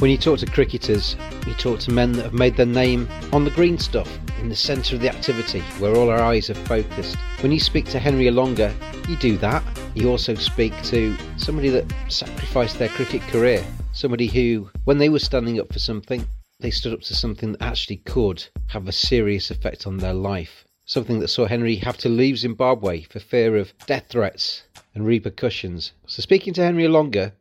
When 0.00 0.10
you 0.10 0.16
talk 0.16 0.38
to 0.38 0.46
cricketers, 0.46 1.14
you 1.46 1.52
talk 1.52 1.78
to 1.80 1.92
men 1.92 2.12
that 2.12 2.22
have 2.22 2.32
made 2.32 2.56
their 2.56 2.64
name 2.64 3.06
on 3.34 3.44
the 3.44 3.50
green 3.50 3.76
stuff, 3.76 4.08
in 4.40 4.48
the 4.48 4.56
centre 4.56 4.96
of 4.96 5.02
the 5.02 5.10
activity, 5.10 5.60
where 5.78 5.94
all 5.94 6.08
our 6.08 6.22
eyes 6.22 6.48
are 6.48 6.54
focused. 6.54 7.16
When 7.40 7.52
you 7.52 7.60
speak 7.60 7.84
to 7.90 7.98
Henry 7.98 8.24
Olonga, 8.24 8.72
you 9.10 9.16
do 9.16 9.36
that. 9.36 9.62
You 9.94 10.08
also 10.08 10.34
speak 10.36 10.72
to 10.84 11.14
somebody 11.36 11.68
that 11.68 11.84
sacrificed 12.08 12.78
their 12.78 12.88
cricket 12.88 13.20
career, 13.22 13.62
somebody 13.92 14.26
who, 14.26 14.70
when 14.84 14.96
they 14.96 15.10
were 15.10 15.18
standing 15.18 15.60
up 15.60 15.70
for 15.70 15.78
something, 15.78 16.26
they 16.60 16.70
stood 16.70 16.94
up 16.94 17.02
to 17.02 17.14
something 17.14 17.52
that 17.52 17.62
actually 17.62 17.98
could 17.98 18.42
have 18.68 18.88
a 18.88 18.92
serious 18.92 19.50
effect 19.50 19.86
on 19.86 19.98
their 19.98 20.14
life. 20.14 20.64
Something 20.86 21.20
that 21.20 21.28
saw 21.28 21.44
Henry 21.44 21.76
have 21.76 21.98
to 21.98 22.08
leave 22.08 22.38
Zimbabwe 22.38 23.02
for 23.02 23.20
fear 23.20 23.58
of 23.58 23.74
death 23.84 24.06
threats 24.08 24.62
and 24.94 25.04
repercussions. 25.04 25.92
So, 26.06 26.22
speaking 26.22 26.54
to 26.54 26.64
Henry 26.64 26.84
Olonga 26.84 27.32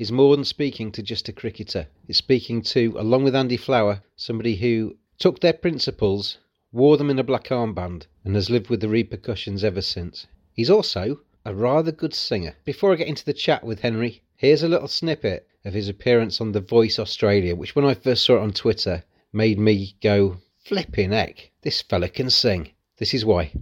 is 0.00 0.10
more 0.10 0.34
than 0.34 0.46
speaking 0.46 0.90
to 0.90 1.02
just 1.02 1.28
a 1.28 1.32
cricketer. 1.32 1.86
It's 2.08 2.16
speaking 2.16 2.62
to, 2.62 2.96
along 2.98 3.22
with 3.22 3.36
Andy 3.36 3.58
Flower, 3.58 4.02
somebody 4.16 4.56
who 4.56 4.96
took 5.18 5.40
their 5.40 5.52
principles, 5.52 6.38
wore 6.72 6.96
them 6.96 7.10
in 7.10 7.18
a 7.18 7.22
black 7.22 7.48
armband, 7.48 8.06
and 8.24 8.34
has 8.34 8.48
lived 8.48 8.70
with 8.70 8.80
the 8.80 8.88
repercussions 8.88 9.62
ever 9.62 9.82
since. 9.82 10.26
He's 10.54 10.70
also 10.70 11.20
a 11.44 11.54
rather 11.54 11.92
good 11.92 12.14
singer. 12.14 12.56
Before 12.64 12.94
I 12.94 12.96
get 12.96 13.08
into 13.08 13.26
the 13.26 13.34
chat 13.34 13.62
with 13.62 13.80
Henry, 13.80 14.22
here's 14.36 14.62
a 14.62 14.68
little 14.68 14.88
snippet 14.88 15.46
of 15.66 15.74
his 15.74 15.90
appearance 15.90 16.40
on 16.40 16.52
The 16.52 16.60
Voice 16.60 16.98
Australia, 16.98 17.54
which 17.54 17.76
when 17.76 17.84
I 17.84 17.92
first 17.92 18.24
saw 18.24 18.36
it 18.36 18.42
on 18.42 18.52
Twitter 18.52 19.04
made 19.34 19.58
me 19.58 19.96
go, 20.02 20.38
flipping 20.64 21.12
heck, 21.12 21.50
this 21.60 21.82
fella 21.82 22.08
can 22.08 22.30
sing. 22.30 22.70
This 22.96 23.12
is 23.12 23.26
why. 23.26 23.52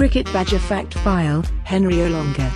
Cricket 0.00 0.32
Badger 0.32 0.58
Fact 0.58 0.94
File 0.94 1.42
Henry 1.64 1.96
Olonga. 1.96 2.50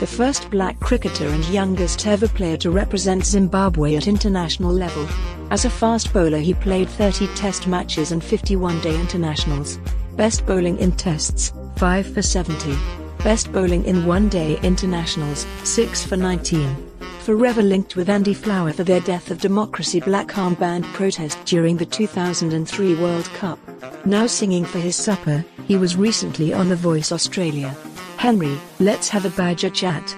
The 0.00 0.06
first 0.06 0.50
black 0.50 0.78
cricketer 0.80 1.28
and 1.28 1.42
youngest 1.46 2.06
ever 2.06 2.28
player 2.28 2.58
to 2.58 2.70
represent 2.70 3.24
Zimbabwe 3.24 3.94
at 3.96 4.06
international 4.06 4.70
level. 4.70 5.08
As 5.50 5.64
a 5.64 5.70
fast 5.70 6.12
bowler, 6.12 6.40
he 6.40 6.52
played 6.52 6.90
30 6.90 7.26
test 7.28 7.66
matches 7.66 8.12
and 8.12 8.22
51 8.22 8.82
day 8.82 9.00
internationals. 9.00 9.78
Best 10.16 10.44
bowling 10.44 10.76
in 10.76 10.92
tests, 10.92 11.54
5 11.76 12.12
for 12.12 12.20
70. 12.20 12.76
Best 13.24 13.50
bowling 13.50 13.86
in 13.86 14.04
one 14.04 14.28
day 14.28 14.60
internationals, 14.60 15.46
6 15.64 16.04
for 16.04 16.18
19 16.18 16.90
forever 17.20 17.62
linked 17.62 17.96
with 17.96 18.08
Andy 18.08 18.34
Flower 18.34 18.72
for 18.72 18.82
their 18.82 19.00
Death 19.00 19.30
of 19.30 19.40
Democracy 19.40 20.00
black 20.00 20.28
armband 20.28 20.84
protest 20.94 21.38
during 21.44 21.76
the 21.76 21.86
2003 21.86 22.94
World 22.96 23.26
Cup. 23.34 23.58
Now 24.04 24.26
singing 24.26 24.64
for 24.64 24.78
his 24.78 24.96
supper, 24.96 25.44
he 25.70 25.76
was 25.76 25.94
recently 25.94 26.52
on 26.52 26.68
The 26.68 26.74
Voice 26.74 27.12
Australia. 27.12 27.68
Henry, 28.16 28.58
let's 28.80 29.08
have 29.08 29.24
a 29.24 29.30
badger 29.30 29.70
chat. 29.70 30.16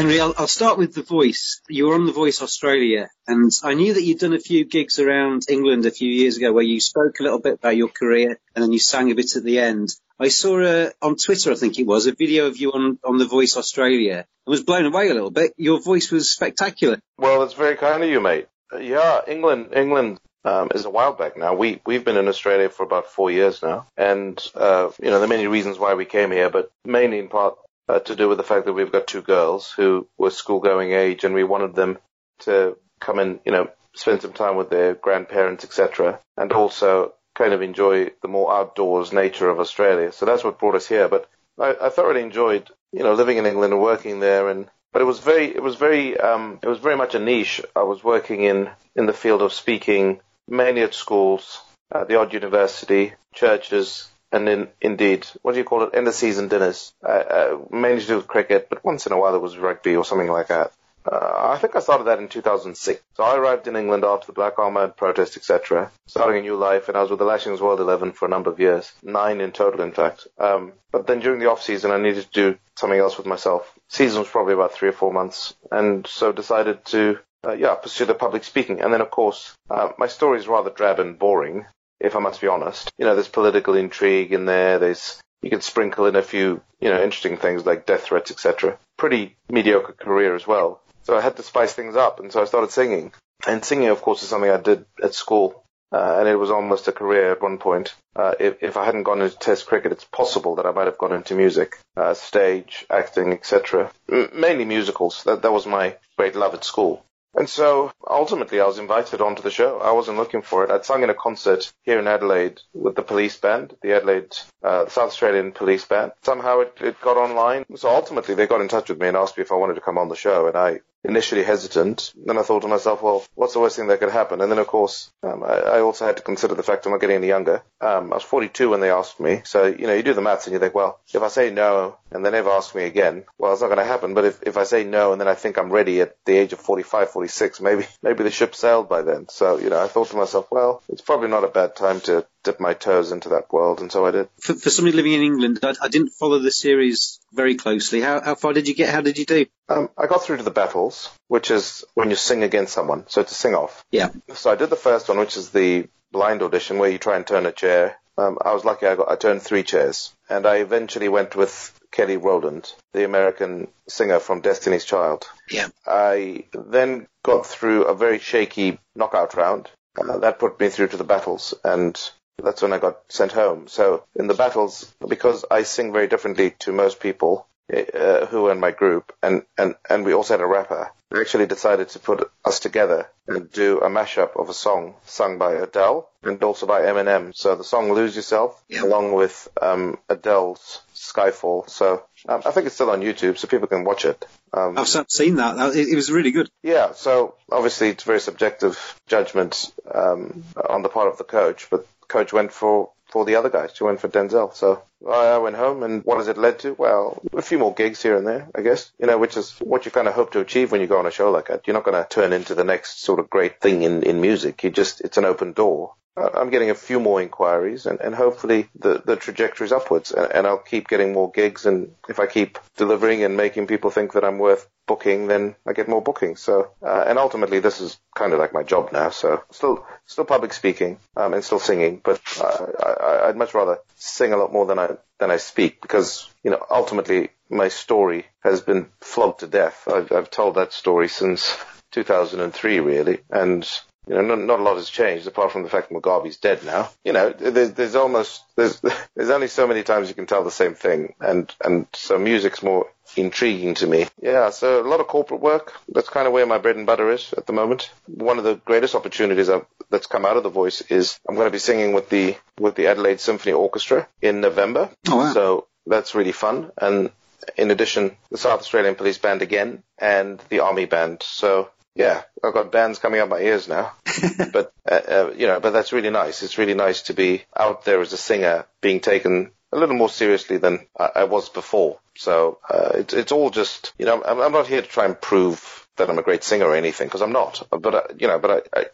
Henry, 0.00 0.18
I'll, 0.18 0.32
I'll 0.38 0.46
start 0.46 0.78
with 0.78 0.94
The 0.94 1.02
Voice. 1.02 1.60
You 1.68 1.86
were 1.86 1.94
on 1.94 2.06
The 2.06 2.12
Voice 2.12 2.40
Australia, 2.40 3.10
and 3.26 3.52
I 3.62 3.74
knew 3.74 3.92
that 3.92 4.02
you'd 4.02 4.20
done 4.20 4.32
a 4.32 4.38
few 4.38 4.64
gigs 4.64 4.98
around 4.98 5.42
England 5.50 5.84
a 5.84 5.90
few 5.90 6.10
years 6.10 6.38
ago 6.38 6.54
where 6.54 6.64
you 6.64 6.80
spoke 6.80 7.20
a 7.20 7.22
little 7.22 7.38
bit 7.38 7.52
about 7.52 7.76
your 7.76 7.88
career 7.88 8.40
and 8.54 8.62
then 8.62 8.72
you 8.72 8.78
sang 8.78 9.10
a 9.10 9.14
bit 9.14 9.36
at 9.36 9.44
the 9.44 9.58
end. 9.58 9.90
I 10.18 10.28
saw 10.28 10.58
uh, 10.58 10.88
on 11.02 11.16
Twitter, 11.16 11.52
I 11.52 11.54
think 11.54 11.78
it 11.78 11.86
was, 11.86 12.06
a 12.06 12.14
video 12.14 12.46
of 12.46 12.56
you 12.56 12.72
on, 12.72 12.98
on 13.04 13.18
The 13.18 13.26
Voice 13.26 13.58
Australia 13.58 14.24
and 14.46 14.50
was 14.50 14.62
blown 14.62 14.86
away 14.86 15.10
a 15.10 15.12
little 15.12 15.30
bit. 15.30 15.52
Your 15.58 15.82
voice 15.82 16.10
was 16.10 16.32
spectacular. 16.32 16.98
Well, 17.18 17.40
that's 17.40 17.52
very 17.52 17.76
kind 17.76 18.02
of 18.02 18.08
you, 18.08 18.20
mate. 18.20 18.48
Yeah, 18.80 19.20
England, 19.28 19.74
England 19.76 20.18
um, 20.46 20.70
is 20.74 20.86
a 20.86 20.90
while 20.90 21.12
back 21.12 21.36
now. 21.36 21.52
We 21.52 21.82
we've 21.84 22.06
been 22.06 22.16
in 22.16 22.28
Australia 22.28 22.70
for 22.70 22.84
about 22.84 23.08
four 23.08 23.30
years 23.30 23.62
now, 23.62 23.86
and 23.98 24.40
uh, 24.54 24.90
you 24.98 25.10
know 25.10 25.16
there 25.16 25.24
are 25.24 25.28
many 25.28 25.46
reasons 25.46 25.78
why 25.78 25.92
we 25.92 26.06
came 26.06 26.30
here, 26.30 26.48
but 26.48 26.70
mainly 26.86 27.18
in 27.18 27.28
part 27.28 27.58
uh, 27.90 27.98
to 28.00 28.14
do 28.14 28.28
with 28.28 28.38
the 28.38 28.44
fact 28.44 28.66
that 28.66 28.72
we've 28.72 28.92
got 28.92 29.06
two 29.06 29.22
girls 29.22 29.72
who 29.72 30.06
were 30.16 30.30
school-going 30.30 30.92
age, 30.92 31.24
and 31.24 31.34
we 31.34 31.44
wanted 31.44 31.74
them 31.74 31.98
to 32.40 32.76
come 33.00 33.18
and 33.18 33.40
you 33.44 33.52
know 33.52 33.68
spend 33.94 34.22
some 34.22 34.32
time 34.32 34.56
with 34.56 34.70
their 34.70 34.94
grandparents, 34.94 35.64
etc., 35.64 36.20
and 36.36 36.52
also 36.52 37.12
kind 37.34 37.52
of 37.52 37.62
enjoy 37.62 38.10
the 38.22 38.28
more 38.28 38.52
outdoors 38.52 39.12
nature 39.12 39.48
of 39.48 39.58
Australia. 39.58 40.12
So 40.12 40.24
that's 40.24 40.44
what 40.44 40.58
brought 40.58 40.76
us 40.76 40.86
here. 40.86 41.08
But 41.08 41.28
I, 41.58 41.74
I 41.80 41.88
thoroughly 41.88 42.22
enjoyed 42.22 42.70
you 42.92 43.02
know 43.02 43.14
living 43.14 43.38
in 43.38 43.46
England 43.46 43.72
and 43.72 43.82
working 43.82 44.20
there, 44.20 44.48
and 44.48 44.70
but 44.92 45.02
it 45.02 45.06
was 45.06 45.20
very, 45.20 45.46
it 45.46 45.62
was 45.62 45.76
very, 45.76 46.18
um, 46.18 46.58
it 46.62 46.68
was 46.68 46.78
very 46.78 46.96
much 46.96 47.14
a 47.14 47.20
niche. 47.20 47.60
I 47.74 47.82
was 47.82 48.04
working 48.04 48.42
in 48.42 48.70
in 48.94 49.06
the 49.06 49.12
field 49.12 49.42
of 49.42 49.52
speaking, 49.52 50.20
mainly 50.48 50.82
at 50.82 50.94
schools, 50.94 51.60
uh, 51.92 52.04
the 52.04 52.18
odd 52.20 52.32
university, 52.34 53.14
churches, 53.34 54.08
and 54.32 54.48
in, 54.48 54.68
indeed, 54.80 55.26
what 55.42 55.52
do 55.52 55.58
you 55.58 55.64
call 55.64 55.82
it? 55.82 55.94
End 55.94 56.08
of 56.08 56.14
season 56.14 56.48
dinners. 56.48 56.92
Uh, 57.04 57.08
uh, 57.08 57.58
mainly 57.70 58.00
to 58.00 58.06
do 58.06 58.16
with 58.16 58.26
cricket, 58.26 58.68
but 58.70 58.84
once 58.84 59.06
in 59.06 59.12
a 59.12 59.18
while 59.18 59.32
there 59.32 59.40
was 59.40 59.56
rugby 59.56 59.96
or 59.96 60.04
something 60.04 60.30
like 60.30 60.48
that. 60.48 60.72
Uh, 61.04 61.50
I 61.54 61.58
think 61.58 61.74
I 61.76 61.80
started 61.80 62.04
that 62.04 62.18
in 62.18 62.28
2006. 62.28 63.02
So 63.14 63.24
I 63.24 63.36
arrived 63.36 63.66
in 63.66 63.76
England 63.76 64.04
after 64.04 64.26
the 64.26 64.32
Black 64.32 64.56
Armband 64.56 64.96
protest, 64.96 65.36
etc., 65.36 65.90
starting 66.06 66.40
a 66.40 66.42
new 66.42 66.56
life, 66.56 66.88
and 66.88 66.96
I 66.96 67.00
was 67.00 67.10
with 67.10 67.18
the 67.18 67.24
Lashings 67.24 67.60
World 67.60 67.80
11 67.80 68.12
for 68.12 68.26
a 68.26 68.28
number 68.28 68.50
of 68.50 68.60
years, 68.60 68.92
nine 69.02 69.40
in 69.40 69.52
total, 69.52 69.80
in 69.80 69.92
fact. 69.92 70.26
Um, 70.38 70.72
but 70.92 71.06
then 71.06 71.20
during 71.20 71.40
the 71.40 71.50
off 71.50 71.62
season, 71.62 71.90
I 71.90 71.96
needed 71.96 72.24
to 72.24 72.52
do 72.52 72.58
something 72.76 72.98
else 72.98 73.16
with 73.16 73.26
myself. 73.26 73.72
Season 73.88 74.18
was 74.18 74.28
probably 74.28 74.54
about 74.54 74.74
three 74.74 74.90
or 74.90 74.92
four 74.92 75.12
months, 75.12 75.54
and 75.70 76.06
so 76.06 76.32
decided 76.32 76.84
to, 76.86 77.18
uh, 77.46 77.52
yeah, 77.52 77.74
pursue 77.76 78.04
the 78.04 78.14
public 78.14 78.44
speaking. 78.44 78.80
And 78.80 78.92
then, 78.92 79.00
of 79.00 79.10
course, 79.10 79.54
uh, 79.70 79.92
my 79.96 80.06
story 80.06 80.38
is 80.38 80.48
rather 80.48 80.70
drab 80.70 81.00
and 81.00 81.18
boring, 81.18 81.64
if 82.00 82.16
I 82.16 82.20
must 82.20 82.40
be 82.40 82.48
honest. 82.48 82.90
You 82.98 83.04
know, 83.04 83.14
there's 83.14 83.28
political 83.28 83.74
intrigue 83.74 84.32
in 84.32 84.46
there. 84.46 84.78
There's 84.78 85.20
you 85.42 85.50
could 85.50 85.62
sprinkle 85.62 86.06
in 86.06 86.16
a 86.16 86.22
few, 86.22 86.60
you 86.80 86.90
know, 86.90 87.02
interesting 87.02 87.36
things 87.36 87.64
like 87.64 87.86
death 87.86 88.04
threats, 88.04 88.30
etc. 88.30 88.78
Pretty 88.98 89.36
mediocre 89.48 89.92
career 89.92 90.34
as 90.34 90.46
well. 90.46 90.82
So 91.02 91.16
I 91.16 91.22
had 91.22 91.36
to 91.36 91.42
spice 91.42 91.72
things 91.72 91.96
up, 91.96 92.20
and 92.20 92.30
so 92.32 92.42
I 92.42 92.44
started 92.44 92.70
singing. 92.70 93.12
And 93.46 93.64
singing, 93.64 93.88
of 93.88 94.02
course, 94.02 94.22
is 94.22 94.28
something 94.28 94.50
I 94.50 94.60
did 94.60 94.84
at 95.02 95.14
school, 95.14 95.64
uh, 95.92 96.16
and 96.18 96.28
it 96.28 96.36
was 96.36 96.50
almost 96.50 96.88
a 96.88 96.92
career 96.92 97.32
at 97.32 97.42
one 97.42 97.56
point. 97.56 97.94
Uh, 98.14 98.34
if, 98.38 98.62
if 98.62 98.76
I 98.76 98.84
hadn't 98.84 99.04
gone 99.04 99.22
into 99.22 99.38
Test 99.38 99.66
cricket, 99.66 99.92
it's 99.92 100.04
possible 100.04 100.56
that 100.56 100.66
I 100.66 100.72
might 100.72 100.86
have 100.86 100.98
gone 100.98 101.14
into 101.14 101.34
music, 101.34 101.78
uh, 101.96 102.12
stage, 102.12 102.84
acting, 102.90 103.32
etc. 103.32 103.90
M- 104.12 104.30
mainly 104.34 104.66
musicals. 104.66 105.24
That 105.24 105.40
that 105.42 105.52
was 105.52 105.66
my 105.66 105.96
great 106.18 106.36
love 106.36 106.54
at 106.54 106.64
school. 106.64 107.02
And 107.34 107.48
so 107.48 107.92
ultimately 108.06 108.60
I 108.60 108.66
was 108.66 108.78
invited 108.78 109.20
onto 109.20 109.42
the 109.42 109.50
show. 109.50 109.78
I 109.78 109.92
wasn't 109.92 110.18
looking 110.18 110.42
for 110.42 110.64
it. 110.64 110.70
I'd 110.70 110.84
sung 110.84 111.02
in 111.02 111.10
a 111.10 111.14
concert 111.14 111.72
here 111.82 111.98
in 111.98 112.08
Adelaide 112.08 112.60
with 112.74 112.96
the 112.96 113.02
police 113.02 113.36
band, 113.36 113.76
the 113.82 113.94
Adelaide, 113.96 114.36
uh, 114.62 114.88
South 114.88 115.08
Australian 115.08 115.52
police 115.52 115.84
band. 115.84 116.12
Somehow 116.22 116.60
it, 116.60 116.76
it 116.80 117.00
got 117.00 117.16
online. 117.16 117.64
So 117.76 117.88
ultimately 117.88 118.34
they 118.34 118.46
got 118.46 118.60
in 118.60 118.68
touch 118.68 118.88
with 118.88 119.00
me 119.00 119.08
and 119.08 119.16
asked 119.16 119.38
me 119.38 119.42
if 119.42 119.52
I 119.52 119.56
wanted 119.56 119.74
to 119.74 119.80
come 119.80 119.96
on 119.96 120.08
the 120.08 120.16
show. 120.16 120.48
And 120.48 120.56
I 120.56 120.80
initially 121.04 121.42
hesitant. 121.42 122.12
Then 122.26 122.38
I 122.38 122.42
thought 122.42 122.60
to 122.60 122.68
myself, 122.68 123.02
well, 123.02 123.24
what's 123.34 123.54
the 123.54 123.60
worst 123.60 123.76
thing 123.76 123.88
that 123.88 124.00
could 124.00 124.10
happen? 124.10 124.40
And 124.40 124.50
then 124.50 124.58
of 124.58 124.66
course, 124.66 125.10
um, 125.22 125.42
I, 125.42 125.54
I, 125.76 125.80
also 125.80 126.06
had 126.06 126.18
to 126.18 126.22
consider 126.22 126.54
the 126.54 126.62
fact 126.62 126.86
I'm 126.86 126.92
not 126.92 127.00
getting 127.00 127.16
any 127.16 127.28
younger. 127.28 127.62
Um, 127.80 128.12
I 128.12 128.16
was 128.16 128.22
42 128.22 128.68
when 128.68 128.80
they 128.80 128.90
asked 128.90 129.18
me. 129.18 129.42
So, 129.44 129.66
you 129.66 129.86
know, 129.86 129.94
you 129.94 130.02
do 130.02 130.14
the 130.14 130.20
maths 130.20 130.46
and 130.46 130.52
you 130.52 130.60
think, 130.60 130.74
well, 130.74 131.00
if 131.12 131.22
I 131.22 131.28
say 131.28 131.50
no 131.50 131.96
and 132.10 132.24
they 132.24 132.30
never 132.30 132.50
ask 132.50 132.74
me 132.74 132.84
again, 132.84 133.24
well, 133.38 133.52
it's 133.52 133.62
not 133.62 133.68
going 133.68 133.78
to 133.78 133.84
happen. 133.84 134.14
But 134.14 134.26
if, 134.26 134.42
if 134.42 134.56
I 134.56 134.64
say 134.64 134.84
no 134.84 135.12
and 135.12 135.20
then 135.20 135.28
I 135.28 135.34
think 135.34 135.58
I'm 135.58 135.72
ready 135.72 136.00
at 136.00 136.16
the 136.26 136.36
age 136.36 136.52
of 136.52 136.60
45, 136.60 137.10
46, 137.10 137.60
maybe, 137.60 137.86
maybe 138.02 138.24
the 138.24 138.30
ship 138.30 138.54
sailed 138.54 138.88
by 138.88 139.02
then. 139.02 139.28
So, 139.28 139.58
you 139.58 139.70
know, 139.70 139.82
I 139.82 139.88
thought 139.88 140.08
to 140.08 140.16
myself, 140.16 140.48
well, 140.50 140.82
it's 140.88 141.02
probably 141.02 141.28
not 141.28 141.44
a 141.44 141.48
bad 141.48 141.76
time 141.76 142.00
to 142.02 142.26
dip 142.42 142.60
my 142.60 142.74
toes 142.74 143.12
into 143.12 143.30
that 143.30 143.52
world, 143.52 143.80
and 143.80 143.92
so 143.92 144.06
I 144.06 144.10
did. 144.10 144.28
For, 144.40 144.54
for 144.54 144.70
somebody 144.70 144.96
living 144.96 145.12
in 145.12 145.22
England, 145.22 145.60
I, 145.62 145.74
I, 145.82 145.88
didn't 145.88 146.10
follow 146.10 146.38
the 146.38 146.50
series 146.50 147.20
very 147.32 147.54
closely. 147.56 148.00
How, 148.00 148.20
how 148.20 148.34
far 148.34 148.52
did 148.52 148.68
you 148.68 148.74
get? 148.74 148.88
How 148.88 149.00
did 149.00 149.18
you 149.18 149.26
do? 149.26 149.46
Um, 149.70 149.88
I 149.96 150.06
got 150.06 150.22
through 150.24 150.38
to 150.38 150.42
the 150.42 150.50
battles, 150.50 151.08
which 151.28 151.50
is 151.50 151.84
when 151.94 152.10
you 152.10 152.16
sing 152.16 152.42
against 152.42 152.74
someone, 152.74 153.04
so 153.06 153.22
to 153.22 153.34
sing 153.34 153.54
off. 153.54 153.84
Yeah. 153.92 154.10
So 154.34 154.50
I 154.50 154.56
did 154.56 154.68
the 154.68 154.76
first 154.76 155.08
one, 155.08 155.18
which 155.18 155.36
is 155.36 155.50
the 155.50 155.88
blind 156.10 156.42
audition, 156.42 156.78
where 156.78 156.90
you 156.90 156.98
try 156.98 157.16
and 157.16 157.26
turn 157.26 157.46
a 157.46 157.52
chair. 157.52 157.96
Um, 158.18 158.38
I 158.44 158.52
was 158.52 158.64
lucky; 158.64 158.86
I 158.86 158.96
got 158.96 159.10
I 159.10 159.14
turned 159.14 159.42
three 159.42 159.62
chairs, 159.62 160.12
and 160.28 160.44
I 160.44 160.56
eventually 160.56 161.08
went 161.08 161.36
with 161.36 161.72
Kelly 161.92 162.16
Rowland, 162.16 162.72
the 162.92 163.04
American 163.04 163.68
singer 163.88 164.18
from 164.18 164.40
Destiny's 164.40 164.84
Child. 164.84 165.28
Yeah. 165.48 165.68
I 165.86 166.46
then 166.52 167.06
got 167.22 167.46
through 167.46 167.84
a 167.84 167.94
very 167.94 168.18
shaky 168.18 168.78
knockout 168.96 169.34
round. 169.34 169.70
Uh, 169.96 170.18
that 170.18 170.38
put 170.38 170.58
me 170.58 170.68
through 170.68 170.88
to 170.88 170.96
the 170.96 171.04
battles, 171.04 171.54
and 171.62 171.98
that's 172.42 172.62
when 172.62 172.72
I 172.72 172.78
got 172.78 173.00
sent 173.08 173.32
home. 173.32 173.68
So 173.68 174.04
in 174.16 174.26
the 174.26 174.34
battles, 174.34 174.92
because 175.06 175.44
I 175.50 175.62
sing 175.62 175.92
very 175.92 176.08
differently 176.08 176.54
to 176.60 176.72
most 176.72 177.00
people 177.00 177.46
uh, 177.72 178.26
who 178.26 178.42
were 178.42 178.52
in 178.52 178.60
my 178.60 178.70
group, 178.70 179.12
and, 179.22 179.42
and, 179.56 179.74
and 179.88 180.04
we 180.04 180.12
also 180.12 180.34
had 180.34 180.40
a 180.40 180.46
rapper, 180.46 180.90
I 181.12 181.20
actually 181.20 181.46
decided 181.46 181.88
to 181.90 181.98
put 181.98 182.30
us 182.44 182.60
together 182.60 183.08
and 183.26 183.50
do 183.50 183.80
a 183.80 183.88
mashup 183.88 184.40
of 184.40 184.48
a 184.48 184.54
song 184.54 184.94
sung 185.06 185.38
by 185.38 185.54
Adele 185.54 186.08
and 186.22 186.40
also 186.42 186.66
by 186.66 186.82
Eminem. 186.82 187.34
So 187.34 187.56
the 187.56 187.64
song 187.64 187.92
Lose 187.92 188.14
Yourself, 188.14 188.62
yeah. 188.68 188.84
along 188.84 189.12
with 189.12 189.48
um, 189.60 189.98
Adele's 190.08 190.82
Skyfall. 190.94 191.68
So 191.68 192.04
um, 192.28 192.42
I 192.46 192.52
think 192.52 192.66
it's 192.66 192.76
still 192.76 192.90
on 192.90 193.00
YouTube, 193.00 193.38
so 193.38 193.48
people 193.48 193.66
can 193.66 193.82
watch 193.82 194.04
it. 194.04 194.24
Um, 194.52 194.78
I've 194.78 194.88
seen 195.08 195.36
that. 195.36 195.74
It, 195.74 195.96
was 195.96 196.12
really 196.12 196.30
good. 196.30 196.48
Yeah. 196.62 196.92
So 196.92 197.34
obviously 197.50 197.88
it's 197.88 198.04
very 198.04 198.20
subjective 198.20 198.78
judgment 199.08 199.72
um, 199.92 200.44
on 200.68 200.82
the 200.82 200.88
part 200.88 201.08
of 201.08 201.18
the 201.18 201.24
coach, 201.24 201.68
but 201.70 201.86
coach 202.06 202.32
went 202.32 202.52
for 202.52 202.90
for 203.10 203.24
the 203.24 203.36
other 203.36 203.50
guys. 203.50 203.72
She 203.74 203.84
went 203.84 204.00
for 204.00 204.08
Denzel. 204.08 204.54
So 204.54 204.82
I 205.08 205.38
went 205.38 205.56
home, 205.56 205.82
and 205.82 206.04
what 206.04 206.18
has 206.18 206.28
it 206.28 206.38
led 206.38 206.58
to? 206.60 206.74
Well, 206.74 207.20
a 207.32 207.42
few 207.42 207.58
more 207.58 207.74
gigs 207.74 208.02
here 208.02 208.16
and 208.16 208.26
there, 208.26 208.48
I 208.54 208.62
guess. 208.62 208.90
You 208.98 209.06
know, 209.06 209.18
which 209.18 209.36
is 209.36 209.52
what 209.60 209.84
you 209.84 209.90
kind 209.90 210.08
of 210.08 210.14
hope 210.14 210.32
to 210.32 210.40
achieve 210.40 210.72
when 210.72 210.80
you 210.80 210.86
go 210.86 210.98
on 210.98 211.06
a 211.06 211.10
show 211.10 211.30
like 211.30 211.48
that. 211.48 211.66
You're 211.66 211.74
not 211.74 211.84
going 211.84 212.02
to 212.02 212.08
turn 212.08 212.32
into 212.32 212.54
the 212.54 212.64
next 212.64 213.02
sort 213.02 213.20
of 213.20 213.30
great 213.30 213.60
thing 213.60 213.82
in 213.82 214.02
in 214.02 214.20
music. 214.20 214.62
You 214.64 214.70
just 214.70 215.00
it's 215.00 215.18
an 215.18 215.24
open 215.24 215.52
door. 215.52 215.94
I'm 216.16 216.50
getting 216.50 216.70
a 216.70 216.74
few 216.74 217.00
more 217.00 217.22
inquiries, 217.22 217.86
and, 217.86 218.00
and 218.00 218.14
hopefully 218.14 218.68
the, 218.78 219.02
the 219.04 219.16
trajectory 219.16 219.66
is 219.66 219.72
upwards, 219.72 220.10
and, 220.12 220.30
and 220.32 220.46
I'll 220.46 220.58
keep 220.58 220.88
getting 220.88 221.12
more 221.12 221.30
gigs. 221.30 221.66
And 221.66 221.94
if 222.08 222.18
I 222.18 222.26
keep 222.26 222.58
delivering 222.76 223.22
and 223.24 223.36
making 223.36 223.66
people 223.66 223.90
think 223.90 224.12
that 224.12 224.24
I'm 224.24 224.38
worth 224.38 224.68
booking, 224.86 225.28
then 225.28 225.54
I 225.66 225.72
get 225.72 225.88
more 225.88 226.02
bookings. 226.02 226.40
So, 226.40 226.72
uh, 226.82 227.04
and 227.06 227.18
ultimately, 227.18 227.60
this 227.60 227.80
is 227.80 227.98
kind 228.14 228.32
of 228.32 228.38
like 228.38 228.52
my 228.52 228.64
job 228.64 228.92
now. 228.92 229.10
So, 229.10 229.42
still, 229.52 229.86
still 230.06 230.24
public 230.24 230.52
speaking 230.52 230.98
um, 231.16 231.32
and 231.32 231.44
still 231.44 231.60
singing, 231.60 232.00
but 232.02 232.20
uh, 232.40 232.66
I, 232.82 233.28
I'd 233.28 233.36
much 233.36 233.54
rather 233.54 233.78
sing 233.96 234.32
a 234.32 234.36
lot 234.36 234.52
more 234.52 234.66
than 234.66 234.78
I 234.78 234.96
than 235.18 235.30
I 235.30 235.36
speak 235.36 235.80
because 235.80 236.28
you 236.42 236.50
know 236.50 236.64
ultimately 236.70 237.28
my 237.48 237.68
story 237.68 238.26
has 238.40 238.60
been 238.60 238.88
flogged 239.00 239.40
to 239.40 239.46
death. 239.46 239.86
I've, 239.86 240.10
I've 240.10 240.30
told 240.30 240.56
that 240.56 240.72
story 240.72 241.08
since 241.08 241.56
2003, 241.92 242.80
really, 242.80 243.20
and 243.30 243.68
you 244.06 244.14
know, 244.14 244.22
not, 244.22 244.38
not, 244.38 244.60
a 244.60 244.62
lot 244.62 244.76
has 244.76 244.88
changed 244.88 245.26
apart 245.26 245.52
from 245.52 245.62
the 245.62 245.68
fact 245.68 245.92
Mugabe's 245.92 246.38
dead 246.38 246.64
now. 246.64 246.90
You 247.04 247.12
know, 247.12 247.30
there's, 247.30 247.72
there's 247.72 247.94
almost 247.94 248.42
there's 248.56 248.80
there's 249.14 249.30
only 249.30 249.48
so 249.48 249.66
many 249.66 249.82
times 249.82 250.08
you 250.08 250.14
can 250.14 250.26
tell 250.26 250.42
the 250.42 250.50
same 250.50 250.74
thing, 250.74 251.14
and 251.20 251.52
and 251.62 251.86
so 251.92 252.18
music's 252.18 252.62
more 252.62 252.86
intriguing 253.16 253.74
to 253.74 253.86
me. 253.86 254.06
Yeah, 254.22 254.50
so 254.50 254.80
a 254.80 254.88
lot 254.88 255.00
of 255.00 255.06
corporate 255.06 255.40
work. 255.40 255.74
That's 255.88 256.08
kind 256.08 256.26
of 256.26 256.32
where 256.32 256.46
my 256.46 256.58
bread 256.58 256.76
and 256.76 256.86
butter 256.86 257.10
is 257.10 257.32
at 257.36 257.46
the 257.46 257.52
moment. 257.52 257.90
One 258.06 258.38
of 258.38 258.44
the 258.44 258.54
greatest 258.54 258.94
opportunities 258.94 259.48
I've, 259.48 259.66
that's 259.90 260.06
come 260.06 260.24
out 260.24 260.36
of 260.36 260.42
the 260.42 260.50
voice 260.50 260.80
is 260.82 261.18
I'm 261.28 261.34
going 261.34 261.48
to 261.48 261.52
be 261.52 261.58
singing 261.58 261.92
with 261.92 262.08
the 262.08 262.36
with 262.58 262.76
the 262.76 262.86
Adelaide 262.86 263.20
Symphony 263.20 263.52
Orchestra 263.52 264.08
in 264.22 264.40
November. 264.40 264.90
Oh 265.08 265.16
wow! 265.16 265.32
So 265.32 265.66
that's 265.86 266.14
really 266.14 266.32
fun, 266.32 266.72
and 266.78 267.10
in 267.56 267.70
addition, 267.70 268.16
the 268.30 268.38
South 268.38 268.60
Australian 268.60 268.94
Police 268.94 269.18
Band 269.18 269.42
again 269.42 269.82
and 269.98 270.42
the 270.48 270.60
Army 270.60 270.86
Band. 270.86 271.22
So 271.22 271.70
yeah, 271.94 272.22
I've 272.42 272.54
got 272.54 272.72
bands 272.72 272.98
coming 272.98 273.20
up 273.20 273.28
my 273.28 273.40
ears 273.40 273.68
now. 273.68 273.92
but 274.52 274.72
uh, 274.88 274.94
uh, 274.94 275.32
you 275.36 275.46
know, 275.46 275.60
but 275.60 275.72
that's 275.72 275.92
really 275.92 276.10
nice. 276.10 276.42
It's 276.42 276.58
really 276.58 276.74
nice 276.74 277.02
to 277.02 277.14
be 277.14 277.44
out 277.56 277.84
there 277.84 278.00
as 278.00 278.12
a 278.12 278.16
singer, 278.16 278.66
being 278.80 279.00
taken 279.00 279.50
a 279.72 279.78
little 279.78 279.96
more 279.96 280.08
seriously 280.08 280.56
than 280.56 280.86
I, 280.98 281.10
I 281.16 281.24
was 281.24 281.48
before. 281.48 281.98
So 282.16 282.58
uh, 282.68 282.92
it's 282.94 283.14
it's 283.14 283.32
all 283.32 283.50
just 283.50 283.92
you 283.98 284.06
know, 284.06 284.22
I'm, 284.22 284.40
I'm, 284.40 284.52
not 284.52 284.66
here 284.66 284.82
to 284.82 284.88
try 284.88 285.04
and 285.04 285.20
prove 285.20 285.86
that 285.96 286.08
I'm 286.08 286.18
a 286.18 286.22
great 286.22 286.44
singer 286.44 286.66
or 286.66 286.76
anything 286.76 287.08
because 287.08 287.22
I'm 287.22 287.32
not. 287.32 287.66
But 287.70 287.94
uh, 287.94 288.02
you 288.18 288.28
know, 288.28 288.38
but 288.38 288.68
I, 288.74 288.80
I 288.80 288.86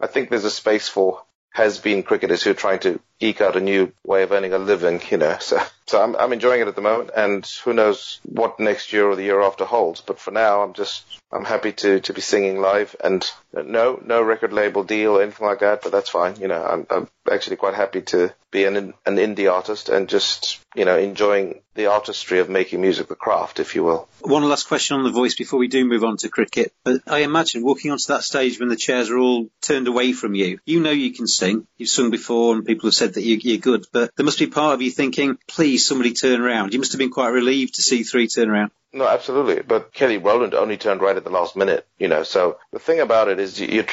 I 0.00 0.06
think 0.06 0.30
there's 0.30 0.44
a 0.44 0.50
space 0.50 0.88
for 0.88 1.22
has 1.50 1.78
been 1.78 2.02
cricketers 2.02 2.42
who 2.42 2.50
are 2.50 2.54
trying 2.54 2.78
to 2.80 3.00
eke 3.20 3.40
out 3.40 3.56
a 3.56 3.60
new 3.60 3.92
way 4.04 4.22
of 4.22 4.32
earning 4.32 4.52
a 4.52 4.58
living, 4.58 5.00
you 5.10 5.18
know. 5.18 5.36
So, 5.40 5.60
so 5.86 6.02
I'm, 6.02 6.16
I'm 6.16 6.32
enjoying 6.32 6.60
it 6.60 6.68
at 6.68 6.76
the 6.76 6.82
moment, 6.82 7.10
and 7.16 7.44
who 7.64 7.72
knows 7.72 8.20
what 8.24 8.60
next 8.60 8.92
year 8.92 9.06
or 9.08 9.16
the 9.16 9.24
year 9.24 9.40
after 9.40 9.64
holds. 9.64 10.00
But 10.00 10.18
for 10.18 10.30
now, 10.30 10.62
I'm 10.62 10.72
just 10.72 11.04
I'm 11.32 11.44
happy 11.44 11.72
to 11.72 12.00
to 12.00 12.12
be 12.12 12.20
singing 12.20 12.60
live, 12.60 12.96
and 13.02 13.28
no 13.52 14.00
no 14.04 14.22
record 14.22 14.52
label 14.52 14.84
deal 14.84 15.18
or 15.18 15.22
anything 15.22 15.46
like 15.46 15.60
that. 15.60 15.82
But 15.82 15.92
that's 15.92 16.08
fine, 16.08 16.36
you 16.40 16.48
know. 16.48 16.64
I'm, 16.64 16.86
I'm 16.90 17.08
actually 17.30 17.56
quite 17.56 17.74
happy 17.74 18.02
to 18.02 18.32
be 18.50 18.64
an 18.64 18.76
an 18.76 19.16
indie 19.16 19.52
artist 19.52 19.88
and 19.88 20.08
just 20.08 20.60
you 20.74 20.84
know 20.84 20.98
enjoying 20.98 21.60
the 21.74 21.86
artistry 21.86 22.40
of 22.40 22.48
making 22.48 22.80
music, 22.80 23.08
the 23.08 23.14
craft, 23.14 23.60
if 23.60 23.74
you 23.74 23.84
will. 23.84 24.08
One 24.20 24.42
last 24.48 24.66
question 24.66 24.96
on 24.96 25.04
the 25.04 25.10
voice 25.10 25.34
before 25.34 25.58
we 25.58 25.68
do 25.68 25.84
move 25.84 26.04
on 26.04 26.16
to 26.18 26.28
cricket. 26.28 26.72
But 26.84 27.02
I 27.06 27.20
imagine 27.20 27.62
walking 27.62 27.90
onto 27.90 28.08
that 28.08 28.24
stage 28.24 28.58
when 28.58 28.68
the 28.68 28.76
chairs 28.76 29.08
are 29.10 29.18
all 29.18 29.48
turned 29.60 29.88
away 29.88 30.12
from 30.12 30.34
you, 30.34 30.58
you 30.64 30.80
know 30.80 30.90
you 30.90 31.12
can 31.12 31.26
sing. 31.26 31.66
You've 31.78 31.88
sung 31.88 32.10
before, 32.10 32.54
and 32.54 32.64
people 32.64 32.88
have 32.88 32.94
said 32.94 33.09
that 33.14 33.22
you 33.22 33.36
you're 33.36 33.58
good, 33.58 33.86
but 33.92 34.14
there 34.16 34.24
must 34.24 34.38
be 34.38 34.46
part 34.46 34.74
of 34.74 34.82
you 34.82 34.90
thinking, 34.90 35.38
please, 35.46 35.86
somebody 35.86 36.12
turn 36.12 36.40
around. 36.40 36.72
You 36.72 36.78
must 36.78 36.92
have 36.92 36.98
been 36.98 37.10
quite 37.10 37.28
relieved 37.28 37.74
to 37.74 37.82
see 37.82 38.02
three 38.02 38.28
turn 38.28 38.50
around. 38.50 38.70
No, 38.92 39.06
absolutely. 39.06 39.62
But 39.62 39.92
Kelly 39.92 40.18
Rowland 40.18 40.54
only 40.54 40.76
turned 40.76 41.00
right 41.00 41.16
at 41.16 41.22
the 41.22 41.30
last 41.30 41.54
minute, 41.56 41.86
you 41.98 42.08
know. 42.08 42.24
So 42.24 42.58
the 42.72 42.80
thing 42.80 43.00
about 43.00 43.28
it 43.28 43.38
is, 43.38 43.60
you, 43.60 43.68
you, 43.68 43.84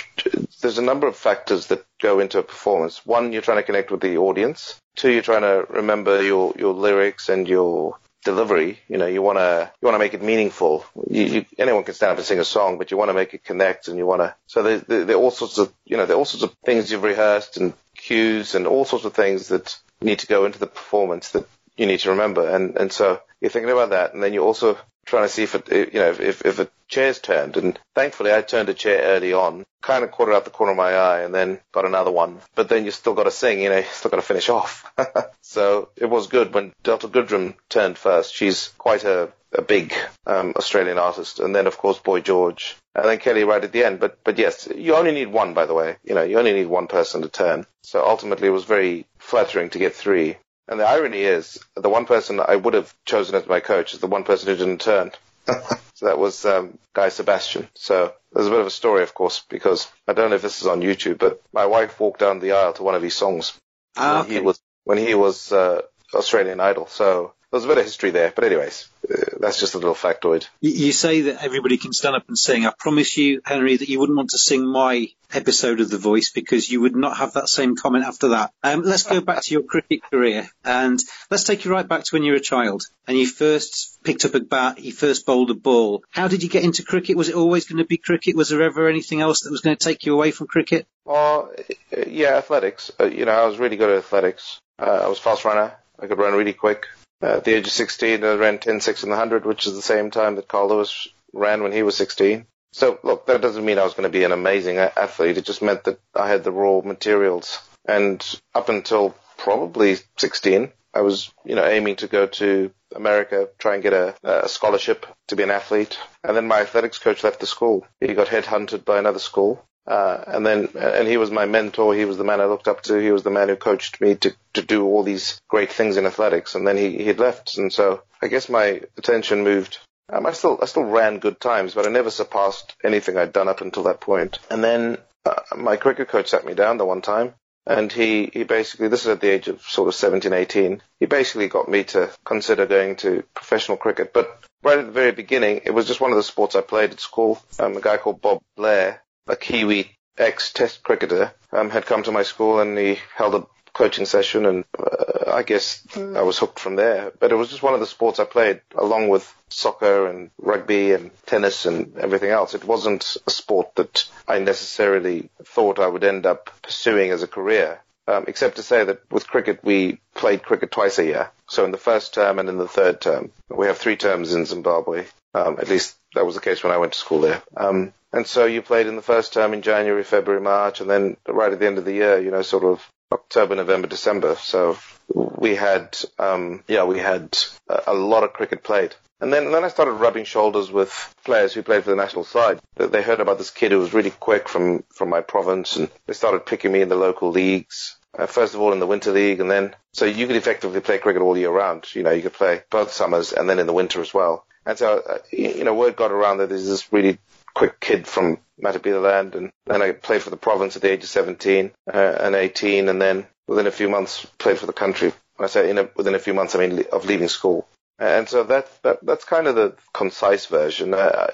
there's 0.61 0.79
a 0.79 0.83
number 0.83 1.07
of 1.07 1.15
factors 1.15 1.67
that 1.67 1.85
go 2.01 2.19
into 2.19 2.39
a 2.39 2.43
performance. 2.43 3.05
One, 3.05 3.31
you're 3.31 3.43
trying 3.43 3.57
to 3.57 3.63
connect 3.63 3.91
with 3.91 4.01
the 4.01 4.17
audience. 4.17 4.79
Two, 4.95 5.11
you're 5.11 5.21
trying 5.21 5.41
to 5.41 5.65
remember 5.69 6.23
your 6.23 6.53
your 6.57 6.73
lyrics 6.73 7.29
and 7.29 7.47
your 7.47 7.99
delivery. 8.27 8.79
You 8.87 8.97
know, 8.97 9.05
you 9.05 9.21
want 9.21 9.37
to 9.37 9.71
you 9.79 9.85
want 9.85 9.95
to 9.95 9.99
make 9.99 10.15
it 10.15 10.23
meaningful. 10.23 10.85
You, 11.09 11.23
you, 11.23 11.45
anyone 11.59 11.83
can 11.83 11.93
stand 11.93 12.13
up 12.13 12.17
and 12.17 12.25
sing 12.25 12.39
a 12.39 12.45
song, 12.45 12.79
but 12.79 12.89
you 12.89 12.97
want 12.97 13.09
to 13.09 13.13
make 13.13 13.33
it 13.33 13.43
connect, 13.43 13.87
and 13.87 13.97
you 13.97 14.05
want 14.05 14.21
to. 14.21 14.35
So 14.47 14.63
there, 14.63 14.79
there, 14.79 15.05
there 15.05 15.15
are 15.15 15.19
all 15.19 15.31
sorts 15.31 15.59
of 15.59 15.71
you 15.85 15.97
know 15.97 16.05
there 16.05 16.15
are 16.15 16.19
all 16.19 16.25
sorts 16.25 16.43
of 16.43 16.55
things 16.65 16.91
you've 16.91 17.03
rehearsed 17.03 17.57
and 17.57 17.73
cues 17.97 18.55
and 18.55 18.67
all 18.67 18.85
sorts 18.85 19.05
of 19.05 19.13
things 19.13 19.49
that 19.49 19.77
need 20.01 20.19
to 20.19 20.27
go 20.27 20.45
into 20.45 20.59
the 20.59 20.67
performance 20.67 21.31
that 21.31 21.47
you 21.75 21.85
need 21.85 21.99
to 22.01 22.11
remember. 22.11 22.47
And 22.47 22.77
and 22.77 22.91
so 22.91 23.21
you're 23.41 23.51
thinking 23.51 23.71
about 23.71 23.89
that, 23.91 24.13
and 24.13 24.23
then 24.23 24.33
you're 24.33 24.45
also 24.45 24.77
trying 25.07 25.23
to 25.23 25.29
see 25.29 25.43
if 25.43 25.55
it, 25.55 25.93
you 25.93 25.99
know, 25.99 26.11
if, 26.11 26.45
if 26.45 26.59
a 26.59 26.69
chair's 26.87 27.19
turned. 27.19 27.57
And 27.57 27.79
thankfully 27.95 28.33
I 28.33 28.41
turned 28.41 28.69
a 28.69 28.73
chair 28.73 29.01
early 29.03 29.33
on, 29.33 29.65
kind 29.81 30.03
of 30.03 30.11
caught 30.11 30.27
it 30.29 30.35
out 30.35 30.43
the 30.43 30.51
corner 30.51 30.71
of 30.71 30.77
my 30.77 30.93
eye 30.93 31.21
and 31.21 31.33
then 31.33 31.59
got 31.71 31.85
another 31.85 32.11
one. 32.11 32.39
But 32.55 32.69
then 32.69 32.85
you 32.85 32.91
still 32.91 33.13
got 33.13 33.23
to 33.23 33.31
sing, 33.31 33.61
you 33.61 33.69
know, 33.69 33.77
you 33.77 33.85
still 33.85 34.11
got 34.11 34.17
to 34.17 34.21
finish 34.21 34.49
off. 34.49 34.91
so 35.41 35.89
it 35.95 36.05
was 36.05 36.27
good 36.27 36.53
when 36.53 36.73
Delta 36.83 37.07
Goodrem 37.07 37.55
turned 37.69 37.97
first. 37.97 38.35
She's 38.35 38.67
quite 38.77 39.05
a, 39.05 39.31
a 39.53 39.61
big 39.61 39.93
um, 40.25 40.53
Australian 40.55 40.97
artist. 40.97 41.39
And 41.39 41.55
then 41.55 41.67
of 41.67 41.77
course 41.77 41.99
Boy 41.99 42.21
George. 42.21 42.75
And 42.95 43.05
then 43.05 43.19
Kelly 43.19 43.43
right 43.43 43.63
at 43.63 43.71
the 43.71 43.83
end. 43.83 43.99
But, 43.99 44.19
but 44.23 44.37
yes, 44.37 44.67
you 44.75 44.95
only 44.95 45.11
need 45.11 45.27
one, 45.27 45.53
by 45.53 45.65
the 45.65 45.73
way. 45.73 45.97
You 46.03 46.15
know, 46.15 46.23
you 46.23 46.39
only 46.39 46.53
need 46.53 46.67
one 46.67 46.87
person 46.87 47.21
to 47.21 47.29
turn. 47.29 47.65
So 47.83 48.05
ultimately 48.05 48.47
it 48.47 48.51
was 48.51 48.65
very 48.65 49.05
flattering 49.19 49.69
to 49.71 49.79
get 49.79 49.95
three. 49.95 50.37
And 50.67 50.79
the 50.79 50.87
irony 50.87 51.21
is, 51.21 51.59
the 51.75 51.89
one 51.89 52.05
person 52.05 52.41
I 52.45 52.55
would 52.55 52.73
have 52.73 52.93
chosen 53.05 53.35
as 53.35 53.47
my 53.47 53.61
coach 53.61 53.93
is 53.93 53.99
the 53.99 54.07
one 54.07 54.23
person 54.23 54.49
who 54.49 54.55
didn't 54.57 54.81
turn. 54.81 55.11
so 55.93 56.05
that 56.05 56.19
was 56.19 56.43
um, 56.45 56.77
Guy 56.93 57.09
Sebastian. 57.09 57.69
So 57.75 58.13
there's 58.33 58.47
a 58.47 58.51
bit 58.51 58.59
of 58.59 58.67
a 58.67 58.71
story, 58.71 59.03
of 59.03 59.13
course, 59.13 59.43
because 59.49 59.87
I 60.07 60.13
don't 60.13 60.29
know 60.29 60.35
if 60.35 60.41
this 60.41 60.61
is 60.61 60.67
on 60.67 60.81
YouTube, 60.81 61.19
but 61.19 61.41
my 61.53 61.65
wife 61.65 61.99
walked 61.99 62.19
down 62.19 62.39
the 62.39 62.51
aisle 62.51 62.73
to 62.73 62.83
one 62.83 62.95
of 62.95 63.01
his 63.01 63.15
songs 63.15 63.57
Ah, 63.95 64.21
when 64.21 64.31
he 64.31 64.39
was 64.39 64.59
when 64.83 64.97
he 64.97 65.15
was 65.15 65.51
uh, 65.51 65.81
Australian 66.13 66.59
Idol. 66.59 66.87
So 66.87 67.33
there's 67.51 67.65
a 67.65 67.67
bit 67.67 67.77
of 67.77 67.85
history 67.85 68.11
there. 68.11 68.31
But 68.33 68.45
anyways, 68.45 68.89
uh, 69.09 69.37
that's 69.39 69.59
just 69.59 69.75
a 69.75 69.77
little 69.77 69.95
factoid. 69.95 70.47
You, 70.61 70.91
say 70.91 71.21
that 71.21 71.43
everybody 71.43 71.77
can 71.77 71.93
stand 71.93 72.15
up 72.15 72.27
and 72.27 72.37
sing. 72.37 72.65
I 72.65 72.73
promise 72.77 73.17
you, 73.17 73.41
Henry, 73.45 73.77
that 73.77 73.87
you 73.87 73.99
wouldn't 73.99 74.17
want 74.17 74.31
to 74.31 74.37
sing 74.37 74.65
my 74.65 75.07
episode 75.33 75.79
of 75.79 75.89
The 75.89 75.97
Voice 75.97 76.31
because 76.31 76.69
you 76.69 76.81
would 76.81 76.95
not 76.95 77.17
have 77.17 77.33
that 77.33 77.49
same 77.49 77.75
comment 77.75 78.05
after 78.05 78.29
that. 78.29 78.51
Um, 78.63 78.81
let's 78.83 79.03
go 79.03 79.21
back 79.21 79.43
to 79.43 79.53
your 79.53 79.63
cricket 79.63 80.01
career 80.09 80.49
and 80.63 80.99
let's 81.29 81.43
take 81.43 81.65
you 81.65 81.71
right 81.71 81.87
back 81.87 82.03
to 82.03 82.15
when 82.15 82.23
you 82.23 82.31
were 82.31 82.37
a 82.37 82.41
child 82.41 82.83
and 83.07 83.17
you 83.17 83.27
first 83.27 83.99
picked 84.03 84.25
up 84.25 84.35
a 84.35 84.39
bat, 84.39 84.79
you 84.79 84.91
first 84.91 85.25
bowled 85.25 85.51
a 85.51 85.53
ball. 85.53 86.03
How 86.11 86.27
did 86.27 86.43
you 86.43 86.49
get 86.49 86.63
into 86.63 86.83
cricket? 86.83 87.17
Was 87.17 87.29
it 87.29 87.35
always 87.35 87.65
going 87.65 87.79
to 87.79 87.85
be 87.85 87.97
cricket? 87.97 88.35
Was 88.35 88.49
there 88.49 88.61
ever 88.61 88.87
anything 88.87 89.21
else 89.21 89.41
that 89.41 89.51
was 89.51 89.61
going 89.61 89.75
to 89.75 89.83
take 89.83 90.05
you 90.05 90.13
away 90.13 90.31
from 90.31 90.47
cricket? 90.47 90.87
Well, 91.05 91.51
uh, 91.95 92.03
yeah, 92.07 92.35
athletics. 92.35 92.91
Uh, 92.99 93.05
you 93.05 93.25
know, 93.25 93.31
I 93.31 93.45
was 93.45 93.57
really 93.57 93.77
good 93.77 93.89
at 93.89 93.97
athletics. 93.97 94.59
Uh, 94.79 95.01
I 95.03 95.07
was 95.07 95.19
fast 95.19 95.45
runner. 95.45 95.73
I 95.99 96.07
could 96.07 96.19
run 96.19 96.33
really 96.33 96.53
quick. 96.53 96.87
Uh, 97.21 97.37
at 97.37 97.43
the 97.43 97.53
age 97.53 97.65
of 97.67 97.73
16, 97.73 98.23
I 98.23 98.35
ran 98.35 98.59
10, 98.59 98.81
6 98.81 99.03
in 99.03 99.09
the 99.09 99.15
100, 99.15 99.45
which 99.45 99.65
is 99.65 99.75
the 99.75 99.81
same 99.81 100.11
time 100.11 100.35
that 100.35 100.47
Carl 100.47 100.69
Lewis 100.69 101.07
ran 101.33 101.63
when 101.63 101.71
he 101.71 101.83
was 101.83 101.97
16. 101.97 102.45
So, 102.73 102.99
look, 103.03 103.25
that 103.25 103.41
doesn't 103.41 103.65
mean 103.65 103.79
I 103.79 103.83
was 103.83 103.93
going 103.93 104.03
to 104.03 104.17
be 104.17 104.23
an 104.23 104.31
amazing 104.31 104.77
athlete. 104.77 105.37
It 105.37 105.45
just 105.45 105.61
meant 105.61 105.85
that 105.85 105.99
I 106.13 106.27
had 106.27 106.43
the 106.43 106.51
raw 106.51 106.81
materials. 106.81 107.59
And 107.87 108.23
up 108.53 108.69
until 108.69 109.15
probably 109.37 109.97
16, 110.17 110.71
I 110.93 111.01
was, 111.01 111.31
you 111.45 111.55
know, 111.55 111.65
aiming 111.65 111.97
to 111.97 112.07
go 112.07 112.27
to 112.27 112.71
America, 112.95 113.49
try 113.57 113.75
and 113.75 113.83
get 113.83 113.93
a, 113.93 114.15
a 114.23 114.49
scholarship 114.49 115.05
to 115.27 115.35
be 115.35 115.43
an 115.43 115.51
athlete. 115.51 115.97
And 116.23 116.35
then 116.35 116.47
my 116.47 116.61
athletics 116.61 116.97
coach 116.97 117.23
left 117.23 117.39
the 117.39 117.47
school. 117.47 117.85
He 117.99 118.13
got 118.13 118.27
headhunted 118.27 118.85
by 118.85 118.99
another 118.99 119.19
school. 119.19 119.63
Uh, 119.87 120.21
and 120.27 120.45
then, 120.45 120.67
and 120.77 121.07
he 121.07 121.17
was 121.17 121.31
my 121.31 121.45
mentor. 121.45 121.95
He 121.95 122.05
was 122.05 122.17
the 122.17 122.25
man 122.25 122.41
I 122.41 122.45
looked 122.45 122.67
up 122.67 122.81
to. 122.83 122.99
He 122.99 123.11
was 123.11 123.23
the 123.23 123.31
man 123.31 123.47
who 123.47 123.55
coached 123.55 124.01
me 124.01 124.15
to, 124.15 124.35
to 124.53 124.61
do 124.61 124.85
all 124.85 125.03
these 125.03 125.39
great 125.47 125.71
things 125.71 125.95
in 125.95 126.05
athletics. 126.05 126.55
And 126.55 126.67
then 126.67 126.77
he, 126.77 127.01
he 127.03 127.13
left. 127.13 127.57
And 127.57 127.71
so 127.71 128.03
I 128.21 128.27
guess 128.27 128.49
my 128.49 128.81
attention 128.97 129.43
moved. 129.43 129.79
Um, 130.11 130.25
I 130.25 130.33
still, 130.33 130.59
I 130.61 130.65
still 130.65 130.83
ran 130.83 131.19
good 131.19 131.39
times, 131.39 131.73
but 131.73 131.85
I 131.85 131.89
never 131.89 132.09
surpassed 132.09 132.75
anything 132.83 133.17
I'd 133.17 133.33
done 133.33 133.47
up 133.47 133.61
until 133.61 133.83
that 133.83 134.01
point. 134.01 134.39
And 134.49 134.63
then 134.63 134.97
uh, 135.25 135.35
my 135.55 135.77
cricket 135.77 136.09
coach 136.09 136.29
sat 136.29 136.45
me 136.45 136.53
down 136.53 136.77
the 136.77 136.85
one 136.85 137.01
time 137.01 137.33
and 137.65 137.91
he, 137.91 138.29
he 138.33 138.43
basically, 138.43 138.87
this 138.87 139.01
is 139.01 139.07
at 139.07 139.19
the 139.19 139.29
age 139.29 139.49
of 139.49 139.61
sort 139.61 139.89
of 139.89 139.95
17, 139.95 140.31
18, 140.31 140.81
he 140.99 141.05
basically 141.05 141.49
got 141.49 141.67
me 141.67 141.83
to 141.85 142.09
consider 142.23 142.65
going 142.65 142.95
to 142.97 143.23
professional 143.33 143.77
cricket. 143.77 144.13
But 144.13 144.41
right 144.63 144.79
at 144.79 144.85
the 144.85 144.91
very 144.91 145.11
beginning, 145.11 145.61
it 145.65 145.71
was 145.71 145.85
just 145.85 145.99
one 145.99 146.11
of 146.11 146.17
the 146.17 146.23
sports 146.23 146.55
I 146.55 146.61
played 146.61 146.91
at 146.91 147.01
school. 147.01 147.41
Um, 147.59 147.75
a 147.75 147.81
guy 147.81 147.97
called 147.97 148.21
Bob 148.21 148.41
Blair, 148.55 149.03
a 149.27 149.35
Kiwi 149.35 149.97
ex-test 150.17 150.83
cricketer, 150.83 151.33
um, 151.51 151.69
had 151.69 151.85
come 151.85 152.03
to 152.03 152.11
my 152.11 152.23
school 152.23 152.59
and 152.59 152.77
he 152.77 152.99
held 153.15 153.35
a 153.35 153.45
coaching 153.73 154.05
session 154.05 154.45
and 154.47 154.65
uh, 154.79 155.31
I 155.31 155.43
guess 155.43 155.85
I 155.95 156.23
was 156.23 156.39
hooked 156.39 156.59
from 156.59 156.75
there. 156.75 157.11
But 157.19 157.31
it 157.31 157.35
was 157.35 157.49
just 157.49 157.61
one 157.61 157.75
of 157.75 157.79
the 157.79 157.85
sports 157.85 158.19
I 158.19 158.25
played 158.25 158.61
along 158.75 159.09
with 159.09 159.31
soccer 159.49 160.07
and 160.07 160.31
rugby 160.39 160.93
and 160.93 161.11
tennis 161.27 161.65
and 161.65 161.95
everything 161.97 162.31
else. 162.31 162.55
It 162.55 162.63
wasn't 162.63 163.17
a 163.27 163.29
sport 163.29 163.75
that 163.75 164.05
I 164.27 164.39
necessarily 164.39 165.29
thought 165.43 165.79
I 165.79 165.87
would 165.87 166.03
end 166.03 166.25
up 166.25 166.49
pursuing 166.63 167.11
as 167.11 167.21
a 167.21 167.27
career. 167.27 167.79
Um, 168.07 168.25
except 168.27 168.55
to 168.55 168.63
say 168.63 168.83
that 168.85 169.01
with 169.11 169.27
cricket, 169.27 169.59
we 169.63 169.99
played 170.15 170.41
cricket 170.43 170.71
twice 170.71 170.97
a 170.97 171.05
year. 171.05 171.31
So 171.49 171.65
in 171.65 171.71
the 171.71 171.77
first 171.77 172.13
term 172.13 172.39
and 172.39 172.47
in 172.47 172.57
the 172.57 172.67
third 172.67 173.01
term. 173.01 173.31
We 173.49 173.67
have 173.67 173.77
three 173.77 173.97
terms 173.97 174.33
in 174.33 174.45
Zimbabwe. 174.45 175.05
Um, 175.33 175.57
at 175.59 175.67
least 175.67 175.95
that 176.15 176.25
was 176.25 176.35
the 176.35 176.41
case 176.41 176.63
when 176.63 176.71
I 176.71 176.77
went 176.77 176.93
to 176.93 176.99
school 176.99 177.19
there. 177.21 177.41
Um, 177.57 177.93
and 178.13 178.25
so 178.25 178.45
you 178.45 178.61
played 178.61 178.87
in 178.87 178.95
the 178.95 179.01
first 179.01 179.33
term 179.33 179.53
in 179.53 179.61
January, 179.61 180.03
February, 180.05 180.41
March, 180.41 180.79
and 180.79 180.89
then 180.89 181.17
right 181.27 181.51
at 181.51 181.59
the 181.59 181.67
end 181.67 181.77
of 181.77 181.85
the 181.85 181.93
year, 181.93 182.19
you 182.19 182.31
know, 182.31 182.41
sort 182.43 182.63
of 182.63 182.89
October, 183.11 183.55
November, 183.55 183.87
December. 183.87 184.35
So 184.35 184.77
we 185.13 185.55
had, 185.55 185.97
um, 186.17 186.63
yeah, 186.67 186.85
we 186.85 186.99
had 186.99 187.37
a, 187.67 187.83
a 187.87 187.93
lot 187.93 188.23
of 188.23 188.31
cricket 188.33 188.63
played. 188.63 188.95
And 189.19 189.33
then, 189.33 189.45
and 189.45 189.53
then 189.53 189.63
I 189.65 189.67
started 189.69 189.93
rubbing 189.93 190.23
shoulders 190.25 190.71
with 190.71 190.91
players 191.25 191.53
who 191.53 191.61
played 191.63 191.83
for 191.83 191.89
the 191.89 191.95
national 191.95 192.23
side. 192.23 192.59
They- 192.75 192.87
They 192.87 193.01
heard 193.01 193.19
about 193.19 193.37
this 193.37 193.49
kid 193.51 193.71
who 193.71 193.79
was 193.79 193.93
really 193.93 194.11
quick 194.11 194.47
from, 194.47 194.83
from 194.93 195.09
my 195.09 195.21
province 195.21 195.75
and 195.75 195.89
they 196.05 196.13
started 196.13 196.45
picking 196.45 196.71
me 196.71 196.81
in 196.81 196.89
the 196.89 196.95
local 196.95 197.31
leagues. 197.31 197.96
Uh, 198.17 198.25
first 198.25 198.55
of 198.55 198.61
all 198.61 198.73
in 198.73 198.79
the 198.79 198.87
winter 198.87 199.11
league 199.11 199.39
and 199.39 199.49
then, 199.49 199.75
so 199.93 200.05
you 200.05 200.25
could 200.27 200.35
effectively 200.35 200.79
play 200.79 200.97
cricket 200.97 201.21
all 201.21 201.37
year 201.37 201.51
round. 201.51 201.93
You 201.93 202.03
know, 202.03 202.11
you 202.11 202.23
could 202.23 202.33
play 202.33 202.63
both 202.69 202.91
summers 202.91 203.31
and 203.31 203.49
then 203.49 203.59
in 203.59 203.67
the 203.67 203.73
winter 203.73 204.01
as 204.01 204.13
well. 204.13 204.45
And 204.65 204.77
so, 204.77 205.01
uh, 205.07 205.17
you 205.31 205.49
you 205.49 205.63
know, 205.63 205.73
word 205.73 205.95
got 205.95 206.11
around 206.11 206.37
that 206.37 206.49
there's 206.49 206.67
this 206.67 206.91
really 206.91 207.19
quick 207.53 207.79
kid 207.79 208.07
from 208.07 208.39
Matabeleland 208.61 209.35
and 209.35 209.51
then 209.65 209.81
I 209.81 209.91
played 209.91 210.23
for 210.23 210.29
the 210.29 210.37
province 210.37 210.75
at 210.75 210.81
the 210.81 210.91
age 210.91 211.03
of 211.03 211.09
17 211.09 211.71
uh, 211.91 211.97
and 212.19 212.35
18 212.35 212.89
and 212.89 213.01
then 213.01 213.27
within 213.47 213.67
a 213.67 213.71
few 213.71 213.89
months 213.89 214.25
played 214.37 214.57
for 214.57 214.65
the 214.65 214.73
country. 214.73 215.13
I 215.39 215.47
say 215.47 215.69
a, 215.69 215.89
within 215.95 216.15
a 216.15 216.19
few 216.19 216.33
months, 216.33 216.55
I 216.55 216.59
mean 216.59 216.85
of 216.91 217.05
leaving 217.05 217.27
school. 217.27 217.67
And 217.99 218.27
so 218.29 218.43
that, 218.43 218.69
that 218.83 218.99
that's 219.03 219.25
kind 219.25 219.47
of 219.47 219.55
the 219.55 219.75
concise 219.93 220.45
version. 220.45 220.93
Uh, 220.93 221.27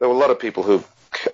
there 0.00 0.08
were 0.08 0.14
a 0.14 0.18
lot 0.18 0.30
of 0.30 0.40
people 0.40 0.62
who 0.62 0.82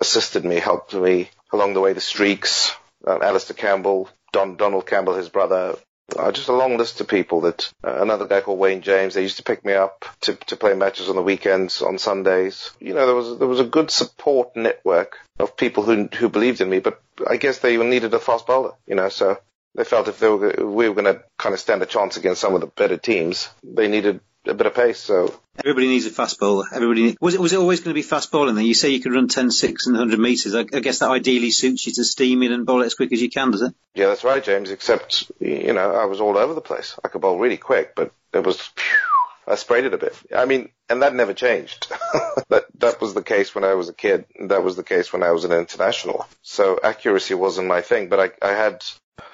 assisted 0.01 0.45
me, 0.45 0.57
helped 0.57 0.95
me 0.95 1.31
along 1.53 1.75
the 1.75 1.81
way. 1.81 1.93
The 1.93 2.01
Streaks, 2.01 2.75
um, 3.07 3.23
Alistair 3.23 3.57
Campbell, 3.57 4.09
Don 4.35 4.57
Donald 4.57 4.85
Campbell, 4.87 5.15
his 5.15 5.29
brother. 5.29 5.77
Uh, 6.15 6.31
just 6.33 6.49
a 6.49 6.53
long 6.53 6.77
list 6.77 7.01
of 7.01 7.09
people 7.09 7.43
that 7.43 7.73
uh, 7.83 8.03
another 8.03 8.27
guy 8.27 8.41
called 8.43 8.59
Wayne 8.59 8.83
James. 8.83 9.15
They 9.15 9.23
used 9.23 9.39
to 9.39 9.43
pick 9.43 9.65
me 9.65 9.73
up 9.73 10.05
to 10.23 10.35
to 10.49 10.57
play 10.57 10.75
matches 10.75 11.09
on 11.09 11.17
the 11.17 11.23
weekends, 11.23 11.81
on 11.81 11.97
Sundays. 11.99 12.71
You 12.79 12.95
know, 12.95 13.07
there 13.07 13.15
was 13.15 13.39
there 13.39 13.49
was 13.49 13.61
a 13.61 13.65
good 13.65 13.91
support 13.91 14.55
network 14.57 15.17
of 15.39 15.57
people 15.57 15.85
who 15.85 16.09
who 16.13 16.29
believed 16.29 16.61
in 16.61 16.69
me. 16.69 16.81
But 16.81 17.01
I 17.27 17.37
guess 17.37 17.61
they 17.61 17.77
needed 17.79 18.13
a 18.13 18.19
fast 18.19 18.47
bowler. 18.47 18.73
You 18.87 18.97
know, 18.97 19.09
so 19.09 19.39
they 19.77 19.85
felt 19.85 20.09
if 20.09 20.19
they 20.19 20.29
were 20.29 20.51
if 20.51 20.59
we 20.59 20.89
were 20.89 21.01
going 21.01 21.15
to 21.15 21.23
kind 21.39 21.55
of 21.55 21.61
stand 21.61 21.83
a 21.83 21.87
chance 21.87 22.17
against 22.17 22.41
some 22.41 22.55
of 22.55 22.61
the 22.61 22.67
better 22.67 22.99
teams, 22.99 23.49
they 23.63 23.89
needed 23.89 24.21
a 24.47 24.55
bit 24.55 24.67
of 24.67 24.75
pace. 24.75 24.99
So 24.99 25.35
Everybody 25.59 25.89
needs 25.89 26.07
a 26.07 26.11
fast 26.11 26.41
bowler. 26.41 26.67
Everybody 26.73 27.17
was 27.21 27.35
it 27.35 27.41
was 27.41 27.53
it 27.53 27.59
always 27.59 27.81
going 27.81 27.91
to 27.91 27.95
be 27.95 28.03
fast 28.03 28.33
bowling? 28.33 28.55
Then 28.57 28.67
you 28.67 28.75
say 28.75 28.91
you 28.91 29.01
could 29.01 29.13
run 29.13 29.29
10, 29.29 29.51
6 29.51 29.87
and 29.87 29.95
100 29.95 30.19
meters. 30.19 30.55
I, 30.55 30.61
I 30.61 30.81
guess 30.81 30.99
that 30.99 31.11
ideally 31.11 31.51
suits 31.51 31.87
you 31.87 31.93
to 31.95 32.05
steam 32.05 32.43
in 32.43 32.53
and 32.53 32.67
bowl 32.67 32.83
it 32.83 32.87
as 32.87 32.95
quick 32.95 33.13
as 33.13 33.23
you 33.23 33.31
can, 33.31 33.51
does 33.53 33.63
it? 33.63 33.75
yeah, 33.95 34.07
that's 34.07 34.25
right, 34.25 34.43
James. 34.43 34.71
Except 34.71 35.31
you 35.41 35.73
know, 35.73 35.95
I 35.95 36.07
was 36.07 36.21
all 36.21 36.37
over 36.37 36.55
the 36.55 36.61
place. 36.61 36.99
I 37.05 37.09
could 37.09 37.21
bowl 37.21 37.39
really 37.39 37.57
quick, 37.57 37.95
but 37.95 38.13
it 38.33 38.45
was. 38.45 38.71
I 39.47 39.57
sprayed 39.57 39.85
it 39.85 39.93
a 39.93 39.99
bit. 39.99 40.17
I 40.35 40.47
mean, 40.47 40.71
and 40.89 41.03
that 41.03 41.15
never 41.15 41.35
changed. 41.35 41.89
that 42.49 42.65
that 42.79 43.01
was 43.01 43.13
the 43.13 43.23
case 43.23 43.55
when 43.55 43.63
I 43.63 43.75
was 43.75 43.89
a 43.91 43.93
kid. 43.93 44.25
That 44.41 44.65
was 44.65 44.77
the 44.77 44.83
case 44.83 45.13
when 45.13 45.23
I 45.23 45.33
was 45.33 45.45
an 45.45 45.53
international. 45.53 46.27
So 46.41 46.81
accuracy 46.83 47.35
wasn't 47.35 47.69
my 47.69 47.83
thing, 47.83 48.09
but 48.09 48.21
I, 48.21 48.49
I 48.51 48.53
had 48.53 48.83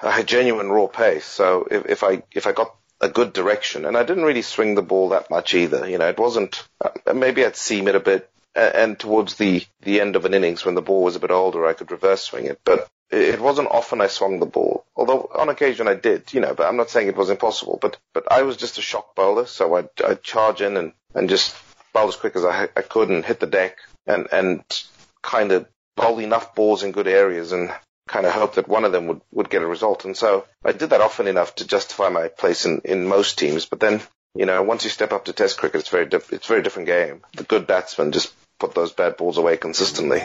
I 0.03 0.11
had 0.11 0.27
genuine 0.27 0.69
raw 0.69 0.89
pace. 0.89 1.25
So 1.25 1.67
if, 1.71 1.87
if 1.87 2.03
I 2.03 2.23
if 2.33 2.47
I 2.47 2.53
got 2.53 2.75
a 3.01 3.09
good 3.09 3.33
direction, 3.33 3.85
and 3.85 3.97
I 3.97 4.03
didn't 4.05 4.25
really 4.25 4.43
swing 4.43 4.75
the 4.75 4.83
ball 4.83 5.11
that 5.11 5.31
much 5.31 5.55
either. 5.55 5.89
You 5.89 5.99
know, 5.99 6.09
it 6.09 6.19
wasn't. 6.19 6.67
Uh, 6.85 7.13
maybe 7.15 7.45
I'd 7.45 7.57
seam 7.57 7.89
it 7.89 7.95
a 7.95 8.01
bit, 8.01 8.31
a- 8.55 8.77
and 8.77 8.99
towards 8.99 9.35
the 9.35 9.65
the 9.83 10.01
end 10.01 10.17
of 10.17 10.25
an 10.25 10.35
innings 10.35 10.65
when 10.65 10.75
the 10.75 10.83
ball 10.83 11.03
was 11.05 11.17
a 11.17 11.21
bit 11.21 11.31
older, 11.31 11.67
I 11.67 11.73
could 11.73 11.91
reverse 11.91 12.23
swing 12.23 12.47
it, 12.47 12.61
but. 12.65 12.89
It 13.13 13.41
wasn't 13.41 13.67
often 13.73 14.01
I 14.01 14.07
swung 14.07 14.39
the 14.39 14.47
ball, 14.47 14.85
although 14.95 15.29
on 15.35 15.49
occasion 15.49 15.89
I 15.89 15.95
did, 15.97 16.33
you 16.33 16.39
know, 16.39 16.55
but 16.55 16.69
I'm 16.69 16.77
not 16.77 16.91
saying 16.91 17.09
it 17.09 17.17
was 17.17 17.29
impossible, 17.29 17.77
but, 17.83 17.97
but 18.15 18.31
I 18.31 18.43
was 18.43 18.57
just 18.57 18.79
a 18.79 18.83
shock 18.83 19.17
bowler, 19.17 19.47
so 19.47 19.75
I'd, 19.75 19.89
I'd 20.07 20.23
charge 20.23 20.61
in 20.63 20.77
and, 20.77 20.93
and 21.13 21.29
just 21.29 21.57
bowl 21.93 22.07
as 22.07 22.15
quick 22.15 22.37
as 22.37 22.45
I, 22.45 22.69
I 22.77 22.83
could 22.83 23.09
and 23.09 23.25
hit 23.25 23.41
the 23.41 23.49
deck 23.49 23.79
and, 24.07 24.29
and 24.31 24.63
kind 25.23 25.51
of 25.51 25.67
bowl 25.97 26.21
enough 26.21 26.55
balls 26.55 26.85
in 26.85 26.93
good 26.93 27.09
areas 27.09 27.51
and 27.51 27.73
kind 28.11 28.27
of 28.27 28.33
hope 28.33 28.55
that 28.57 28.69
one 28.69 28.85
of 28.85 28.93
them 28.93 29.07
would, 29.07 29.21
would 29.33 29.51
get 29.51 29.63
a 29.63 29.67
result. 29.67 30.05
And 30.05 30.17
so 30.17 30.45
I 30.65 30.73
did 30.73 30.91
that 30.91 31.01
often 31.01 31.27
enough 31.27 31.55
to 31.57 31.67
justify 31.67 32.09
my 32.11 32.29
place 32.29 32.67
in, 32.67 32.81
in 32.85 33.07
most 33.09 33.39
teams. 33.39 33.67
But 33.67 33.81
then 33.81 34.01
You 34.35 34.47
know, 34.47 34.63
once 34.63 34.85
you 34.85 34.91
step 34.91 35.13
up 35.13 35.25
to 35.25 35.33
Test 35.33 35.59
cricket, 35.59 35.81
it's 35.81 35.91
very 35.91 36.07
diff- 36.07 36.33
it's 36.33 36.47
a 36.47 36.53
very 36.53 36.63
different 36.63 36.87
game. 36.87 37.23
The 37.37 37.43
good 37.43 37.67
batsmen 37.67 38.13
just 38.13 38.33
put 38.61 38.75
those 38.75 38.93
bad 38.93 39.17
balls 39.17 39.39
away 39.39 39.57
consistently. 39.57 40.23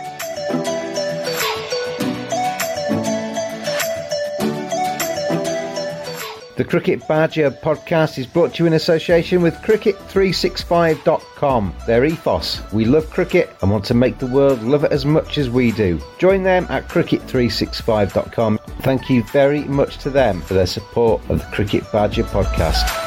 The 6.56 6.64
Cricket 6.64 7.06
Badger 7.06 7.52
podcast 7.52 8.18
is 8.18 8.26
brought 8.26 8.54
to 8.54 8.64
you 8.64 8.68
in 8.68 8.74
association 8.74 9.42
with 9.42 9.56
Cricket365.com. 9.56 11.76
Their 11.86 12.06
ethos 12.06 12.62
we 12.72 12.86
love 12.86 13.10
cricket 13.10 13.54
and 13.62 13.70
want 13.70 13.84
to 13.86 13.94
make 13.94 14.20
the 14.20 14.28
world 14.28 14.64
love 14.64 14.86
it 14.86 14.94
as 14.94 15.06
much 15.06 15.38
as 15.38 15.50
we 15.50 15.74
do. 15.74 16.02
Join 16.18 16.44
them 16.44 16.66
at 16.70 16.88
Cricket365.com. 16.88 18.60
Thank 18.84 19.10
you 19.10 19.24
very 19.34 19.66
much 19.66 19.98
to 19.98 20.10
them 20.10 20.40
for 20.42 20.54
their 20.54 20.66
support 20.66 21.22
of 21.30 21.40
the 21.40 21.46
Cricket 21.48 21.84
Badger 21.92 22.24
podcast. 22.24 23.05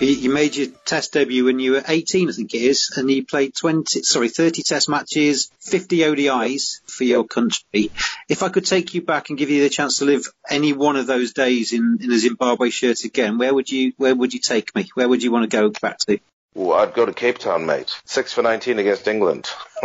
You 0.00 0.30
made 0.30 0.56
your 0.56 0.68
test 0.86 1.12
debut 1.12 1.44
when 1.44 1.58
you 1.58 1.72
were 1.72 1.82
18, 1.86 2.30
I 2.30 2.32
think 2.32 2.54
it 2.54 2.62
is, 2.62 2.90
and 2.96 3.10
you 3.10 3.26
played 3.26 3.54
20, 3.54 4.02
sorry, 4.02 4.30
30 4.30 4.62
test 4.62 4.88
matches, 4.88 5.50
50 5.60 5.98
ODIs 5.98 6.80
for 6.86 7.04
your 7.04 7.24
country. 7.24 7.90
If 8.26 8.42
I 8.42 8.48
could 8.48 8.64
take 8.64 8.94
you 8.94 9.02
back 9.02 9.28
and 9.28 9.38
give 9.38 9.50
you 9.50 9.62
the 9.62 9.68
chance 9.68 9.98
to 9.98 10.06
live 10.06 10.26
any 10.48 10.72
one 10.72 10.96
of 10.96 11.06
those 11.06 11.34
days 11.34 11.74
in, 11.74 11.98
in 12.00 12.10
a 12.10 12.18
Zimbabwe 12.18 12.70
shirt 12.70 13.04
again, 13.04 13.36
where 13.36 13.52
would 13.52 13.70
you, 13.70 13.92
where 13.98 14.14
would 14.14 14.32
you 14.32 14.40
take 14.40 14.74
me? 14.74 14.88
Where 14.94 15.06
would 15.06 15.22
you 15.22 15.32
want 15.32 15.50
to 15.50 15.54
go 15.54 15.68
back 15.68 15.98
to? 16.06 16.18
Well, 16.54 16.78
I'd 16.78 16.94
go 16.94 17.04
to 17.04 17.12
Cape 17.12 17.36
Town, 17.36 17.66
mate. 17.66 17.94
Six 18.06 18.32
for 18.32 18.40
19 18.42 18.78
against 18.78 19.06
England. 19.06 19.50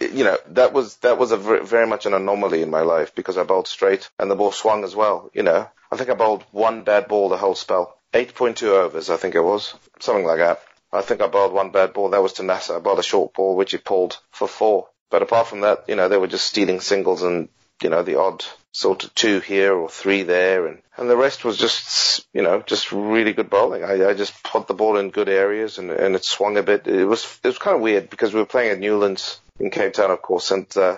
you 0.00 0.24
know, 0.24 0.36
that 0.48 0.72
was, 0.72 0.96
that 0.96 1.16
was 1.16 1.30
a 1.30 1.36
very, 1.36 1.64
very 1.64 1.86
much 1.86 2.06
an 2.06 2.14
anomaly 2.14 2.60
in 2.60 2.70
my 2.70 2.80
life 2.80 3.14
because 3.14 3.38
I 3.38 3.44
bowled 3.44 3.68
straight 3.68 4.10
and 4.18 4.28
the 4.28 4.34
ball 4.34 4.50
swung 4.50 4.82
as 4.82 4.96
well, 4.96 5.30
you 5.32 5.44
know. 5.44 5.68
I 5.92 5.96
think 5.96 6.10
I 6.10 6.14
bowled 6.14 6.42
one 6.50 6.82
bad 6.82 7.06
ball 7.06 7.28
the 7.28 7.36
whole 7.36 7.54
spell. 7.54 7.96
8.2 8.12 8.62
overs, 8.68 9.10
I 9.10 9.16
think 9.16 9.34
it 9.34 9.40
was. 9.40 9.74
Something 10.00 10.26
like 10.26 10.38
that. 10.38 10.60
I 10.92 11.02
think 11.02 11.20
I 11.20 11.28
bowled 11.28 11.52
one 11.52 11.70
bad 11.70 11.92
ball. 11.92 12.10
That 12.10 12.22
was 12.22 12.34
to 12.34 12.42
Nasser. 12.42 12.76
I 12.76 12.80
bowled 12.80 12.98
a 12.98 13.04
short 13.04 13.34
ball, 13.34 13.56
which 13.56 13.70
he 13.70 13.78
pulled 13.78 14.18
for 14.32 14.48
four. 14.48 14.88
But 15.10 15.22
apart 15.22 15.46
from 15.46 15.60
that, 15.60 15.84
you 15.88 15.96
know, 15.96 16.08
they 16.08 16.16
were 16.16 16.26
just 16.26 16.46
stealing 16.46 16.80
singles 16.80 17.22
and, 17.22 17.48
you 17.82 17.90
know, 17.90 18.02
the 18.02 18.18
odd 18.18 18.44
sort 18.72 19.04
of 19.04 19.14
two 19.14 19.40
here 19.40 19.74
or 19.74 19.88
three 19.88 20.24
there. 20.24 20.66
And, 20.66 20.82
and 20.96 21.08
the 21.08 21.16
rest 21.16 21.44
was 21.44 21.56
just, 21.56 22.26
you 22.32 22.42
know, 22.42 22.62
just 22.62 22.90
really 22.90 23.32
good 23.32 23.50
bowling. 23.50 23.84
I, 23.84 24.08
I 24.08 24.14
just 24.14 24.42
put 24.42 24.66
the 24.66 24.74
ball 24.74 24.98
in 24.98 25.10
good 25.10 25.28
areas 25.28 25.78
and, 25.78 25.90
and 25.90 26.16
it 26.16 26.24
swung 26.24 26.56
a 26.56 26.62
bit. 26.62 26.86
It 26.88 27.04
was, 27.04 27.38
it 27.44 27.48
was 27.48 27.58
kind 27.58 27.76
of 27.76 27.82
weird 27.82 28.10
because 28.10 28.34
we 28.34 28.40
were 28.40 28.46
playing 28.46 28.72
at 28.72 28.80
Newlands 28.80 29.40
in 29.60 29.70
Cape 29.70 29.92
Town, 29.92 30.10
of 30.10 30.22
course. 30.22 30.50
And, 30.50 30.66
uh, 30.76 30.96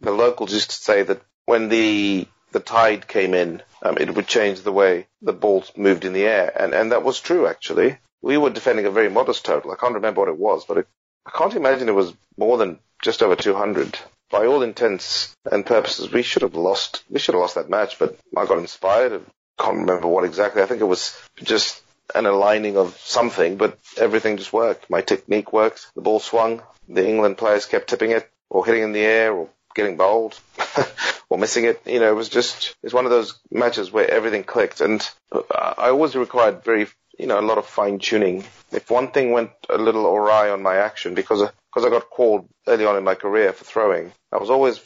the 0.00 0.10
locals 0.12 0.52
used 0.52 0.70
to 0.70 0.76
say 0.76 1.02
that 1.02 1.22
when 1.46 1.68
the 1.68 2.26
the 2.52 2.60
tide 2.60 3.08
came 3.08 3.34
in, 3.34 3.62
um, 3.82 3.96
it 3.98 4.14
would 4.14 4.26
change 4.26 4.60
the 4.60 4.72
way 4.72 5.06
the 5.20 5.32
balls 5.32 5.72
moved 5.76 6.04
in 6.04 6.12
the 6.12 6.24
air. 6.24 6.52
And, 6.54 6.74
and 6.74 6.92
that 6.92 7.02
was 7.02 7.20
true, 7.20 7.46
actually. 7.46 7.98
We 8.20 8.36
were 8.38 8.50
defending 8.50 8.86
a 8.86 8.90
very 8.90 9.08
modest 9.08 9.44
total. 9.44 9.72
I 9.72 9.76
can't 9.76 9.94
remember 9.94 10.20
what 10.20 10.28
it 10.28 10.38
was, 10.38 10.64
but 10.64 10.78
it, 10.78 10.86
I 11.26 11.30
can't 11.30 11.54
imagine 11.54 11.88
it 11.88 11.94
was 11.94 12.14
more 12.36 12.58
than 12.58 12.78
just 13.02 13.22
over 13.22 13.34
200. 13.36 13.98
By 14.30 14.46
all 14.46 14.62
intents 14.62 15.34
and 15.50 15.66
purposes, 15.66 16.12
we 16.12 16.22
should 16.22 16.42
have 16.42 16.54
lost, 16.54 17.02
we 17.10 17.18
should 17.18 17.34
have 17.34 17.42
lost 17.42 17.56
that 17.56 17.68
match, 17.68 17.98
but 17.98 18.18
I 18.36 18.46
got 18.46 18.58
inspired. 18.58 19.12
I 19.58 19.62
can't 19.62 19.78
remember 19.78 20.06
what 20.06 20.24
exactly. 20.24 20.62
I 20.62 20.66
think 20.66 20.80
it 20.80 20.84
was 20.84 21.18
just 21.36 21.82
an 22.14 22.26
aligning 22.26 22.76
of 22.76 22.96
something, 22.98 23.56
but 23.56 23.78
everything 23.96 24.36
just 24.36 24.52
worked. 24.52 24.88
My 24.88 25.00
technique 25.00 25.52
worked. 25.52 25.86
The 25.94 26.00
ball 26.02 26.20
swung. 26.20 26.62
The 26.88 27.06
England 27.06 27.38
players 27.38 27.66
kept 27.66 27.88
tipping 27.88 28.10
it 28.12 28.28
or 28.50 28.64
hitting 28.64 28.82
in 28.82 28.92
the 28.92 29.00
air 29.00 29.32
or 29.32 29.48
getting 29.74 29.96
bowled 29.96 30.38
or 31.28 31.38
missing 31.38 31.64
it. 31.64 31.82
You 31.86 32.00
know, 32.00 32.10
it 32.10 32.16
was 32.16 32.28
just, 32.28 32.74
it's 32.82 32.94
one 32.94 33.04
of 33.04 33.10
those 33.10 33.38
matches 33.50 33.92
where 33.92 34.10
everything 34.10 34.44
clicked 34.44 34.80
and 34.80 35.06
I 35.32 35.88
always 35.88 36.14
required 36.14 36.64
very, 36.64 36.88
you 37.18 37.26
know, 37.26 37.38
a 37.38 37.42
lot 37.42 37.58
of 37.58 37.66
fine 37.66 37.98
tuning. 37.98 38.44
If 38.70 38.90
one 38.90 39.10
thing 39.10 39.32
went 39.32 39.50
a 39.68 39.78
little 39.78 40.06
awry 40.06 40.50
on 40.50 40.62
my 40.62 40.76
action 40.76 41.14
because, 41.14 41.40
because 41.40 41.86
I 41.86 41.90
got 41.90 42.10
called 42.10 42.48
early 42.66 42.86
on 42.86 42.96
in 42.96 43.04
my 43.04 43.14
career 43.14 43.52
for 43.52 43.64
throwing, 43.64 44.12
I 44.32 44.38
was 44.38 44.50
always 44.50 44.80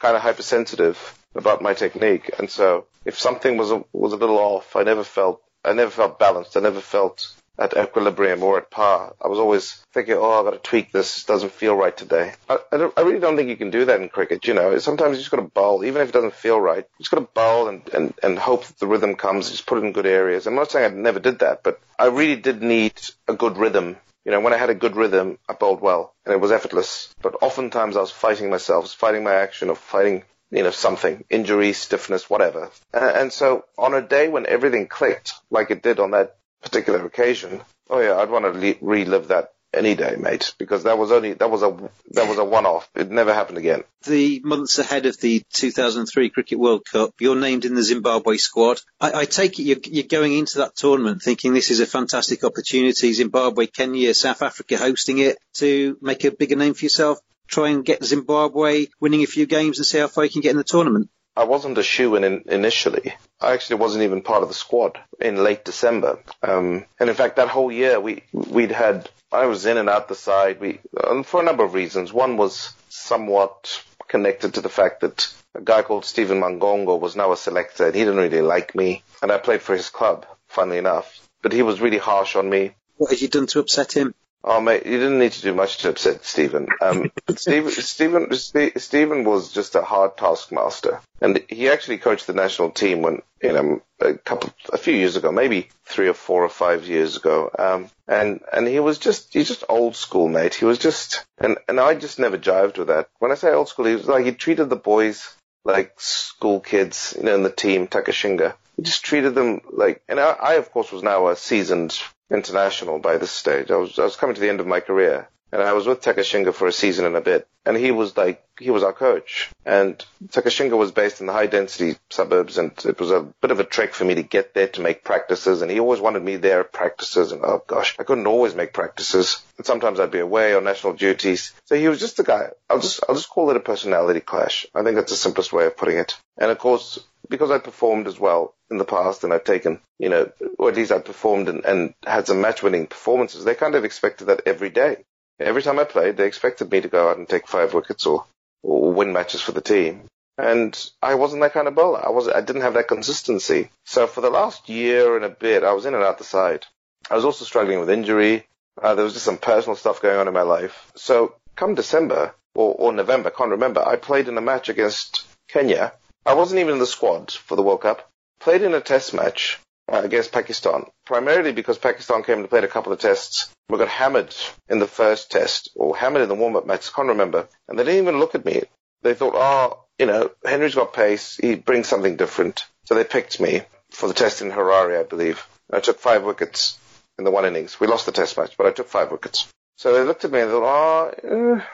kind 0.00 0.16
of 0.16 0.22
hypersensitive 0.22 1.18
about 1.34 1.62
my 1.62 1.74
technique. 1.74 2.30
And 2.38 2.50
so 2.50 2.86
if 3.04 3.18
something 3.18 3.56
was 3.56 3.70
a, 3.70 3.84
was 3.92 4.12
a 4.12 4.16
little 4.16 4.38
off, 4.38 4.76
I 4.76 4.82
never 4.82 5.04
felt, 5.04 5.42
I 5.64 5.72
never 5.72 5.90
felt 5.90 6.18
balanced. 6.18 6.56
I 6.56 6.60
never 6.60 6.80
felt 6.80 7.34
at 7.58 7.76
equilibrium 7.76 8.42
or 8.42 8.58
at 8.58 8.70
par. 8.70 9.14
I 9.22 9.28
was 9.28 9.38
always 9.38 9.84
thinking, 9.92 10.14
oh, 10.16 10.38
I've 10.38 10.44
got 10.44 10.52
to 10.52 10.70
tweak 10.70 10.92
this. 10.92 11.22
It 11.22 11.26
doesn't 11.26 11.52
feel 11.52 11.74
right 11.74 11.96
today. 11.96 12.32
I, 12.48 12.58
I, 12.72 12.90
I, 12.96 13.00
really 13.00 13.18
don't 13.18 13.36
think 13.36 13.48
you 13.48 13.56
can 13.56 13.70
do 13.70 13.86
that 13.86 14.00
in 14.00 14.08
cricket. 14.08 14.46
You 14.46 14.54
know, 14.54 14.78
sometimes 14.78 15.16
you 15.16 15.22
just 15.22 15.30
got 15.30 15.38
to 15.38 15.42
bowl, 15.42 15.84
even 15.84 16.00
if 16.00 16.10
it 16.10 16.12
doesn't 16.12 16.34
feel 16.34 16.60
right. 16.60 16.84
You 16.98 17.02
just 17.02 17.10
got 17.10 17.18
to 17.18 17.28
bowl 17.34 17.68
and, 17.68 17.82
and, 17.92 18.14
and 18.22 18.38
hope 18.38 18.64
that 18.66 18.78
the 18.78 18.86
rhythm 18.86 19.16
comes. 19.16 19.50
Just 19.50 19.66
put 19.66 19.78
it 19.78 19.84
in 19.84 19.92
good 19.92 20.06
areas. 20.06 20.46
I'm 20.46 20.54
not 20.54 20.70
saying 20.70 20.84
I 20.84 20.94
never 20.94 21.18
did 21.18 21.40
that, 21.40 21.62
but 21.62 21.80
I 21.98 22.06
really 22.06 22.40
did 22.40 22.62
need 22.62 22.94
a 23.26 23.34
good 23.34 23.56
rhythm. 23.56 23.96
You 24.24 24.32
know, 24.32 24.40
when 24.40 24.52
I 24.52 24.58
had 24.58 24.70
a 24.70 24.74
good 24.74 24.94
rhythm, 24.94 25.38
I 25.48 25.54
bowled 25.54 25.80
well 25.80 26.14
and 26.24 26.34
it 26.34 26.40
was 26.40 26.52
effortless. 26.52 27.14
But 27.22 27.36
oftentimes 27.42 27.96
I 27.96 28.00
was 28.00 28.10
fighting 28.10 28.50
myself, 28.50 28.92
fighting 28.92 29.24
my 29.24 29.34
action 29.34 29.70
or 29.70 29.76
fighting 29.76 30.22
you 30.50 30.62
know, 30.62 30.70
something, 30.70 31.24
injury, 31.28 31.72
stiffness, 31.74 32.30
whatever. 32.30 32.70
And 32.92 33.32
so 33.32 33.64
on 33.76 33.94
a 33.94 34.00
day 34.00 34.28
when 34.28 34.46
everything 34.46 34.86
clicked, 34.86 35.34
like 35.50 35.70
it 35.70 35.82
did 35.82 36.00
on 36.00 36.12
that 36.12 36.36
particular 36.62 37.04
occasion, 37.04 37.60
oh 37.90 38.00
yeah, 38.00 38.16
I'd 38.16 38.30
want 38.30 38.44
to 38.44 38.58
le- 38.58 38.76
relive 38.80 39.28
that 39.28 39.52
any 39.72 39.94
day, 39.94 40.16
mate, 40.18 40.54
because 40.58 40.84
that 40.84 40.96
was 40.96 41.12
only 41.12 41.34
that 41.34 41.50
was 41.50 41.62
a 41.62 41.76
that 42.10 42.26
was 42.26 42.38
a 42.38 42.44
one-off. 42.44 42.88
It 42.94 43.10
never 43.10 43.34
happened 43.34 43.58
again. 43.58 43.84
The 44.04 44.40
months 44.42 44.78
ahead 44.78 45.06
of 45.06 45.20
the 45.20 45.42
2003 45.52 46.30
Cricket 46.30 46.58
World 46.58 46.86
Cup, 46.90 47.12
you're 47.20 47.36
named 47.36 47.64
in 47.64 47.74
the 47.74 47.82
Zimbabwe 47.82 48.38
squad. 48.38 48.80
I, 49.00 49.12
I 49.12 49.24
take 49.26 49.58
it 49.58 49.64
you're, 49.64 49.78
you're, 49.84 50.04
going 50.04 50.32
into 50.32 50.58
that 50.58 50.74
tournament 50.74 51.22
thinking 51.22 51.52
this 51.52 51.70
is 51.70 51.80
a 51.80 51.86
fantastic 51.86 52.44
opportunity. 52.44 53.12
Zimbabwe, 53.12 53.66
Kenya, 53.66 54.14
South 54.14 54.42
Africa 54.42 54.78
hosting 54.78 55.18
it 55.18 55.36
to 55.54 55.98
make 56.00 56.24
a 56.24 56.30
bigger 56.30 56.56
name 56.56 56.74
for 56.74 56.84
yourself. 56.84 57.18
Try 57.46 57.70
and 57.70 57.84
get 57.84 58.04
Zimbabwe 58.04 58.86
winning 59.00 59.22
a 59.22 59.26
few 59.26 59.46
games 59.46 59.78
and 59.78 59.86
see 59.86 59.98
how 59.98 60.08
far 60.08 60.24
you 60.24 60.30
can 60.30 60.42
get 60.42 60.50
in 60.50 60.58
the 60.58 60.64
tournament. 60.64 61.10
I 61.38 61.44
wasn't 61.44 61.78
a 61.78 61.84
shoe 61.84 62.16
in 62.16 62.24
initially. 62.46 63.14
I 63.40 63.52
actually 63.52 63.76
wasn't 63.76 64.02
even 64.02 64.22
part 64.22 64.42
of 64.42 64.48
the 64.48 64.54
squad 64.54 64.98
in 65.20 65.44
late 65.44 65.64
December. 65.64 66.18
Um, 66.42 66.84
and 66.98 67.08
in 67.08 67.14
fact, 67.14 67.36
that 67.36 67.46
whole 67.48 67.70
year 67.70 68.00
we 68.00 68.24
we'd 68.32 68.72
had 68.72 69.08
I 69.30 69.46
was 69.46 69.64
in 69.64 69.76
and 69.76 69.88
out 69.88 70.08
the 70.08 70.16
side. 70.16 70.58
We 70.58 70.80
um, 71.04 71.22
for 71.22 71.40
a 71.40 71.44
number 71.44 71.62
of 71.62 71.74
reasons. 71.74 72.12
One 72.12 72.36
was 72.38 72.72
somewhat 72.88 73.84
connected 74.08 74.54
to 74.54 74.60
the 74.60 74.68
fact 74.68 75.02
that 75.02 75.32
a 75.54 75.60
guy 75.60 75.82
called 75.82 76.04
Stephen 76.04 76.40
Mangongo 76.40 76.98
was 76.98 77.14
now 77.14 77.30
a 77.30 77.36
selector, 77.36 77.86
and 77.86 77.94
he 77.94 78.00
didn't 78.00 78.16
really 78.16 78.42
like 78.42 78.74
me. 78.74 79.04
And 79.22 79.30
I 79.30 79.38
played 79.38 79.62
for 79.62 79.76
his 79.76 79.90
club, 79.90 80.26
funnily 80.48 80.78
enough. 80.78 81.20
But 81.42 81.52
he 81.52 81.62
was 81.62 81.80
really 81.80 81.98
harsh 81.98 82.34
on 82.34 82.50
me. 82.50 82.74
What 82.96 83.10
had 83.10 83.20
you 83.20 83.28
done 83.28 83.46
to 83.48 83.60
upset 83.60 83.96
him? 83.96 84.12
Oh 84.44 84.60
mate, 84.60 84.86
you 84.86 84.98
didn't 84.98 85.18
need 85.18 85.32
to 85.32 85.42
do 85.42 85.52
much 85.52 85.78
to 85.78 85.90
upset 85.90 86.24
Stephen. 86.24 86.68
Um, 86.80 87.10
Stephen, 87.36 87.70
Stephen, 87.72 88.32
Stephen 88.32 89.24
was 89.24 89.52
just 89.52 89.74
a 89.74 89.82
hard 89.82 90.16
taskmaster, 90.16 91.00
and 91.20 91.42
he 91.48 91.68
actually 91.68 91.98
coached 91.98 92.26
the 92.26 92.32
national 92.32 92.70
team 92.70 93.02
when 93.02 93.22
you 93.42 93.52
know 93.52 93.82
a 94.00 94.14
couple, 94.14 94.52
a 94.72 94.78
few 94.78 94.94
years 94.94 95.16
ago, 95.16 95.32
maybe 95.32 95.68
three 95.84 96.08
or 96.08 96.14
four 96.14 96.44
or 96.44 96.48
five 96.48 96.86
years 96.86 97.16
ago. 97.16 97.50
Um, 97.58 97.90
and 98.06 98.40
and 98.52 98.68
he 98.68 98.78
was 98.78 98.98
just 98.98 99.32
he's 99.32 99.48
just 99.48 99.64
old 99.68 99.96
school, 99.96 100.28
mate. 100.28 100.54
He 100.54 100.64
was 100.64 100.78
just 100.78 101.24
and 101.38 101.58
and 101.68 101.80
I 101.80 101.94
just 101.94 102.18
never 102.18 102.38
jived 102.38 102.78
with 102.78 102.88
that. 102.88 103.08
When 103.18 103.32
I 103.32 103.34
say 103.34 103.52
old 103.52 103.68
school, 103.68 103.86
he 103.86 103.96
was 103.96 104.06
like 104.06 104.24
he 104.24 104.32
treated 104.32 104.70
the 104.70 104.76
boys 104.76 105.34
like 105.64 105.94
school 106.00 106.60
kids, 106.60 107.14
you 107.18 107.24
know, 107.24 107.34
in 107.34 107.42
the 107.42 107.50
team, 107.50 107.88
Takashinga. 107.88 108.54
He 108.76 108.82
just 108.82 109.04
treated 109.04 109.34
them 109.34 109.60
like, 109.70 110.02
and 110.08 110.20
I, 110.20 110.30
I 110.30 110.54
of 110.54 110.70
course 110.70 110.92
was 110.92 111.02
now 111.02 111.28
a 111.28 111.36
seasoned 111.36 112.00
international 112.30 112.98
by 112.98 113.16
this 113.16 113.30
stage. 113.30 113.70
I 113.70 113.76
was 113.76 113.98
I 113.98 114.04
was 114.04 114.16
coming 114.16 114.34
to 114.34 114.40
the 114.40 114.48
end 114.48 114.60
of 114.60 114.66
my 114.66 114.80
career, 114.80 115.28
and 115.52 115.62
I 115.62 115.72
was 115.72 115.86
with 115.86 116.02
Takashinga 116.02 116.52
for 116.52 116.66
a 116.66 116.72
season 116.72 117.06
and 117.06 117.16
a 117.16 117.20
bit. 117.20 117.46
And 117.64 117.76
he 117.76 117.90
was 117.90 118.16
like 118.16 118.44
he 118.58 118.70
was 118.70 118.82
our 118.82 118.92
coach. 118.92 119.50
And 119.64 120.02
Takashinga 120.28 120.76
was 120.76 120.92
based 120.92 121.20
in 121.20 121.26
the 121.26 121.32
high 121.32 121.46
density 121.46 121.98
suburbs, 122.10 122.58
and 122.58 122.72
it 122.84 122.98
was 122.98 123.10
a 123.10 123.28
bit 123.40 123.50
of 123.50 123.60
a 123.60 123.64
trek 123.64 123.92
for 123.92 124.04
me 124.04 124.14
to 124.16 124.22
get 124.22 124.54
there 124.54 124.68
to 124.68 124.80
make 124.80 125.04
practices. 125.04 125.62
And 125.62 125.70
he 125.70 125.80
always 125.80 126.00
wanted 126.00 126.22
me 126.22 126.36
there 126.36 126.60
at 126.60 126.72
practices. 126.72 127.32
And 127.32 127.42
oh 127.44 127.62
gosh, 127.66 127.96
I 127.98 128.04
couldn't 128.04 128.26
always 128.26 128.54
make 128.54 128.72
practices. 128.72 129.42
And 129.56 129.66
sometimes 129.66 130.00
I'd 130.00 130.10
be 130.10 130.18
away 130.18 130.54
on 130.54 130.64
national 130.64 130.94
duties. 130.94 131.52
So 131.66 131.76
he 131.76 131.88
was 131.88 132.00
just 132.00 132.20
a 132.20 132.24
guy. 132.24 132.48
I'll 132.68 132.80
just 132.80 133.02
I'll 133.08 133.14
just 133.14 133.30
call 133.30 133.50
it 133.50 133.56
a 133.56 133.60
personality 133.60 134.20
clash. 134.20 134.66
I 134.74 134.82
think 134.82 134.96
that's 134.96 135.12
the 135.12 135.16
simplest 135.16 135.52
way 135.52 135.66
of 135.66 135.76
putting 135.76 135.98
it. 135.98 136.16
And 136.38 136.50
of 136.50 136.58
course, 136.58 136.98
because 137.28 137.50
I 137.50 137.58
performed 137.58 138.06
as 138.06 138.18
well 138.18 138.54
in 138.70 138.78
the 138.78 138.84
past 138.84 139.24
and 139.24 139.32
I've 139.32 139.44
taken, 139.44 139.80
you 139.98 140.08
know, 140.08 140.30
or 140.58 140.68
at 140.68 140.76
least 140.76 140.92
I 140.92 140.98
performed 140.98 141.48
and, 141.48 141.64
and 141.64 141.94
had 142.06 142.26
some 142.26 142.40
match 142.40 142.62
winning 142.62 142.86
performances, 142.86 143.44
they 143.44 143.54
kind 143.54 143.74
of 143.74 143.84
expected 143.84 144.26
that 144.26 144.42
every 144.46 144.70
day. 144.70 145.04
Every 145.40 145.62
time 145.62 145.78
I 145.78 145.84
played, 145.84 146.16
they 146.16 146.26
expected 146.26 146.70
me 146.70 146.80
to 146.80 146.88
go 146.88 147.08
out 147.08 147.18
and 147.18 147.28
take 147.28 147.46
five 147.46 147.74
wickets 147.74 148.06
or, 148.06 148.24
or 148.62 148.92
win 148.92 149.12
matches 149.12 149.40
for 149.40 149.52
the 149.52 149.60
team. 149.60 150.04
And 150.36 150.78
I 151.02 151.14
wasn't 151.14 151.42
that 151.42 151.52
kind 151.52 151.68
of 151.68 151.74
bowler. 151.74 152.04
I 152.04 152.10
was, 152.10 152.28
I 152.28 152.40
didn't 152.40 152.62
have 152.62 152.74
that 152.74 152.88
consistency. 152.88 153.70
So 153.84 154.06
for 154.06 154.20
the 154.20 154.30
last 154.30 154.68
year 154.68 155.16
and 155.16 155.24
a 155.24 155.28
bit, 155.28 155.64
I 155.64 155.72
was 155.72 155.86
in 155.86 155.94
and 155.94 156.04
out 156.04 156.18
the 156.18 156.24
side. 156.24 156.64
I 157.10 157.14
was 157.14 157.24
also 157.24 157.44
struggling 157.44 157.80
with 157.80 157.90
injury. 157.90 158.44
Uh, 158.80 158.94
there 158.94 159.04
was 159.04 159.14
just 159.14 159.24
some 159.24 159.38
personal 159.38 159.76
stuff 159.76 160.02
going 160.02 160.18
on 160.18 160.28
in 160.28 160.34
my 160.34 160.42
life. 160.42 160.92
So 160.94 161.34
come 161.56 161.74
December 161.74 162.34
or, 162.54 162.74
or 162.74 162.92
November, 162.92 163.30
can't 163.30 163.50
remember, 163.50 163.86
I 163.86 163.96
played 163.96 164.28
in 164.28 164.38
a 164.38 164.40
match 164.40 164.68
against 164.68 165.26
Kenya 165.48 165.92
I 166.26 166.34
wasn't 166.34 166.60
even 166.60 166.74
in 166.74 166.78
the 166.78 166.86
squad 166.86 167.30
for 167.30 167.56
the 167.56 167.62
World 167.62 167.82
Cup. 167.82 168.10
Played 168.40 168.62
in 168.62 168.74
a 168.74 168.80
test 168.80 169.14
match 169.14 169.58
uh, 169.90 170.02
against 170.04 170.32
Pakistan, 170.32 170.84
primarily 171.06 171.52
because 171.52 171.78
Pakistan 171.78 172.22
came 172.22 172.40
and 172.40 172.50
played 172.50 172.64
a 172.64 172.68
couple 172.68 172.92
of 172.92 173.00
tests. 173.00 173.50
We 173.68 173.78
got 173.78 173.88
hammered 173.88 174.34
in 174.68 174.78
the 174.78 174.86
first 174.86 175.30
test, 175.30 175.70
or 175.74 175.96
hammered 175.96 176.22
in 176.22 176.28
the 176.28 176.34
warm-up 176.34 176.66
match, 176.66 176.88
I 176.88 176.96
can't 176.96 177.08
remember. 177.08 177.48
And 177.68 177.78
they 177.78 177.84
didn't 177.84 178.02
even 178.02 178.18
look 178.18 178.34
at 178.34 178.44
me. 178.44 178.62
They 179.02 179.14
thought, 179.14 179.34
oh, 179.36 179.84
you 179.98 180.06
know, 180.06 180.30
Henry's 180.44 180.74
got 180.74 180.92
pace, 180.92 181.36
he 181.36 181.54
brings 181.54 181.88
something 181.88 182.16
different. 182.16 182.64
So 182.84 182.94
they 182.94 183.04
picked 183.04 183.40
me 183.40 183.62
for 183.90 184.08
the 184.08 184.14
test 184.14 184.42
in 184.42 184.50
Harare, 184.50 185.00
I 185.00 185.02
believe. 185.02 185.46
I 185.70 185.80
took 185.80 185.98
five 185.98 186.24
wickets 186.24 186.78
in 187.18 187.24
the 187.24 187.30
one 187.30 187.44
innings. 187.44 187.78
We 187.80 187.86
lost 187.86 188.06
the 188.06 188.12
test 188.12 188.36
match, 188.36 188.56
but 188.56 188.66
I 188.66 188.72
took 188.72 188.88
five 188.88 189.10
wickets. 189.10 189.46
So 189.76 189.92
they 189.92 190.02
looked 190.02 190.24
at 190.24 190.32
me 190.32 190.40
and 190.40 190.50
thought, 190.50 191.14
oh, 191.24 191.58
eh, 191.58 191.64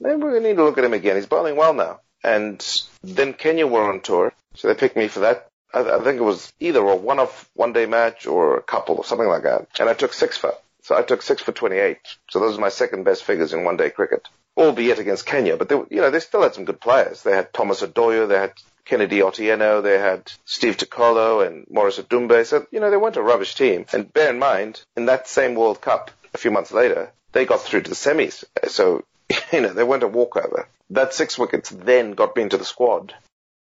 maybe 0.00 0.22
we 0.22 0.40
need 0.40 0.56
to 0.56 0.64
look 0.64 0.78
at 0.78 0.84
him 0.84 0.92
again. 0.92 1.16
He's 1.16 1.26
bowling 1.26 1.56
well 1.56 1.74
now. 1.74 2.00
And 2.22 2.64
then 3.02 3.32
Kenya 3.32 3.66
were 3.66 3.90
on 3.90 4.00
tour, 4.00 4.32
so 4.54 4.68
they 4.68 4.74
picked 4.74 4.96
me 4.96 5.08
for 5.08 5.20
that 5.20 5.48
I, 5.72 5.80
I 5.80 6.00
think 6.00 6.18
it 6.18 6.24
was 6.24 6.52
either 6.60 6.80
a 6.80 6.96
one-off 6.96 7.48
one-day 7.54 7.86
match 7.86 8.26
or 8.26 8.56
a 8.56 8.62
couple 8.62 8.96
or 8.96 9.04
something 9.04 9.28
like 9.28 9.42
that. 9.42 9.68
And 9.78 9.88
I 9.88 9.94
took 9.94 10.12
six 10.12 10.36
for. 10.36 10.54
So 10.82 10.96
I 10.96 11.02
took 11.02 11.22
six 11.22 11.42
for 11.42 11.52
28. 11.52 11.98
So 12.30 12.40
those 12.40 12.56
are 12.56 12.60
my 12.60 12.70
second 12.70 13.04
best 13.04 13.24
figures 13.24 13.52
in 13.52 13.64
one-day 13.64 13.90
cricket, 13.90 14.26
albeit 14.56 14.98
against 14.98 15.26
Kenya. 15.26 15.56
But 15.56 15.68
they, 15.68 15.76
you 15.90 16.00
know, 16.00 16.10
they 16.10 16.20
still 16.20 16.42
had 16.42 16.54
some 16.54 16.64
good 16.64 16.80
players. 16.80 17.22
They 17.22 17.32
had 17.32 17.52
Thomas 17.52 17.82
Odoyo, 17.82 18.26
they 18.26 18.38
had 18.38 18.54
Kennedy 18.84 19.18
Otieno, 19.18 19.82
they 19.82 19.98
had 19.98 20.32
Steve 20.46 20.78
Tikolo 20.78 21.46
and 21.46 21.66
Maurice 21.68 21.98
Odumbe. 21.98 22.46
So, 22.46 22.66
you 22.70 22.80
know, 22.80 22.90
they 22.90 22.96
weren't 22.96 23.16
a 23.16 23.22
rubbish 23.22 23.54
team. 23.54 23.84
And 23.92 24.12
bear 24.12 24.30
in 24.30 24.38
mind, 24.38 24.80
in 24.96 25.06
that 25.06 25.28
same 25.28 25.54
World 25.54 25.80
Cup, 25.80 26.10
a 26.32 26.38
few 26.38 26.50
months 26.50 26.72
later, 26.72 27.12
they 27.32 27.44
got 27.44 27.60
through 27.60 27.82
to 27.82 27.90
the 27.90 27.96
semis. 27.96 28.44
So, 28.68 29.04
you 29.52 29.60
know, 29.60 29.74
they 29.74 29.84
weren't 29.84 30.02
a 30.02 30.08
walkover. 30.08 30.68
That 30.90 31.14
six 31.14 31.38
wickets 31.38 31.70
then 31.70 32.12
got 32.12 32.36
me 32.36 32.42
into 32.42 32.56
the 32.56 32.64
squad. 32.64 33.14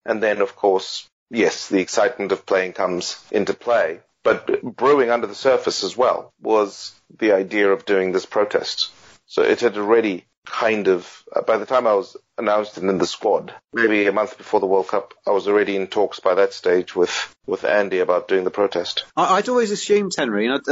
And 0.05 0.23
then, 0.23 0.41
of 0.41 0.57
course, 0.57 1.09
yes, 1.31 1.69
the 1.69 1.81
excitement 1.81 2.33
of 2.33 2.47
playing 2.47 2.73
comes 2.75 3.23
into 3.31 3.55
play. 3.55 4.01
But 4.23 4.63
brewing 4.63 5.11
under 5.11 5.27
the 5.27 5.35
surface 5.35 5.85
as 5.85 5.97
well 5.97 6.33
was 6.41 6.95
the 7.19 7.33
idea 7.33 7.71
of 7.71 7.85
doing 7.85 8.13
this 8.13 8.27
protest. 8.27 8.91
So 9.27 9.43
it 9.43 9.61
had 9.61 9.77
already 9.77 10.25
kind 10.47 10.89
of, 10.89 11.25
uh, 11.35 11.43
by 11.43 11.57
the 11.57 11.67
time 11.67 11.87
I 11.87 11.95
was 11.95 12.17
announced 12.37 12.77
in 12.79 12.99
the 12.99 13.07
squad, 13.07 13.55
maybe 13.73 14.07
a 14.07 14.13
month 14.13 14.37
before 14.37 14.61
the 14.61 14.67
World 14.67 14.89
Cup, 14.89 15.15
I 15.27 15.31
was 15.31 15.49
already 15.49 15.77
in 15.77 15.87
talks 15.87 16.21
by 16.21 16.35
that 16.35 16.53
stage 16.53 16.95
with, 16.95 17.35
with 17.47 17.65
Andy 17.65 18.01
about 18.01 18.29
doing 18.29 18.45
the 18.45 18.51
protest. 18.51 19.05
I'd 19.17 19.49
always 19.49 19.71
assumed, 19.71 20.13
Henry, 20.17 20.47
and 20.47 20.63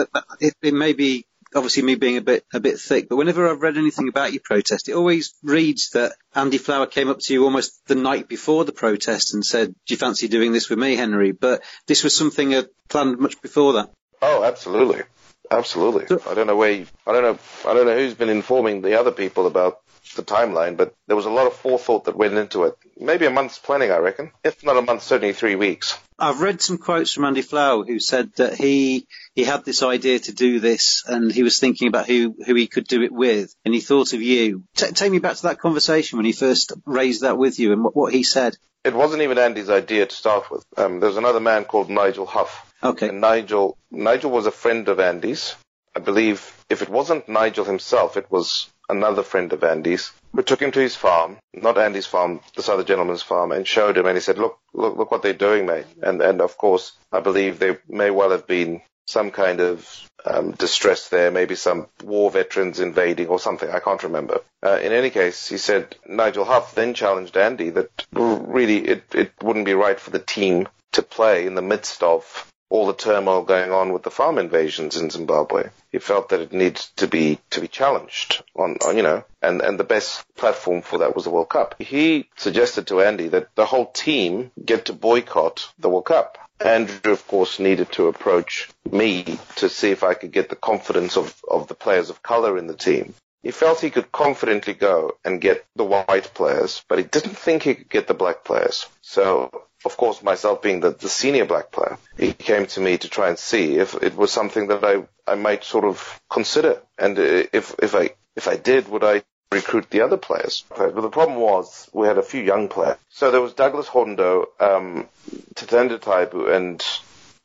it, 0.41 0.55
it 0.63 0.75
may 0.75 0.93
be 0.93 1.25
obviously 1.55 1.83
me 1.83 1.95
being 1.95 2.17
a 2.17 2.21
bit 2.23 2.45
a 2.53 2.61
bit 2.61 2.79
thick, 2.79 3.09
but 3.09 3.17
whenever 3.17 3.49
I've 3.49 3.63
read 3.63 3.77
anything 3.77 4.09
about 4.09 4.33
your 4.33 4.43
protest, 4.45 4.89
it 4.89 4.95
always 4.95 5.35
reads 5.43 5.91
that 5.91 6.13
Andy 6.35 6.59
Flower 6.59 6.87
came 6.87 7.09
up 7.09 7.19
to 7.21 7.33
you 7.33 7.45
almost 7.45 7.87
the 7.87 7.95
night 7.95 8.29
before 8.29 8.65
the 8.65 8.73
protest 8.73 9.35
and 9.35 9.45
said, 9.45 9.69
"Do 9.69 9.95
you 9.95 9.97
fancy 9.97 10.29
doing 10.29 10.53
this 10.53 10.69
with 10.69 10.79
me, 10.79 10.97
Henry?" 10.97 11.33
But 11.33 11.63
this 11.87 12.05
was 12.05 12.15
something 12.17 12.55
uh, 12.55 12.65
planned 12.89 13.19
much 13.19 13.41
before 13.43 13.75
that. 13.75 13.91
Oh, 14.21 14.45
absolutely, 14.45 15.03
absolutely. 15.51 16.07
So, 16.07 16.23
I 16.29 16.35
don't 16.35 16.47
know 16.47 16.57
where 16.57 16.73
you, 16.73 16.87
I 17.07 17.13
don't 17.13 17.23
know 17.23 17.39
I 17.69 17.75
don't 17.75 17.87
know 17.87 17.97
who's 17.97 18.15
been 18.15 18.29
informing 18.29 18.83
the 18.83 18.99
other 18.99 19.13
people 19.13 19.47
about 19.47 19.79
the 20.17 20.23
timeline, 20.23 20.77
but 20.77 20.95
there 21.07 21.17
was 21.17 21.27
a 21.27 21.31
lot 21.31 21.47
of 21.47 21.55
forethought 21.55 22.05
that 22.05 22.17
went 22.17 22.35
into 22.35 22.65
it. 22.65 22.75
Maybe 22.99 23.27
a 23.27 23.31
month's 23.31 23.59
planning, 23.59 23.91
I 23.91 23.99
reckon. 23.99 24.33
If 24.45 24.65
not 24.65 24.77
a 24.77 24.83
month, 24.83 25.03
certainly 25.03 25.33
three 25.33 25.57
weeks. 25.57 25.99
I've 26.19 26.41
read 26.41 26.61
some 26.61 26.79
quotes 26.79 27.13
from 27.13 27.25
Andy 27.25 27.43
Flower 27.43 27.85
who 27.85 27.99
said 27.99 28.33
that 28.37 28.55
he 28.55 29.07
he 29.35 29.45
had 29.45 29.65
this 29.65 29.83
idea 29.83 30.19
to 30.21 30.33
do 30.33 30.61
this 30.61 31.03
and 31.07 31.33
he 31.33 31.43
was 31.43 31.59
thinking 31.59 31.89
about 31.89 32.07
who, 32.07 32.37
who 32.47 32.55
he 32.55 32.67
could 32.67 32.87
do 32.87 33.03
it 33.03 33.13
with 33.13 33.55
and 33.65 33.75
he 33.75 33.81
thought 33.81 34.13
of 34.13 34.23
you. 34.23 34.65
T- 34.77 34.93
take 34.93 35.11
me 35.11 35.19
back 35.19 35.37
to 35.37 35.43
that 35.45 35.59
conversation 35.59 36.19
when 36.19 36.27
he 36.27 36.33
first 36.33 36.73
raised 36.85 37.23
that 37.23 37.39
with 37.39 37.59
you 37.59 37.73
and 37.73 37.83
what, 37.83 37.97
what 37.97 38.13
he 38.13 38.23
said. 38.23 38.57
It 38.85 38.95
wasn't 38.95 39.23
even 39.23 39.39
Andy's 39.39 39.71
idea 39.71 40.07
to 40.07 40.15
start 40.15 40.51
with. 40.51 40.65
Um, 40.77 41.01
there's 41.01 41.17
another 41.17 41.41
man 41.41 41.65
called 41.65 41.89
Nigel 41.89 42.27
Hough. 42.27 42.73
Okay. 42.83 43.09
And 43.09 43.21
Nigel, 43.21 43.79
Nigel 43.91 44.31
was 44.31 44.47
a 44.47 44.51
friend 44.51 44.89
of 44.89 44.99
Andy's. 45.01 45.55
I 45.95 46.01
believe 46.01 46.53
if 46.69 46.83
it 46.83 46.89
wasn't 46.89 47.29
Nigel 47.29 47.65
himself, 47.65 48.17
it 48.17 48.31
was 48.31 48.69
another 48.93 49.23
friend 49.23 49.53
of 49.53 49.65
Andy's, 49.65 50.13
who 50.33 50.43
took 50.43 50.63
him 50.63 50.71
to 50.73 50.81
his 50.81 50.95
farm, 50.95 51.39
not 51.53 51.79
Andy's 51.79 52.07
farm, 52.07 52.41
this 52.57 52.69
other 52.69 52.85
gentleman's 52.85 53.23
farm, 53.23 53.53
and 53.53 53.67
showed 53.67 53.97
him, 53.97 54.07
and 54.07 54.17
he 54.17 54.21
said, 54.21 54.39
"Look, 54.39 54.59
look, 54.73 54.97
look 54.97 55.11
what 55.11 55.23
they're 55.23 55.33
doing, 55.33 55.67
mate." 55.67 55.87
And 56.03 56.23
and 56.23 56.41
of 56.41 56.57
course, 56.57 56.93
I 57.11 57.21
believe 57.21 57.59
there 57.59 57.81
may 57.89 58.11
well 58.11 58.31
have 58.31 58.47
been 58.47 58.83
some 59.07 59.31
kind 59.31 59.61
of 59.61 60.09
um, 60.25 60.53
distress 60.53 61.09
there, 61.09 61.31
maybe 61.31 61.55
some 61.55 61.89
war 62.05 62.31
veterans 62.31 62.81
invading 62.81 63.29
or 63.29 63.39
something. 63.39 63.69
I 63.69 63.81
can't 63.81 64.03
remember. 64.03 64.41
Uh, 64.63 64.79
in 64.81 64.93
any 64.93 65.11
case, 65.11 65.49
he 65.49 65.59
said 65.59 65.97
Nigel 66.07 66.45
Hough 66.45 66.75
then 66.75 66.95
challenged 66.95 67.37
Andy 67.37 67.71
that 67.71 68.07
really 68.13 68.79
it, 68.79 69.05
it 69.15 69.33
wouldn't 69.43 69.67
be 69.67 69.75
right 69.75 69.99
for 69.99 70.11
the 70.11 70.19
team 70.19 70.69
to 70.93 71.03
play 71.03 71.47
in 71.47 71.55
the 71.55 71.63
midst 71.63 72.03
of 72.03 72.52
all 72.73 72.87
the 72.87 72.95
turmoil 72.95 73.43
going 73.43 73.71
on 73.71 73.93
with 73.93 74.03
the 74.03 74.11
farm 74.11 74.39
invasions 74.39 74.97
in 74.97 75.11
Zimbabwe. 75.11 75.69
He 75.91 75.99
felt 75.99 76.31
that 76.31 76.41
it 76.41 76.53
needed 76.55 76.77
to 76.97 77.07
be 77.07 77.39
to 77.51 77.61
be 77.61 77.69
challenged 77.69 78.43
on, 78.57 78.79
on, 78.87 78.97
you 78.97 79.03
know, 79.03 79.25
and 79.43 79.61
and 79.61 79.79
the 79.79 79.85
best 79.85 80.25
platform 80.37 80.81
for 80.81 81.01
that 81.01 81.15
was 81.15 81.25
the 81.25 81.31
World 81.31 81.51
Cup. 81.51 81.75
He 81.79 82.31
suggested 82.37 82.87
to 82.87 83.03
Andy 83.03 83.29
that 83.29 83.55
the 83.57 83.67
whole 83.67 83.91
team 83.93 84.53
get 84.65 84.87
to 84.87 84.95
boycott 84.95 85.69
the 85.79 85.91
World 85.91 86.07
Cup. 86.07 86.39
Andrew, 86.65 87.13
of 87.13 87.27
course, 87.29 87.59
needed 87.59 87.93
to 87.93 88.07
approach 88.07 88.71
me 88.91 89.39
to 89.57 89.69
see 89.69 89.91
if 89.91 90.03
I 90.03 90.15
could 90.15 90.33
get 90.33 90.49
the 90.49 90.57
confidence 90.57 91.19
of, 91.19 91.35
of 91.47 91.69
the 91.69 91.75
players 91.75 92.09
of 92.09 92.23
color 92.23 92.57
in 92.57 92.69
the 92.69 92.77
team. 92.77 93.15
He 93.43 93.51
felt 93.51 93.81
he 93.81 93.91
could 93.91 94.13
confidently 94.13 94.75
go 94.75 95.19
and 95.25 95.41
get 95.41 95.65
the 95.77 95.85
white 95.85 96.33
players, 96.35 96.85
but 96.89 96.99
he 96.99 97.05
didn't 97.05 97.37
think 97.37 97.63
he 97.63 97.75
could 97.75 97.89
get 97.89 98.07
the 98.07 98.15
black 98.15 98.45
players. 98.45 98.87
So 99.01 99.51
of 99.85 99.97
course, 99.97 100.23
myself 100.23 100.63
being 100.63 100.81
the, 100.81 100.91
the 100.91 101.09
senior 101.09 101.45
black 101.45 101.73
player, 101.73 101.99
he 102.17 102.33
came 102.33 102.67
to 102.67 102.81
me 102.81 102.99
to 102.99 103.09
try 103.09 103.29
and 103.29 103.39
see 103.39 103.77
if 103.77 103.95
it 103.95 104.17
was 104.17 104.31
something 104.31 104.69
that 104.69 104.85
I, 104.85 105.05
I 105.27 105.35
might 105.35 105.65
sort 105.65 105.85
of 105.85 106.21
consider. 106.31 106.81
And 106.99 107.19
if, 107.19 107.75
if 107.83 107.95
I, 107.95 108.11
if 108.37 108.49
I 108.49 108.57
did, 108.57 108.89
would 108.89 109.05
I 109.05 109.23
recruit 109.51 109.91
the 109.91 110.03
other 110.03 110.17
players? 110.17 110.65
But 110.69 110.95
the 110.95 111.11
problem 111.11 111.39
was 111.39 111.91
we 111.93 112.07
had 112.07 112.19
a 112.19 112.23
few 112.23 112.43
young 112.43 112.69
players. 112.69 112.97
So 113.11 113.31
there 113.31 113.41
was 113.41 113.55
Douglas 113.55 113.89
Hondo, 113.89 114.47
um, 114.61 115.09
Tatenda 115.55 115.99
Taibu 115.99 116.55
and 116.55 116.85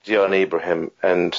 Dion 0.03 0.31
Ebrahim. 0.31 0.91
And 1.01 1.35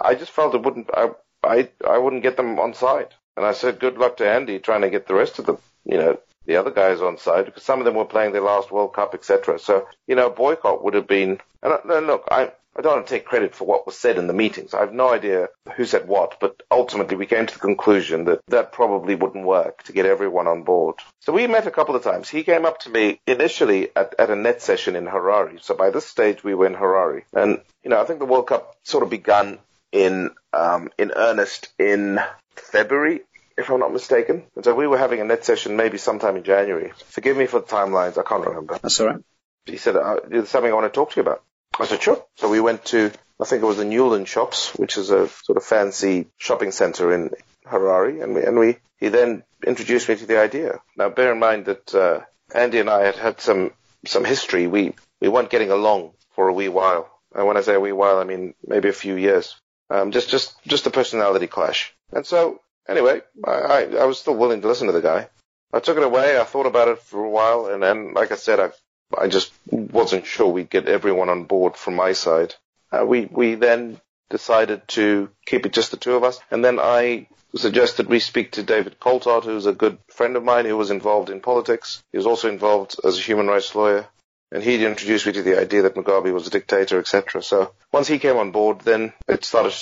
I 0.00 0.14
just 0.14 0.32
felt 0.32 0.54
it 0.54 0.62
wouldn't, 0.62 0.90
I, 0.92 1.10
I, 1.44 1.68
I 1.88 1.98
wouldn't 1.98 2.22
get 2.22 2.36
them 2.36 2.58
on 2.58 2.74
side. 2.74 3.14
And 3.36 3.46
I 3.46 3.52
said, 3.52 3.80
good 3.80 3.98
luck 3.98 4.18
to 4.18 4.28
Andy 4.28 4.58
trying 4.58 4.82
to 4.82 4.90
get 4.90 5.06
the 5.06 5.14
rest 5.14 5.38
of 5.38 5.46
them, 5.46 5.58
you 5.84 5.96
know, 5.96 6.18
the 6.46 6.56
other 6.56 6.70
guys 6.70 7.00
on 7.00 7.18
side 7.18 7.46
because 7.46 7.62
some 7.62 7.78
of 7.78 7.84
them 7.84 7.94
were 7.94 8.04
playing 8.04 8.32
their 8.32 8.42
last 8.42 8.70
World 8.70 8.94
Cup, 8.94 9.14
etc. 9.14 9.58
So, 9.58 9.88
you 10.06 10.16
know, 10.16 10.26
a 10.26 10.30
boycott 10.30 10.84
would 10.84 10.94
have 10.94 11.06
been, 11.06 11.40
and, 11.62 11.72
and 11.90 12.06
look, 12.06 12.26
I, 12.30 12.52
I 12.74 12.80
don't 12.80 12.94
want 12.94 13.06
to 13.06 13.14
take 13.14 13.26
credit 13.26 13.54
for 13.54 13.66
what 13.66 13.84
was 13.84 13.98
said 13.98 14.16
in 14.16 14.26
the 14.26 14.32
meetings. 14.32 14.72
I 14.72 14.80
have 14.80 14.94
no 14.94 15.12
idea 15.12 15.48
who 15.76 15.84
said 15.84 16.08
what, 16.08 16.38
but 16.40 16.62
ultimately 16.70 17.16
we 17.16 17.26
came 17.26 17.46
to 17.46 17.54
the 17.54 17.60
conclusion 17.60 18.24
that 18.24 18.40
that 18.48 18.72
probably 18.72 19.14
wouldn't 19.14 19.44
work 19.44 19.82
to 19.84 19.92
get 19.92 20.06
everyone 20.06 20.46
on 20.46 20.62
board. 20.62 20.96
So 21.20 21.32
we 21.32 21.46
met 21.46 21.66
a 21.66 21.70
couple 21.70 21.96
of 21.96 22.02
times. 22.02 22.30
He 22.30 22.44
came 22.44 22.64
up 22.64 22.80
to 22.80 22.90
me 22.90 23.20
initially 23.26 23.90
at, 23.94 24.14
at 24.18 24.30
a 24.30 24.36
net 24.36 24.62
session 24.62 24.96
in 24.96 25.04
Harare. 25.04 25.62
So 25.62 25.74
by 25.74 25.90
this 25.90 26.06
stage 26.06 26.42
we 26.42 26.54
were 26.54 26.66
in 26.66 26.74
Harare. 26.74 27.24
And, 27.34 27.60
you 27.84 27.90
know, 27.90 28.00
I 28.00 28.04
think 28.04 28.20
the 28.20 28.26
World 28.26 28.46
Cup 28.46 28.74
sort 28.84 29.04
of 29.04 29.10
begun 29.10 29.58
in, 29.92 30.30
um, 30.54 30.88
in 30.98 31.12
earnest 31.14 31.68
in 31.78 32.20
February 32.56 33.22
if 33.56 33.70
I'm 33.70 33.80
not 33.80 33.92
mistaken. 33.92 34.44
And 34.56 34.64
so 34.64 34.74
we 34.74 34.86
were 34.86 34.98
having 34.98 35.20
a 35.20 35.24
net 35.24 35.44
session 35.44 35.76
maybe 35.76 35.98
sometime 35.98 36.36
in 36.36 36.44
January. 36.44 36.92
Forgive 37.06 37.36
me 37.36 37.46
for 37.46 37.60
the 37.60 37.66
timelines, 37.66 38.18
I 38.18 38.22
can't 38.22 38.46
remember. 38.46 38.78
That's 38.82 39.00
all 39.00 39.08
right. 39.08 39.20
He 39.66 39.76
said, 39.76 39.96
uh, 39.96 40.16
there's 40.26 40.48
something 40.48 40.70
I 40.70 40.74
want 40.74 40.92
to 40.92 40.96
talk 40.96 41.10
to 41.12 41.16
you 41.16 41.22
about. 41.22 41.42
I 41.78 41.86
said, 41.86 42.02
sure. 42.02 42.24
So 42.36 42.48
we 42.48 42.60
went 42.60 42.84
to, 42.86 43.12
I 43.40 43.44
think 43.44 43.62
it 43.62 43.66
was 43.66 43.76
the 43.76 43.84
Newland 43.84 44.28
Shops, 44.28 44.74
which 44.74 44.96
is 44.96 45.10
a 45.10 45.28
sort 45.28 45.56
of 45.56 45.64
fancy 45.64 46.28
shopping 46.36 46.72
center 46.72 47.12
in 47.12 47.30
Harare. 47.66 48.22
And 48.22 48.34
we, 48.34 48.42
and 48.42 48.58
we, 48.58 48.76
he 48.98 49.08
then 49.08 49.44
introduced 49.66 50.08
me 50.08 50.16
to 50.16 50.26
the 50.26 50.40
idea. 50.40 50.80
Now 50.96 51.08
bear 51.08 51.32
in 51.32 51.38
mind 51.38 51.66
that, 51.66 51.94
uh, 51.94 52.20
Andy 52.54 52.80
and 52.80 52.90
I 52.90 53.04
had 53.04 53.16
had 53.16 53.40
some, 53.40 53.72
some 54.04 54.24
history. 54.24 54.66
We, 54.66 54.94
we 55.20 55.28
weren't 55.28 55.50
getting 55.50 55.70
along 55.70 56.12
for 56.34 56.48
a 56.48 56.52
wee 56.52 56.68
while. 56.68 57.08
And 57.34 57.46
when 57.46 57.56
I 57.56 57.62
say 57.62 57.74
a 57.74 57.80
wee 57.80 57.92
while, 57.92 58.18
I 58.18 58.24
mean 58.24 58.54
maybe 58.66 58.88
a 58.88 58.92
few 58.92 59.16
years. 59.16 59.54
Um, 59.88 60.10
just, 60.10 60.28
just, 60.28 60.54
just 60.66 60.86
a 60.86 60.90
personality 60.90 61.46
clash. 61.46 61.94
And 62.12 62.26
so 62.26 62.60
Anyway, 62.88 63.20
I, 63.46 63.88
I, 63.98 64.04
was 64.06 64.18
still 64.18 64.34
willing 64.34 64.60
to 64.62 64.68
listen 64.68 64.88
to 64.88 64.92
the 64.92 65.00
guy. 65.00 65.28
I 65.72 65.78
took 65.78 65.96
it 65.96 66.02
away. 66.02 66.38
I 66.38 66.44
thought 66.44 66.66
about 66.66 66.88
it 66.88 66.98
for 66.98 67.22
a 67.22 67.30
while, 67.30 67.66
and 67.66 67.82
then, 67.82 68.12
like 68.12 68.32
I 68.32 68.36
said, 68.36 68.58
I 68.58 68.70
I 69.16 69.28
just 69.28 69.52
wasn't 69.70 70.26
sure 70.26 70.48
we'd 70.48 70.70
get 70.70 70.88
everyone 70.88 71.28
on 71.28 71.44
board 71.44 71.76
from 71.76 71.94
my 71.94 72.12
side. 72.12 72.54
Uh, 72.90 73.04
we 73.06 73.26
we 73.26 73.54
then 73.54 74.00
decided 74.30 74.86
to 74.88 75.30
keep 75.46 75.64
it 75.64 75.72
just 75.72 75.92
the 75.92 75.96
two 75.96 76.16
of 76.16 76.24
us, 76.24 76.40
and 76.50 76.64
then 76.64 76.80
I 76.80 77.28
suggested 77.54 78.06
we 78.06 78.18
speak 78.18 78.52
to 78.52 78.62
David 78.62 78.98
Coltart, 78.98 79.44
who's 79.44 79.66
a 79.66 79.72
good 79.72 79.98
friend 80.08 80.36
of 80.36 80.42
mine 80.42 80.64
who 80.64 80.76
was 80.76 80.90
involved 80.90 81.30
in 81.30 81.40
politics. 81.40 82.02
He 82.10 82.18
was 82.18 82.26
also 82.26 82.48
involved 82.48 82.96
as 83.04 83.16
a 83.16 83.22
human 83.22 83.46
rights 83.46 83.74
lawyer, 83.76 84.06
and 84.50 84.62
he'd 84.62 84.82
introduced 84.82 85.26
me 85.26 85.32
to 85.32 85.42
the 85.42 85.60
idea 85.60 85.82
that 85.82 85.94
Mugabe 85.94 86.32
was 86.32 86.48
a 86.48 86.50
dictator, 86.50 86.98
etc. 86.98 87.42
So 87.42 87.72
once 87.92 88.08
he 88.08 88.18
came 88.18 88.38
on 88.38 88.50
board, 88.50 88.80
then 88.80 89.12
it 89.28 89.44
started 89.44 89.74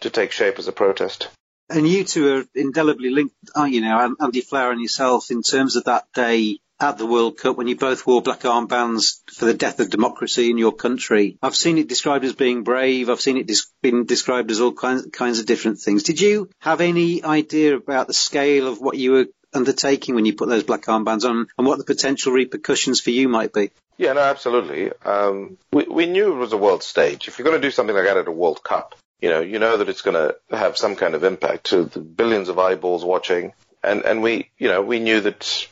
to 0.00 0.10
take 0.10 0.32
shape 0.32 0.58
as 0.58 0.66
a 0.66 0.72
protest 0.72 1.28
and 1.72 1.88
you 1.88 2.04
two 2.04 2.36
are 2.36 2.44
indelibly 2.54 3.10
linked, 3.10 3.34
aren't 3.54 3.74
you 3.74 3.80
now, 3.80 4.14
Andy 4.20 4.40
Flower 4.40 4.72
and 4.72 4.80
yourself, 4.80 5.30
in 5.30 5.42
terms 5.42 5.76
of 5.76 5.84
that 5.84 6.06
day 6.14 6.58
at 6.80 6.98
the 6.98 7.06
World 7.06 7.38
Cup 7.38 7.56
when 7.56 7.68
you 7.68 7.76
both 7.76 8.06
wore 8.06 8.22
black 8.22 8.40
armbands 8.40 9.20
for 9.32 9.44
the 9.44 9.54
death 9.54 9.78
of 9.78 9.88
democracy 9.88 10.50
in 10.50 10.58
your 10.58 10.72
country. 10.72 11.38
I've 11.40 11.54
seen 11.54 11.78
it 11.78 11.88
described 11.88 12.24
as 12.24 12.32
being 12.32 12.64
brave. 12.64 13.08
I've 13.08 13.20
seen 13.20 13.36
it 13.36 13.46
des- 13.46 13.70
been 13.82 14.04
described 14.04 14.50
as 14.50 14.60
all 14.60 14.72
kinds, 14.72 15.06
kinds 15.12 15.38
of 15.38 15.46
different 15.46 15.78
things. 15.78 16.02
Did 16.02 16.20
you 16.20 16.50
have 16.58 16.80
any 16.80 17.22
idea 17.22 17.76
about 17.76 18.08
the 18.08 18.14
scale 18.14 18.66
of 18.66 18.80
what 18.80 18.96
you 18.96 19.12
were 19.12 19.26
undertaking 19.54 20.14
when 20.14 20.24
you 20.24 20.34
put 20.34 20.48
those 20.48 20.64
black 20.64 20.86
armbands 20.86 21.24
on 21.24 21.46
and 21.56 21.66
what 21.66 21.78
the 21.78 21.84
potential 21.84 22.32
repercussions 22.32 23.00
for 23.00 23.10
you 23.10 23.28
might 23.28 23.52
be? 23.52 23.70
Yeah, 23.98 24.14
no, 24.14 24.20
absolutely. 24.20 24.90
Um, 25.04 25.58
we, 25.72 25.84
we 25.84 26.06
knew 26.06 26.32
it 26.32 26.38
was 26.38 26.52
a 26.52 26.56
world 26.56 26.82
stage. 26.82 27.28
If 27.28 27.38
you're 27.38 27.46
going 27.46 27.60
to 27.60 27.66
do 27.66 27.70
something 27.70 27.94
like 27.94 28.06
that 28.06 28.16
at 28.16 28.26
a 28.26 28.32
World 28.32 28.64
Cup, 28.64 28.96
you 29.22 29.28
know, 29.28 29.40
you 29.40 29.60
know 29.60 29.76
that 29.76 29.88
it's 29.88 30.02
going 30.02 30.16
to 30.16 30.36
have 30.50 30.76
some 30.76 30.96
kind 30.96 31.14
of 31.14 31.22
impact 31.22 31.66
to 31.66 31.84
the 31.84 32.00
billions 32.00 32.48
of 32.48 32.58
eyeballs 32.58 33.04
watching. 33.04 33.52
And, 33.82 34.02
and 34.02 34.20
we, 34.20 34.50
you 34.58 34.68
know, 34.68 34.82
we 34.82 34.98
knew 34.98 35.20
that 35.20 35.68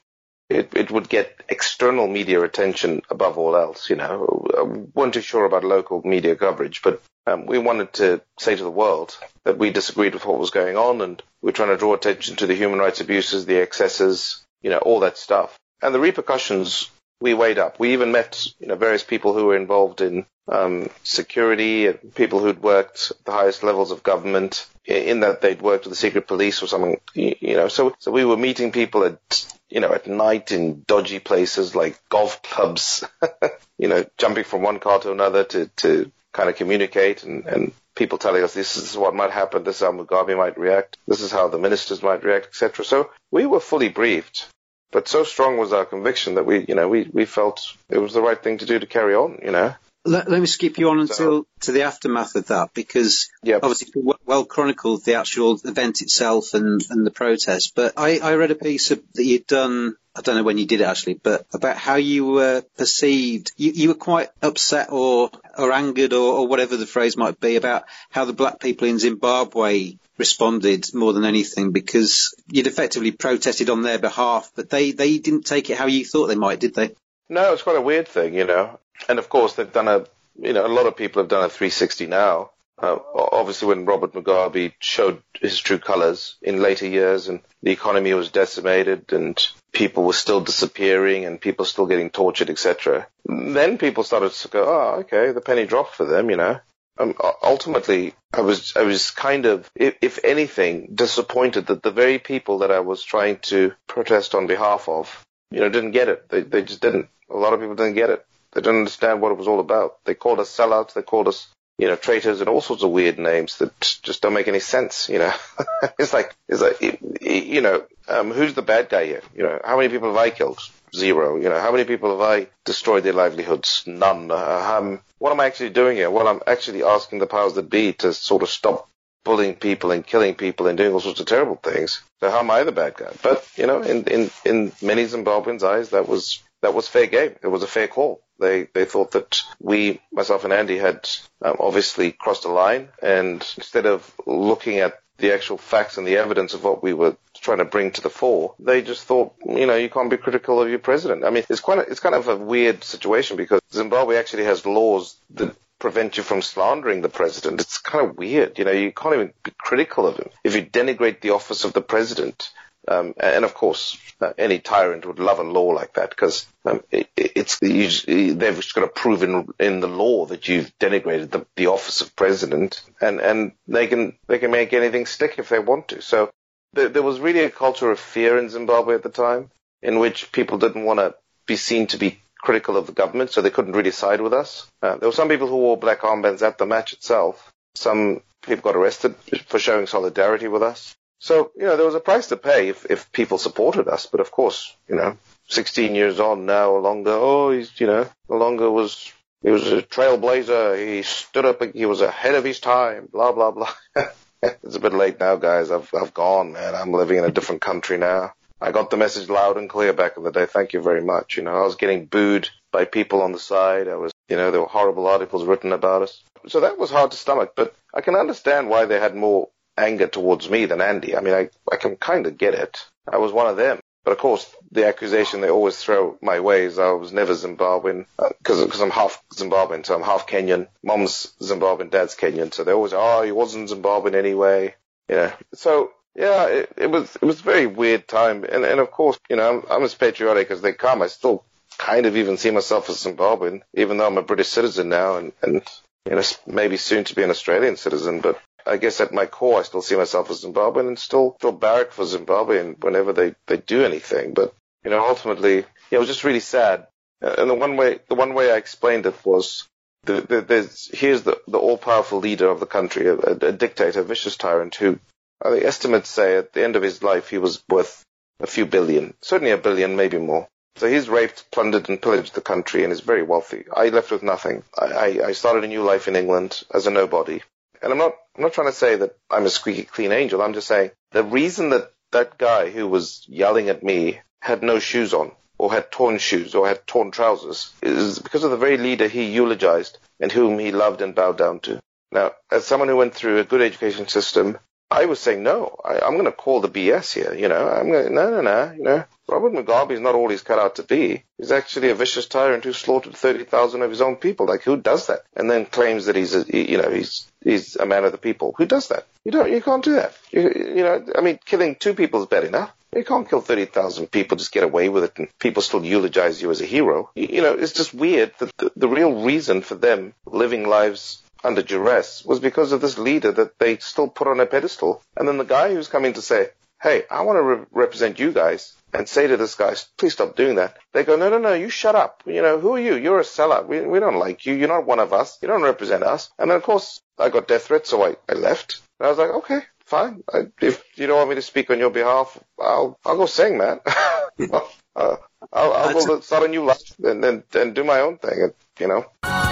it, 0.49 0.73
it 0.75 0.91
would 0.91 1.09
get 1.09 1.43
external 1.49 2.07
media 2.07 2.43
attention 2.43 3.03
above 3.11 3.39
all 3.39 3.57
else, 3.57 3.91
you 3.91 3.97
know. 3.97 4.47
I 4.57 4.63
weren't 4.63 5.15
too 5.15 5.21
sure 5.21 5.45
about 5.45 5.65
local 5.65 6.01
media 6.05 6.37
coverage, 6.37 6.81
but 6.83 7.03
um, 7.27 7.47
we 7.47 7.59
wanted 7.59 7.93
to 7.95 8.21
say 8.39 8.55
to 8.55 8.63
the 8.63 8.71
world 8.71 9.19
that 9.45 9.59
we 9.59 9.71
disagreed 9.71 10.15
with 10.15 10.25
what 10.25 10.39
was 10.39 10.51
going 10.51 10.77
on 10.77 11.01
and 11.01 11.21
we're 11.43 11.51
trying 11.51 11.69
to 11.71 11.77
draw 11.77 11.95
attention 11.95 12.37
to 12.37 12.47
the 12.47 12.55
human 12.55 12.79
rights 12.79 13.01
abuses, 13.01 13.47
the 13.47 13.61
excesses, 13.61 14.45
you 14.63 14.71
know, 14.71 14.79
all 14.79 15.01
that 15.01 15.19
stuff. 15.19 15.59
And 15.83 15.93
the 15.93 16.01
repercussions 16.01 16.89
we 17.21 17.35
weighed 17.35 17.59
up. 17.59 17.79
We 17.79 17.93
even 17.93 18.13
met, 18.13 18.47
you 18.59 18.69
know, 18.69 18.77
various 18.77 19.05
people 19.05 19.35
who 19.35 19.47
were 19.47 19.57
involved 19.57 20.01
in 20.01 20.27
um, 20.49 20.91
security 21.03 21.87
and 21.87 22.15
people 22.15 22.41
who'd 22.41 22.63
worked 22.63 23.13
at 23.13 23.25
the 23.25 23.33
highest 23.33 23.63
levels 23.63 23.91
of 23.91 24.03
government 24.03 24.67
in 24.85 25.21
that 25.21 25.41
they'd 25.41 25.63
worked 25.63 25.85
with 25.85 25.93
the 25.93 25.97
secret 25.97 26.27
police 26.27 26.63
or 26.63 26.67
something, 26.67 26.99
you 27.15 27.55
know, 27.55 27.69
so, 27.69 27.95
so 27.99 28.11
we 28.11 28.25
were 28.25 28.37
meeting 28.37 28.73
people 28.73 29.05
at, 29.05 29.47
you 29.69 29.81
know, 29.81 29.93
at 29.93 30.07
night 30.07 30.51
in 30.51 30.83
dodgy 30.87 31.21
places 31.21 31.77
like 31.77 32.01
golf 32.09 32.43
clubs, 32.43 33.05
you 33.79 33.87
know, 33.87 34.05
jumping 34.19 34.45
from 34.45 34.63
one 34.63 34.81
car 34.81 34.99
to 35.01 35.13
another 35.13 35.45
to, 35.45 35.67
to 35.77 36.11
kind 36.33 36.49
of 36.49 36.57
communicate 36.57 37.23
and, 37.23 37.47
and 37.47 37.73
people 37.95 38.19
telling 38.19 38.43
us 38.43 38.55
this 38.55 38.77
is 38.77 38.97
what 38.97 39.15
might 39.15 39.31
happen, 39.31 39.63
this 39.63 39.77
is 39.77 39.83
how 39.83 39.93
Mugabe 39.93 40.37
might 40.37 40.59
react, 40.59 40.97
this 41.07 41.21
is 41.21 41.31
how 41.31 41.49
the 41.49 41.59
ministers 41.59 42.03
might 42.03 42.25
react, 42.25 42.47
etc. 42.47 42.85
So 42.85 43.11
we 43.31 43.47
were 43.47 43.61
fully 43.61 43.89
briefed. 43.89 44.49
But 44.93 45.09
so 45.09 45.25
strong 45.25 45.57
was 45.57 45.73
our 45.73 45.85
conviction 45.85 46.35
that 46.35 46.47
we, 46.47 46.65
you 46.67 46.75
know, 46.75 46.89
we, 46.89 47.09
we 47.13 47.25
felt 47.25 47.75
it 47.89 47.99
was 47.99 48.13
the 48.13 48.23
right 48.23 48.41
thing 48.41 48.59
to 48.59 48.67
do 48.67 48.79
to 48.79 48.87
carry 48.87 49.15
on, 49.15 49.39
you 49.43 49.53
know. 49.53 49.75
Let, 50.11 50.29
let 50.29 50.41
me 50.41 50.47
skip 50.47 50.77
you 50.77 50.91
on 50.91 50.99
until 50.99 51.47
to 51.61 51.73
the 51.73 51.83
aftermath 51.83 52.35
of 52.35 52.49
that 52.49 52.75
because 52.75 53.31
yep. 53.45 53.61
obviously 53.63 54.03
well 54.27 54.45
chronicled 54.45 55.05
the 55.05 55.15
actual 55.15 55.61
event 55.65 56.03
itself 56.03 56.55
and, 56.55 56.83
and 56.91 57.07
the 57.07 57.13
protest. 57.13 57.75
But 57.77 57.93
I, 57.97 58.19
I 58.19 58.35
read 58.35 58.51
a 58.51 58.57
piece 58.57 58.91
of, 58.91 59.01
that 59.15 59.25
you'd 59.25 59.47
done 59.47 59.95
I 60.17 60.23
don't 60.23 60.35
know 60.35 60.43
when 60.43 60.59
you 60.59 60.67
did 60.67 60.81
it 60.81 60.85
actually, 60.85 61.15
but 61.15 61.47
about 61.55 61.77
how 61.77 61.95
you 61.95 62.27
were 62.27 62.65
perceived. 62.77 63.53
You, 63.57 63.71
you 63.71 63.89
were 63.89 63.95
quite 63.95 64.31
upset 64.43 64.89
or, 64.91 65.31
or 65.57 65.73
angered 65.73 66.13
or, 66.13 66.39
or, 66.39 66.49
whatever 66.49 66.77
the 66.77 66.87
phrase 66.87 67.17
might 67.17 67.39
be 67.39 67.55
about 67.55 67.85
how 68.11 68.25
the 68.25 68.33
black 68.33 68.59
people 68.59 68.89
in 68.89 68.99
Zimbabwe 68.99 69.93
responded 70.19 70.93
more 70.93 71.13
than 71.13 71.25
anything 71.25 71.71
because 71.71 72.35
you'd 72.51 72.67
effectively 72.67 73.13
protested 73.13 73.71
on 73.71 73.83
their 73.83 74.01
behalf, 74.01 74.51
but 74.57 74.69
they, 74.69 74.91
they 74.91 75.19
didn't 75.19 75.47
take 75.47 75.71
it 75.71 75.79
how 75.79 75.87
you 75.87 76.05
thought 76.05 76.27
they 76.27 76.35
might, 76.35 76.59
did 76.59 76.75
they? 76.75 76.91
No, 77.29 77.53
it's 77.53 77.63
quite 77.63 77.77
a 77.77 77.81
weird 77.81 78.09
thing, 78.09 78.35
you 78.35 78.45
know. 78.45 78.81
And 79.09 79.19
of 79.19 79.29
course, 79.29 79.55
they've 79.55 79.73
done 79.73 79.89
a, 79.89 80.05
you 80.39 80.53
know, 80.53 80.67
a 80.67 80.69
lot 80.69 80.87
of 80.87 80.97
people 80.97 81.23
have 81.23 81.29
done 81.29 81.45
a 81.45 81.49
360 81.49 82.07
now. 82.07 82.51
Uh, 82.79 82.99
obviously, 83.15 83.69
when 83.69 83.85
Robert 83.85 84.15
Mugabe 84.15 84.73
showed 84.79 85.23
his 85.39 85.59
true 85.59 85.79
colors 85.79 86.37
in 86.41 86.63
later 86.63 86.87
years 86.87 87.29
and 87.29 87.41
the 87.63 87.73
economy 87.73 88.15
was 88.15 88.31
decimated 88.31 89.13
and 89.13 89.39
people 89.73 90.05
were 90.05 90.15
still 90.15 90.41
disappearing 90.41 91.27
and 91.27 91.41
people 91.41 91.67
still 91.67 91.87
getting 91.87 92.09
tortured, 92.09 92.49
etc. 92.49 93.07
Then 93.27 93.77
people 93.77 94.03
started 94.03 94.33
to 94.33 94.49
go, 94.49 94.65
oh, 94.65 95.01
okay, 95.01 95.33
the 95.33 95.43
penny 95.43 95.67
dropped 95.67 95.95
for 95.95 96.07
them, 96.07 96.31
you 96.31 96.37
know. 96.37 96.59
Um, 96.99 97.15
ultimately, 97.43 98.15
I 98.33 98.41
was, 98.41 98.77
I 98.77 98.83
was 98.83 99.11
kind 99.11 99.47
of, 99.47 99.71
if, 99.75 99.97
if 100.03 100.19
anything, 100.25 100.91
disappointed 100.95 101.67
that 101.67 101.83
the 101.83 101.91
very 101.91 102.19
people 102.19 102.59
that 102.59 102.71
I 102.71 102.81
was 102.81 103.03
trying 103.03 103.39
to 103.45 103.73
protest 103.87 104.35
on 104.35 104.47
behalf 104.47 104.89
of, 104.89 105.25
you 105.51 105.61
know, 105.61 105.69
didn't 105.69 105.93
get 105.93 106.09
it. 106.09 106.29
They, 106.29 106.43
they 106.43 106.63
just 106.63 106.81
didn't. 106.81 107.09
A 107.31 107.37
lot 107.37 107.53
of 107.53 107.61
people 107.61 107.75
didn't 107.75 107.95
get 107.95 108.11
it. 108.11 108.27
They 108.53 108.61
didn't 108.61 108.81
understand 108.81 109.21
what 109.21 109.33
it 109.33 109.39
was 109.39 109.49
all 109.49 109.61
about. 109.61 110.05
They 110.05 110.15
called 110.15 110.41
us 110.41 110.55
sellouts. 110.55 110.95
They 110.95 111.03
called 111.03 111.29
us, 111.29 111.49
you 111.79 111.87
know, 111.87 111.97
traitors 111.97 112.41
and 112.41 112.49
all 112.49 112.61
sorts 112.61 112.83
of 112.83 112.91
weird 112.91 113.19
names 113.19 113.59
that 113.59 113.73
just 114.03 114.23
don't 114.23 114.35
make 114.35 114.49
any 114.49 114.61
sense. 114.61 115.09
You 115.09 115.19
know, 115.19 115.33
it's 115.99 116.13
like, 116.13 116.35
it's 116.49 116.61
like, 116.61 116.81
you 117.21 117.61
know, 117.61 117.85
um, 118.09 118.33
who's 118.33 118.55
the 118.55 118.63
bad 118.63 118.89
guy 118.89 119.07
here? 119.07 119.23
You 119.35 119.45
know, 119.45 119.61
how 119.65 119.77
many 119.77 119.89
people 119.89 120.09
have 120.09 120.17
I 120.17 120.31
killed? 120.31 120.61
Zero. 120.95 121.37
You 121.37 121.49
know, 121.49 121.61
how 121.61 121.71
many 121.71 121.85
people 121.85 122.11
have 122.11 122.21
I 122.21 122.49
destroyed 122.65 123.05
their 123.05 123.13
livelihoods? 123.13 123.85
None. 123.87 124.31
Uh, 124.31 124.79
um, 124.79 125.01
what 125.19 125.31
am 125.31 125.39
I 125.39 125.47
actually 125.47 125.71
doing 125.71 125.97
here? 125.97 126.11
Well, 126.11 126.27
I'm 126.27 126.41
actually 126.47 126.83
asking 126.83 127.21
the 127.21 127.27
powers 127.27 127.55
that 127.55 127.71
be 127.71 127.93
to 127.95 128.13
sort 128.13 128.43
of 128.43 128.49
stop 128.49 128.89
bullying 129.25 129.55
people 129.55 129.91
and 129.93 130.07
killing 130.07 130.35
people 130.35 130.67
and 130.67 130.77
doing 130.77 130.93
all 130.93 131.01
sorts 131.01 131.21
of 131.21 131.27
terrible 131.27 131.57
things. 131.57 132.03
So 132.21 132.31
how 132.31 132.41
am 132.41 132.51
I 132.51 132.65
the 132.65 132.73
bad 132.73 132.97
guy? 132.97 133.13
But 133.23 133.47
you 133.57 133.67
know, 133.67 133.83
in 133.83 134.05
in 134.05 134.31
in 134.45 134.73
many 134.83 135.05
Zimbabweans' 135.05 135.63
eyes, 135.63 135.91
that 135.91 136.09
was 136.09 136.43
that 136.63 136.75
was 136.75 136.89
fair 136.89 137.07
game. 137.07 137.37
It 137.43 137.49
was 137.49 137.63
a 137.63 137.69
fair 137.69 137.89
call. 137.89 138.23
They 138.41 138.65
they 138.73 138.85
thought 138.87 139.13
that 139.13 139.43
we, 139.61 140.01
myself 140.13 140.45
and 140.45 140.53
Andy, 140.53 140.79
had 140.79 141.09
um, 141.43 141.57
obviously 141.61 142.13
crossed 142.13 142.45
a 142.47 142.49
line, 142.49 142.89
and 143.03 143.47
instead 143.57 143.87
of 143.87 144.11
looking 144.27 144.79
at 144.79 144.99
the 145.19 145.35
actual 145.35 145.59
facts 145.59 145.99
and 145.99 146.07
the 146.07 146.17
evidence 146.17 146.55
of 146.55 146.65
what 146.65 146.83
we 146.83 146.95
were 146.95 147.17
trying 147.37 147.59
to 147.59 147.65
bring 147.65 147.93
to 147.93 148.01
the 148.01 148.11
fore, 148.11 148.55
they 148.59 148.83
just 148.83 149.05
thought, 149.05 149.35
you 149.47 149.67
know, 149.67 149.77
you 149.77 149.91
can't 149.91 150.11
be 150.11 150.17
critical 150.17 150.61
of 150.61 150.71
your 150.71 150.79
president. 150.79 151.25
I 151.25 151.31
mean, 151.31 151.45
it's 151.49 151.61
quite 151.61 151.79
a, 151.79 151.83
it's 151.83 152.01
kind 152.01 152.15
of 152.15 152.29
a 152.29 152.37
weird 152.37 152.83
situation 152.83 153.37
because 153.37 153.61
Zimbabwe 153.73 154.17
actually 154.17 154.45
has 154.45 154.65
laws 154.67 155.17
that 155.35 155.55
prevent 155.79 156.17
you 156.17 156.23
from 156.23 156.43
slandering 156.43 157.01
the 157.01 157.09
president. 157.09 157.61
It's 157.61 157.79
kind 157.79 158.07
of 158.09 158.17
weird, 158.17 158.59
you 158.59 158.65
know. 158.65 158.71
You 158.71 158.93
can't 158.93 159.15
even 159.15 159.33
be 159.43 159.53
critical 159.59 160.07
of 160.07 160.17
him 160.17 160.29
if 160.45 160.55
you 160.55 160.65
denigrate 160.65 161.21
the 161.21 161.31
office 161.31 161.65
of 161.65 161.73
the 161.73 161.83
president. 161.83 162.51
Um, 162.89 163.15
and 163.19 163.45
of 163.45 163.55
course, 163.55 163.99
uh, 164.21 164.33
any 164.39 164.59
tyrant 164.59 165.07
would 165.07 165.19
love 165.19 165.39
a 165.39 165.43
law 165.43 165.69
like 165.69 165.95
that 165.95 166.11
because 166.11 166.47
um, 166.65 166.83
it, 166.91 167.11
it's 167.17 167.59
you, 167.63 168.35
they've 168.35 168.57
just 168.57 168.75
got 168.75 168.83
to 168.83 168.89
prove 168.89 169.23
in, 169.23 169.49
in 169.59 169.81
the 169.81 169.89
law 169.89 170.27
that 170.27 170.49
you've 170.49 170.77
denigrated 170.79 171.31
the, 171.31 171.47
the 171.57 171.67
office 171.67 172.01
of 172.01 172.17
president, 172.17 172.83
and, 173.01 173.21
and 173.21 173.53
they 173.69 173.87
can 173.87 174.17
they 174.27 174.39
can 174.39 174.51
make 174.51 174.73
anything 174.73 175.07
stick 175.07 175.35
if 175.39 175.49
they 175.49 175.59
want 175.59 175.89
to. 175.89 176.03
So 176.03 176.31
there, 176.73 176.89
there 176.89 177.03
was 177.03 177.21
really 177.21 177.41
a 177.41 177.51
culture 177.51 177.91
of 177.91 178.01
fear 178.01 178.39
in 178.39 178.49
Zimbabwe 178.49 178.95
at 178.95 179.03
the 179.03 179.11
time, 179.11 179.51
in 179.83 179.99
which 179.99 180.33
people 180.33 180.59
didn't 180.59 180.85
want 180.85 181.01
to 181.01 181.15
be 181.47 181.57
seen 181.57 181.87
to 181.89 181.99
be 181.99 182.21
critical 182.39 182.77
of 182.77 182.87
the 182.87 182.93
government, 182.93 183.31
so 183.31 183.43
they 183.43 183.51
couldn't 183.51 183.75
really 183.75 183.91
side 183.91 184.21
with 184.21 184.33
us. 184.33 184.67
Uh, 184.83 184.97
there 184.97 185.09
were 185.09 185.15
some 185.15 185.29
people 185.29 185.49
who 185.49 185.57
wore 185.57 185.77
black 185.77 186.01
armbands 186.01 186.43
at 186.43 186.59
the 186.59 186.67
match 186.67 186.93
itself. 186.93 187.53
Some 187.75 188.23
people 188.43 188.63
got 188.63 188.77
arrested 188.77 189.15
for 189.47 189.59
showing 189.59 189.87
solidarity 189.87 190.49
with 190.49 190.63
us. 190.63 190.95
So, 191.21 191.53
you 191.55 191.67
know, 191.67 191.77
there 191.77 191.85
was 191.85 191.95
a 191.95 192.01
price 192.01 192.29
to 192.29 192.37
pay 192.39 192.69
if, 192.69 192.91
if 192.91 193.13
people 193.13 193.37
supported 193.37 193.89
us. 193.89 194.07
But 194.07 194.21
of 194.21 194.31
course, 194.31 194.75
you 194.89 194.97
know, 194.97 195.19
16 195.49 195.95
years 195.95 196.19
on 196.19 196.47
now, 196.47 196.71
Olonga, 196.71 197.09
oh, 197.09 197.51
he's, 197.53 197.79
you 197.79 197.87
know, 197.87 198.09
Olonga 198.29 198.73
was, 198.73 199.13
he 199.43 199.51
was 199.51 199.71
a 199.71 199.83
trailblazer. 199.83 200.95
He 200.95 201.03
stood 201.03 201.45
up, 201.45 201.63
he 201.75 201.85
was 201.85 202.01
ahead 202.01 202.35
of 202.35 202.45
his 202.45 202.59
time, 202.59 203.09
blah, 203.13 203.33
blah, 203.33 203.51
blah. 203.51 203.73
it's 204.43 204.77
a 204.77 204.81
bit 204.81 204.95
late 204.95 205.21
now, 205.21 205.37
guys. 205.37 205.71
I've, 205.71 205.93
I've 205.95 206.15
gone, 206.15 206.55
man. 206.55 206.75
I'm 206.75 206.91
living 206.91 207.19
in 207.19 207.25
a 207.25 207.31
different 207.31 207.61
country 207.61 207.99
now. 207.99 208.33
I 208.59 208.73
got 208.73 208.91
the 208.91 208.97
message 208.97 209.29
loud 209.29 209.59
and 209.59 209.69
clear 209.69 209.93
back 209.93 210.17
in 210.17 210.23
the 210.23 210.33
day. 210.33 210.47
Thank 210.47 210.73
you 210.73 210.81
very 210.81 211.03
much. 211.03 211.37
You 211.37 211.43
know, 211.43 211.55
I 211.55 211.65
was 211.65 211.77
getting 211.77 212.07
booed 212.07 212.49
by 212.73 212.87
people 212.87 213.21
on 213.21 213.33
the 213.33 213.39
side. 213.39 213.89
I 213.89 213.97
was, 213.97 214.13
you 214.29 214.37
know, 214.37 214.51
there 214.51 214.61
were 214.61 214.67
horrible 214.67 215.07
articles 215.07 215.45
written 215.45 215.73
about 215.73 216.03
us. 216.03 216.23
So 216.49 216.61
that 216.61 216.79
was 216.79 216.91
hard 216.91 217.11
to 217.11 217.17
stomach, 217.19 217.53
but 217.55 217.75
I 217.95 218.01
can 218.01 218.15
understand 218.15 218.71
why 218.71 218.87
they 218.87 218.99
had 218.99 219.15
more 219.15 219.51
anger 219.77 220.07
towards 220.07 220.49
me 220.49 220.67
than 220.67 220.81
Andy. 220.81 221.17
I 221.17 221.21
mean, 221.21 221.35
I, 221.35 221.51
I 221.71 221.77
can 221.77 221.97
kind 221.97 222.27
of 222.27 222.39
get 222.39 222.55
it. 222.55 222.79
I 223.11 223.19
was 223.19 223.33
one 223.33 223.47
of 223.47 223.57
them. 223.57 223.81
But 224.05 224.13
of 224.13 224.19
course, 224.19 224.55
the 224.73 224.87
accusation 224.87 225.41
they 225.41 225.51
always 225.51 225.77
throw 225.77 226.19
my 226.23 226.41
way 226.41 226.65
is 226.65 226.79
I 226.79 226.93
was 226.93 227.13
never 227.13 227.35
Zimbabwean 227.35 228.07
because 228.39 228.61
uh, 228.61 228.65
because 228.65 228.81
I'm 228.81 228.91
half 228.91 229.23
Zimbabwean, 229.35 229.85
so 229.85 229.95
I'm 229.95 230.03
half 230.03 230.27
Kenyan. 230.27 230.69
Mom's 230.83 231.35
Zimbabwean, 231.41 231.91
dad's 231.91 232.17
Kenyan, 232.17 232.53
so 232.53 232.65
they 232.65 232.73
always 232.73 232.95
oh 232.95 233.23
he 233.23 233.33
wasn't 233.33 233.69
Zimbabwean 233.69 234.15
anyway. 234.15 234.75
Yeah. 235.09 235.35
So 235.55 235.93
yeah, 236.17 236.47
it, 236.47 236.73
it 236.77 236.91
was 236.91 237.15
it 237.17 237.25
was 237.25 237.41
a 237.41 237.45
very 237.45 237.67
weird 237.67 238.09
time, 238.09 238.45
and 238.45 238.65
and 238.65 238.81
of 238.81 238.91
course 238.91 239.19
you 239.29 239.37
know 239.37 239.59
I'm, 239.59 239.65
I'm 239.71 239.85
as 239.85 239.95
patriotic 239.95 240.51
as 240.51 240.63
they 240.63 240.73
come. 240.73 241.03
I 241.03 241.09
still 241.09 241.45
kind 241.77 242.07
of 242.07 242.17
even 242.17 242.39
see 242.39 242.51
myself 242.51 242.89
as 242.89 243.05
Zimbabwean, 243.05 243.63
even 243.75 243.99
though 243.99 244.07
I'm 244.07 244.19
a 244.19 244.23
British 244.23 244.49
citizen 244.49 244.89
now, 244.89 245.17
and 245.17 245.33
and 245.43 245.63
you 246.09 246.17
know 246.17 246.23
maybe 246.47 246.79
soon 246.79 247.05
to 247.05 247.15
be 247.15 247.23
an 247.23 247.31
Australian 247.31 247.77
citizen, 247.77 248.21
but 248.21 248.41
I 248.67 248.77
guess 248.77 249.01
at 249.01 249.13
my 249.13 249.27
core, 249.27 249.61
I 249.61 249.63
still 249.63 249.83
see 249.83 249.97
myself 249.97 250.31
as 250.31 250.45
Zimbabwean 250.45 250.89
and 250.89 250.99
still 250.99 251.37
still 251.39 251.53
barrack 251.53 251.93
for 251.93 252.05
Zimbabwe 252.05 252.61
and 252.61 252.83
whenever 252.83 253.13
they, 253.13 253.35
they 253.47 253.57
do 253.57 253.85
anything. 253.85 254.35
But, 254.35 254.55
you 254.85 254.91
know, 254.91 255.07
ultimately, 255.07 255.57
know, 255.57 255.67
it 255.91 255.99
was 255.99 256.09
just 256.09 256.25
really 256.25 256.41
sad. 256.41 256.87
And 257.21 257.51
the 257.51 257.55
one 257.55 257.77
way, 257.77 258.01
the 258.09 258.15
one 258.15 258.35
way 258.35 258.51
I 258.51 258.57
explained 258.57 259.07
it 259.07 259.15
was, 259.25 259.69
the, 260.05 260.23
the, 260.23 260.41
there's, 260.41 260.89
here's 260.93 261.23
the, 261.23 261.39
the 261.47 261.59
all-powerful 261.59 262.21
leader 262.21 262.49
of 262.49 262.61
the 262.61 262.67
country, 262.67 263.07
a, 263.07 263.15
a 263.17 263.53
dictator, 263.53 264.01
a 264.01 264.05
vicious 264.05 264.37
tyrant 264.37 264.75
who, 264.77 264.99
uh, 265.45 265.51
the 265.51 265.67
estimates 265.67 266.09
say 266.09 266.37
at 266.37 266.53
the 266.53 266.65
end 266.65 266.77
of 266.77 266.83
his 266.83 267.03
life 267.03 267.29
he 267.29 267.39
was 267.39 267.63
worth 267.69 268.05
a 268.41 268.47
few 268.47 268.65
billion, 268.65 269.15
certainly 269.21 269.53
a 269.53 269.59
billion, 269.59 269.97
maybe 269.97 270.19
more. 270.19 270.49
So 270.77 270.89
he's 270.89 271.11
raped, 271.11 271.51
plundered, 271.51 271.89
and 271.91 272.01
pillaged 272.01 272.35
the 272.35 272.41
country 272.41 272.85
and 272.85 272.93
is 272.93 273.01
very 273.01 273.23
wealthy. 273.23 273.65
I 273.75 273.89
left 273.89 274.11
with 274.11 274.23
nothing. 274.23 274.63
I, 274.79 274.87
I, 274.87 275.27
I 275.27 275.33
started 275.33 275.65
a 275.65 275.69
new 275.69 275.83
life 275.83 276.09
in 276.09 276.17
England 276.17 276.63
as 276.73 276.87
a 276.87 276.91
nobody. 276.91 277.43
And 277.83 277.93
I'm 277.93 277.99
not, 277.99 278.15
I'm 278.37 278.43
not 278.43 278.53
trying 278.53 278.69
to 278.69 278.73
say 278.73 278.97
that 278.97 279.17
I'm 279.31 279.47
a 279.47 279.51
squeaky 279.51 279.85
clean 279.85 280.13
angel. 280.13 280.43
I'm 280.43 280.55
just 280.55 280.69
saying 280.69 280.91
the 281.13 281.25
reason 281.25 281.71
that 281.71 281.93
that 282.13 282.39
guy 282.39 282.71
who 282.71 282.89
was 282.89 283.25
yelling 283.29 283.69
at 283.69 283.83
me 283.83 284.21
had 284.41 284.63
no 284.63 284.79
shoes 284.79 285.15
on 285.15 285.33
or 285.59 285.73
had 285.73 285.91
torn 285.91 286.19
shoes 286.19 286.55
or 286.55 286.67
had 286.67 286.87
torn 286.87 287.11
trousers 287.11 287.73
is 287.83 288.19
because 288.19 288.45
of 288.45 288.51
the 288.51 288.57
very 288.57 288.79
leader 288.79 289.09
he 289.09 289.25
eulogized 289.25 289.99
and 290.19 290.33
whom 290.33 290.59
he 290.59 290.73
loved 290.73 291.03
and 291.03 291.15
bowed 291.15 291.39
down 291.39 291.61
to. 291.61 291.81
Now, 292.13 292.33
as 292.51 292.67
someone 292.67 292.89
who 292.89 292.97
went 292.97 293.15
through 293.15 293.39
a 293.39 293.45
good 293.45 293.61
education 293.61 294.09
system, 294.09 294.59
I 294.91 295.05
was 295.05 295.21
saying 295.21 295.43
no. 295.43 295.77
I, 295.85 296.01
I'm 296.01 296.15
going 296.15 296.25
to 296.25 296.33
call 296.33 296.61
the 296.61 296.69
BS 296.69 297.15
here. 297.15 297.33
You 297.35 297.49
know, 297.49 297.69
I'm 297.69 297.91
going 297.91 298.15
no, 298.15 298.31
no, 298.31 298.41
no. 298.41 298.73
You 298.73 298.83
know, 298.83 299.05
Robert 299.29 299.53
Mugabe 299.53 299.93
is 299.93 300.01
not 300.01 300.17
all 300.17 300.29
he's 300.29 300.43
cut 300.43 300.59
out 300.59 300.77
to 300.77 300.83
be. 300.83 301.23
He's 301.39 301.53
actually 301.53 301.91
a 301.91 301.95
vicious 301.95 302.27
tyrant 302.27 302.65
who 302.65 302.73
slaughtered 302.73 303.15
thirty 303.15 303.45
thousand 303.45 303.83
of 303.83 303.91
his 303.91 304.01
own 304.01 304.17
people. 304.17 304.47
Like, 304.47 304.63
who 304.63 304.77
does 304.77 305.07
that? 305.07 305.21
And 305.37 305.49
then 305.49 305.67
claims 305.67 306.07
that 306.07 306.17
he's, 306.17 306.35
a, 306.35 306.45
you 306.57 306.79
know, 306.79 306.91
he's 306.91 307.31
he's 307.43 307.77
a 307.77 307.87
man 307.87 308.05
of 308.05 308.13
the 308.13 308.19
people. 308.19 308.55
Who 308.59 308.67
does 308.67 308.89
that? 308.89 309.07
You 309.25 309.31
don't. 309.31 309.51
You 309.51 309.63
can't 309.63 309.85
do 309.85 309.95
that. 309.95 310.17
You, 310.33 310.53
you 310.55 310.83
know, 310.83 311.07
I 311.17 311.21
mean, 311.21 311.39
killing 311.45 311.77
two 311.77 311.95
people 311.95 312.21
is 312.23 312.27
bad 312.27 312.45
enough. 312.45 312.73
You 312.95 313.05
can't 313.05 313.29
kill 313.29 313.41
30,000 313.41 314.09
people, 314.09 314.37
just 314.37 314.51
get 314.51 314.65
away 314.65 314.89
with 314.89 315.05
it, 315.05 315.13
and 315.17 315.29
people 315.39 315.63
still 315.63 315.85
eulogize 315.85 316.43
you 316.43 316.51
as 316.51 316.61
a 316.61 316.67
hero. 316.67 317.09
You, 317.15 317.41
know, 317.41 317.55
it's 317.55 317.73
just 317.73 317.95
weird 317.95 318.33
that 318.41 318.51
the, 318.57 318.73
the 318.75 318.89
real 318.89 319.23
reason 319.23 319.63
for 319.63 319.77
them 319.77 320.13
living 320.27 320.69
lives 320.69 321.23
under 321.43 321.63
duress 321.63 322.25
was 322.25 322.41
because 322.41 322.73
of 322.73 322.81
this 322.81 322.99
leader 322.99 323.33
that 323.33 323.59
they 323.59 323.79
still 323.79 324.09
put 324.09 324.29
on 324.29 324.41
a 324.41 324.47
pedestal. 324.47 325.03
And 325.17 325.27
then 325.27 325.39
the 325.39 325.45
guy 325.45 325.73
who's 325.75 325.89
coming 325.89 326.13
to 326.15 326.23
say, 326.23 326.49
hey, 326.83 327.05
I 327.11 327.23
want 327.23 327.37
to 327.39 327.43
re- 327.43 327.67
represent 327.71 328.19
you 328.19 328.33
guys 328.33 328.75
and 328.93 329.09
say 329.09 329.27
to 329.27 329.37
this 329.37 329.55
guy, 329.55 329.75
please 329.99 330.15
stop 330.15 330.37
doing 330.37 330.57
that. 330.57 330.77
They 330.93 331.05
go, 331.05 331.17
no, 331.17 331.29
no, 331.29 331.39
no, 331.39 331.53
you 331.53 331.69
shut 331.69 331.95
up. 331.95 332.23
You 332.27 332.43
know, 332.43 332.59
who 332.59 332.75
are 332.75 332.81
you? 332.81 332.97
You're 332.97 333.21
a 333.21 333.25
sellout. 333.25 333.67
We, 333.67 333.81
we 333.83 334.01
don't 334.01 334.19
like 334.19 334.47
you. 334.47 334.55
You're 334.55 334.69
not 334.69 334.87
one 334.87 334.99
of 334.99 335.13
us. 335.13 335.39
You 335.43 335.49
don't 335.49 335.63
represent 335.63 336.03
us. 336.03 336.31
And 336.39 336.51
then, 336.51 336.57
of 336.57 336.63
course, 336.63 337.01
I 337.19 337.29
got 337.29 337.49
death 337.49 337.65
threats, 337.65 337.91
so 337.91 338.05
I, 338.05 338.17
I 338.29 338.35
left. 338.35 338.81
And 338.99 339.07
I 339.07 339.11
was 339.11 339.19
like, 339.19 339.31
okay, 339.31 339.61
fine. 339.85 340.23
I, 340.33 340.47
if 340.61 340.83
you 340.97 341.07
don't 341.07 341.19
want 341.19 341.31
me 341.31 341.37
to 341.37 341.43
speak 341.43 341.71
on 341.71 341.79
your 341.79 341.91
behalf, 341.91 342.39
I'll, 342.59 342.99
I'll 343.05 343.17
go 343.17 343.27
sing, 343.27 343.59
man. 343.59 343.81
uh, 343.87 344.61
I'll, 344.97 345.73
I'll 345.73 346.07
go 346.07 346.21
start 346.21 346.45
a 346.45 346.49
new 346.49 346.65
life 346.65 346.99
and 347.03 347.23
then, 347.23 347.45
and 347.55 347.75
do 347.75 347.85
my 347.85 348.01
own 348.01 348.19
thing, 348.19 348.43
and, 348.43 348.53
you 348.79 348.89
know. 348.89 349.50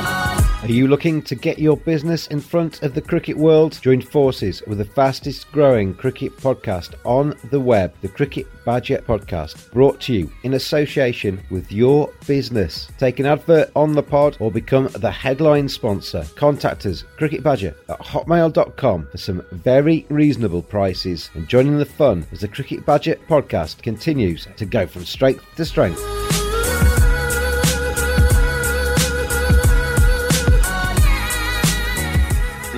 Are 0.61 0.73
you 0.73 0.89
looking 0.89 1.23
to 1.23 1.37
get 1.37 1.61
your 1.61 1.77
business 1.77 2.27
in 2.27 2.41
front 2.41 2.83
of 2.83 2.93
the 2.93 3.01
cricket 3.01 3.37
world? 3.37 3.79
Join 3.81 4.01
forces 4.01 4.61
with 4.67 4.79
the 4.79 4.85
fastest 4.85 5.51
growing 5.53 5.95
cricket 5.95 6.37
podcast 6.37 6.95
on 7.05 7.33
the 7.51 7.61
web, 7.61 7.95
the 8.03 8.09
Cricket 8.09 8.49
Badger 8.65 8.99
Podcast, 8.99 9.71
brought 9.71 10.01
to 10.01 10.13
you 10.13 10.33
in 10.43 10.55
association 10.55 11.41
with 11.51 11.71
your 11.71 12.13
business. 12.27 12.89
Take 12.99 13.21
an 13.21 13.27
advert 13.27 13.71
on 13.77 13.93
the 13.93 14.03
pod 14.03 14.37
or 14.41 14.51
become 14.51 14.89
the 14.97 15.13
headline 15.13 15.69
sponsor. 15.69 16.27
Contact 16.35 16.85
us, 16.87 17.05
Cricket 17.17 17.45
Badger, 17.45 17.77
at 17.89 18.01
hotmail.com 18.01 19.07
for 19.13 19.19
some 19.19 19.47
very 19.53 20.07
reasonable 20.09 20.63
prices 20.63 21.31
and 21.35 21.47
joining 21.47 21.79
the 21.79 21.87
fun 21.87 22.27
as 22.33 22.41
the 22.41 22.49
Cricket 22.49 22.85
Badger 22.85 23.15
Podcast 23.29 23.81
continues 23.83 24.49
to 24.57 24.67
go 24.67 24.89
from 24.89 25.05
strength 25.05 25.45
to 25.55 25.65
strength. 25.65 26.28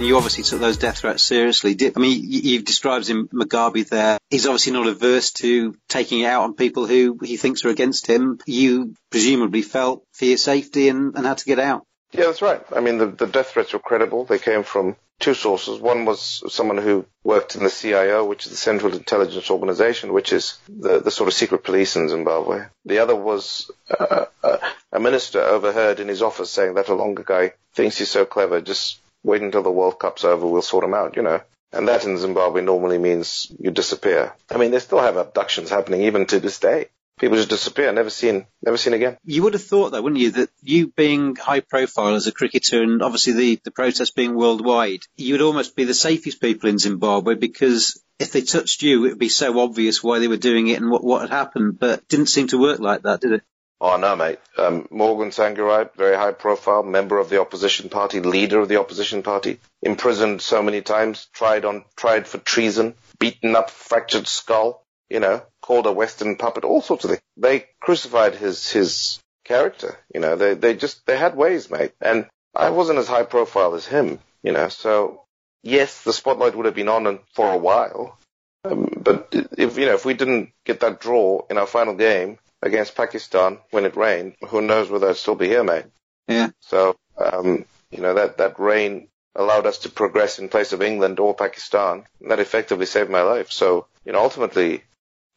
And 0.00 0.06
you 0.06 0.16
obviously 0.16 0.44
took 0.44 0.60
those 0.60 0.78
death 0.78 1.00
threats 1.00 1.22
seriously. 1.22 1.74
Did, 1.74 1.92
I 1.94 2.00
mean, 2.00 2.22
you, 2.22 2.40
you've 2.40 2.64
described 2.64 3.06
him, 3.06 3.28
Mugabe 3.34 3.86
there. 3.86 4.16
He's 4.30 4.46
obviously 4.46 4.72
not 4.72 4.86
averse 4.86 5.30
to 5.32 5.76
taking 5.90 6.20
it 6.20 6.24
out 6.24 6.44
on 6.44 6.54
people 6.54 6.86
who 6.86 7.18
he 7.22 7.36
thinks 7.36 7.66
are 7.66 7.68
against 7.68 8.06
him. 8.06 8.38
You 8.46 8.94
presumably 9.10 9.60
felt 9.60 10.02
for 10.14 10.24
your 10.24 10.38
safety 10.38 10.88
and, 10.88 11.14
and 11.16 11.26
had 11.26 11.36
to 11.36 11.44
get 11.44 11.58
out. 11.58 11.84
Yeah, 12.12 12.24
that's 12.24 12.40
right. 12.40 12.62
I 12.74 12.80
mean, 12.80 12.96
the, 12.96 13.08
the 13.08 13.26
death 13.26 13.50
threats 13.50 13.74
were 13.74 13.78
credible. 13.78 14.24
They 14.24 14.38
came 14.38 14.62
from 14.62 14.96
two 15.18 15.34
sources. 15.34 15.78
One 15.78 16.06
was 16.06 16.42
someone 16.48 16.78
who 16.78 17.04
worked 17.22 17.56
in 17.56 17.62
the 17.62 17.68
CIO, 17.68 18.24
which 18.24 18.46
is 18.46 18.52
the 18.52 18.56
Central 18.56 18.94
Intelligence 18.94 19.50
Organization, 19.50 20.14
which 20.14 20.32
is 20.32 20.58
the, 20.66 21.00
the 21.00 21.10
sort 21.10 21.28
of 21.28 21.34
secret 21.34 21.62
police 21.62 21.96
in 21.96 22.08
Zimbabwe. 22.08 22.64
The 22.86 23.00
other 23.00 23.14
was 23.14 23.70
uh, 23.90 24.24
a, 24.42 24.60
a 24.92 24.98
minister 24.98 25.42
overheard 25.42 26.00
in 26.00 26.08
his 26.08 26.22
office 26.22 26.48
saying 26.48 26.72
that 26.76 26.86
Olonga 26.86 27.22
guy 27.22 27.52
thinks 27.74 27.98
he's 27.98 28.08
so 28.08 28.24
clever, 28.24 28.62
just 28.62 28.98
wait 29.22 29.42
until 29.42 29.62
the 29.62 29.70
World 29.70 29.98
Cup's 29.98 30.24
over, 30.24 30.46
we'll 30.46 30.62
sort 30.62 30.84
him 30.84 30.94
out, 30.94 31.16
you 31.16 31.22
know. 31.22 31.40
And 31.72 31.88
that 31.88 32.04
in 32.04 32.18
Zimbabwe 32.18 32.62
normally 32.62 32.98
means 32.98 33.50
you 33.58 33.70
disappear. 33.70 34.32
I 34.50 34.56
mean, 34.56 34.72
they 34.72 34.80
still 34.80 35.00
have 35.00 35.16
abductions 35.16 35.70
happening 35.70 36.02
even 36.02 36.26
to 36.26 36.40
this 36.40 36.58
day. 36.58 36.88
People 37.20 37.36
just 37.36 37.50
disappear, 37.50 37.92
never 37.92 38.08
seen, 38.08 38.46
never 38.62 38.78
seen 38.78 38.94
again. 38.94 39.18
You 39.24 39.42
would 39.42 39.52
have 39.52 39.62
thought, 39.62 39.90
though, 39.92 40.00
wouldn't 40.00 40.20
you, 40.20 40.30
that 40.32 40.48
you 40.62 40.88
being 40.88 41.36
high 41.36 41.60
profile 41.60 42.14
as 42.14 42.26
a 42.26 42.32
cricketer 42.32 42.82
and 42.82 43.02
obviously 43.02 43.34
the, 43.34 43.60
the 43.62 43.70
protest 43.70 44.16
being 44.16 44.34
worldwide, 44.34 45.02
you 45.16 45.34
would 45.34 45.42
almost 45.42 45.76
be 45.76 45.84
the 45.84 45.92
safest 45.92 46.40
people 46.40 46.70
in 46.70 46.78
Zimbabwe 46.78 47.34
because 47.34 48.02
if 48.18 48.32
they 48.32 48.40
touched 48.40 48.82
you, 48.82 49.04
it 49.04 49.08
would 49.10 49.18
be 49.18 49.28
so 49.28 49.60
obvious 49.60 50.02
why 50.02 50.18
they 50.18 50.28
were 50.28 50.38
doing 50.38 50.68
it 50.68 50.80
and 50.80 50.90
what, 50.90 51.04
what 51.04 51.20
had 51.20 51.30
happened. 51.30 51.78
But 51.78 52.00
it 52.00 52.08
didn't 52.08 52.30
seem 52.30 52.48
to 52.48 52.58
work 52.58 52.80
like 52.80 53.02
that, 53.02 53.20
did 53.20 53.32
it? 53.32 53.42
Oh 53.80 53.96
no, 53.96 54.14
mate. 54.14 54.38
Um, 54.58 54.86
Morgan 54.90 55.30
Tsvangirai, 55.30 55.94
very 55.96 56.14
high 56.14 56.32
profile, 56.32 56.82
member 56.82 57.18
of 57.18 57.30
the 57.30 57.40
opposition 57.40 57.88
party, 57.88 58.20
leader 58.20 58.60
of 58.60 58.68
the 58.68 58.78
opposition 58.78 59.22
party, 59.22 59.58
imprisoned 59.82 60.42
so 60.42 60.62
many 60.62 60.82
times, 60.82 61.28
tried 61.32 61.64
on, 61.64 61.84
tried 61.96 62.28
for 62.28 62.38
treason, 62.38 62.94
beaten 63.18 63.56
up, 63.56 63.70
fractured 63.70 64.26
skull, 64.26 64.84
you 65.08 65.18
know, 65.18 65.42
called 65.62 65.86
a 65.86 65.92
Western 65.92 66.36
puppet, 66.36 66.64
all 66.64 66.82
sorts 66.82 67.04
of 67.04 67.10
things. 67.10 67.22
They 67.38 67.66
crucified 67.80 68.34
his, 68.34 68.70
his 68.70 69.18
character, 69.44 69.98
you 70.14 70.20
know, 70.20 70.36
they, 70.36 70.54
they 70.54 70.74
just, 70.74 71.06
they 71.06 71.16
had 71.16 71.34
ways, 71.34 71.70
mate. 71.70 71.92
And 72.02 72.26
I 72.54 72.68
wasn't 72.70 72.98
as 72.98 73.08
high 73.08 73.22
profile 73.22 73.74
as 73.74 73.86
him, 73.86 74.18
you 74.42 74.52
know, 74.52 74.68
so 74.68 75.24
yes, 75.62 76.02
the 76.02 76.12
spotlight 76.12 76.54
would 76.54 76.66
have 76.66 76.74
been 76.74 76.88
on 76.88 77.20
for 77.32 77.50
a 77.50 77.56
while. 77.58 78.18
Um, 78.62 78.90
but 79.02 79.34
if, 79.56 79.78
you 79.78 79.86
know, 79.86 79.94
if 79.94 80.04
we 80.04 80.12
didn't 80.12 80.50
get 80.66 80.80
that 80.80 81.00
draw 81.00 81.46
in 81.48 81.56
our 81.56 81.66
final 81.66 81.94
game, 81.94 82.38
against 82.62 82.94
Pakistan 82.94 83.58
when 83.70 83.84
it 83.84 83.96
rained. 83.96 84.34
Who 84.48 84.60
knows 84.60 84.90
whether 84.90 85.08
I'd 85.08 85.16
still 85.16 85.34
be 85.34 85.48
here, 85.48 85.64
mate? 85.64 85.86
Yeah. 86.28 86.50
So, 86.60 86.96
um, 87.16 87.64
you 87.90 88.02
know, 88.02 88.14
that, 88.14 88.38
that 88.38 88.60
rain 88.60 89.08
allowed 89.34 89.66
us 89.66 89.78
to 89.78 89.88
progress 89.88 90.38
in 90.38 90.48
place 90.48 90.72
of 90.72 90.82
England 90.82 91.18
or 91.20 91.34
Pakistan. 91.34 92.04
And 92.20 92.30
that 92.30 92.40
effectively 92.40 92.86
saved 92.86 93.10
my 93.10 93.22
life. 93.22 93.50
So, 93.50 93.86
you 94.04 94.12
know, 94.12 94.20
ultimately, 94.20 94.82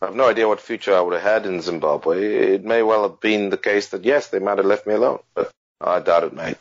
I 0.02 0.08
have 0.08 0.16
no 0.16 0.30
idea 0.30 0.48
what 0.48 0.60
future 0.60 0.96
I 0.96 1.02
would 1.02 1.14
have 1.14 1.24
had 1.24 1.46
in 1.46 1.62
Zimbabwe. 1.62 2.54
It 2.56 2.64
may 2.64 2.84
well 2.84 3.04
have 3.04 3.20
been 3.20 3.50
the 3.50 3.58
case 3.58 3.90
that, 3.90 4.04
yes, 4.04 4.28
they 4.28 4.40
might 4.40 4.58
have 4.58 4.66
left 4.66 4.88
me 4.88 4.94
alone. 4.94 5.20
But 5.34 5.52
I 5.80 6.00
doubt 6.00 6.24
it, 6.24 6.34
mate. 6.34 6.58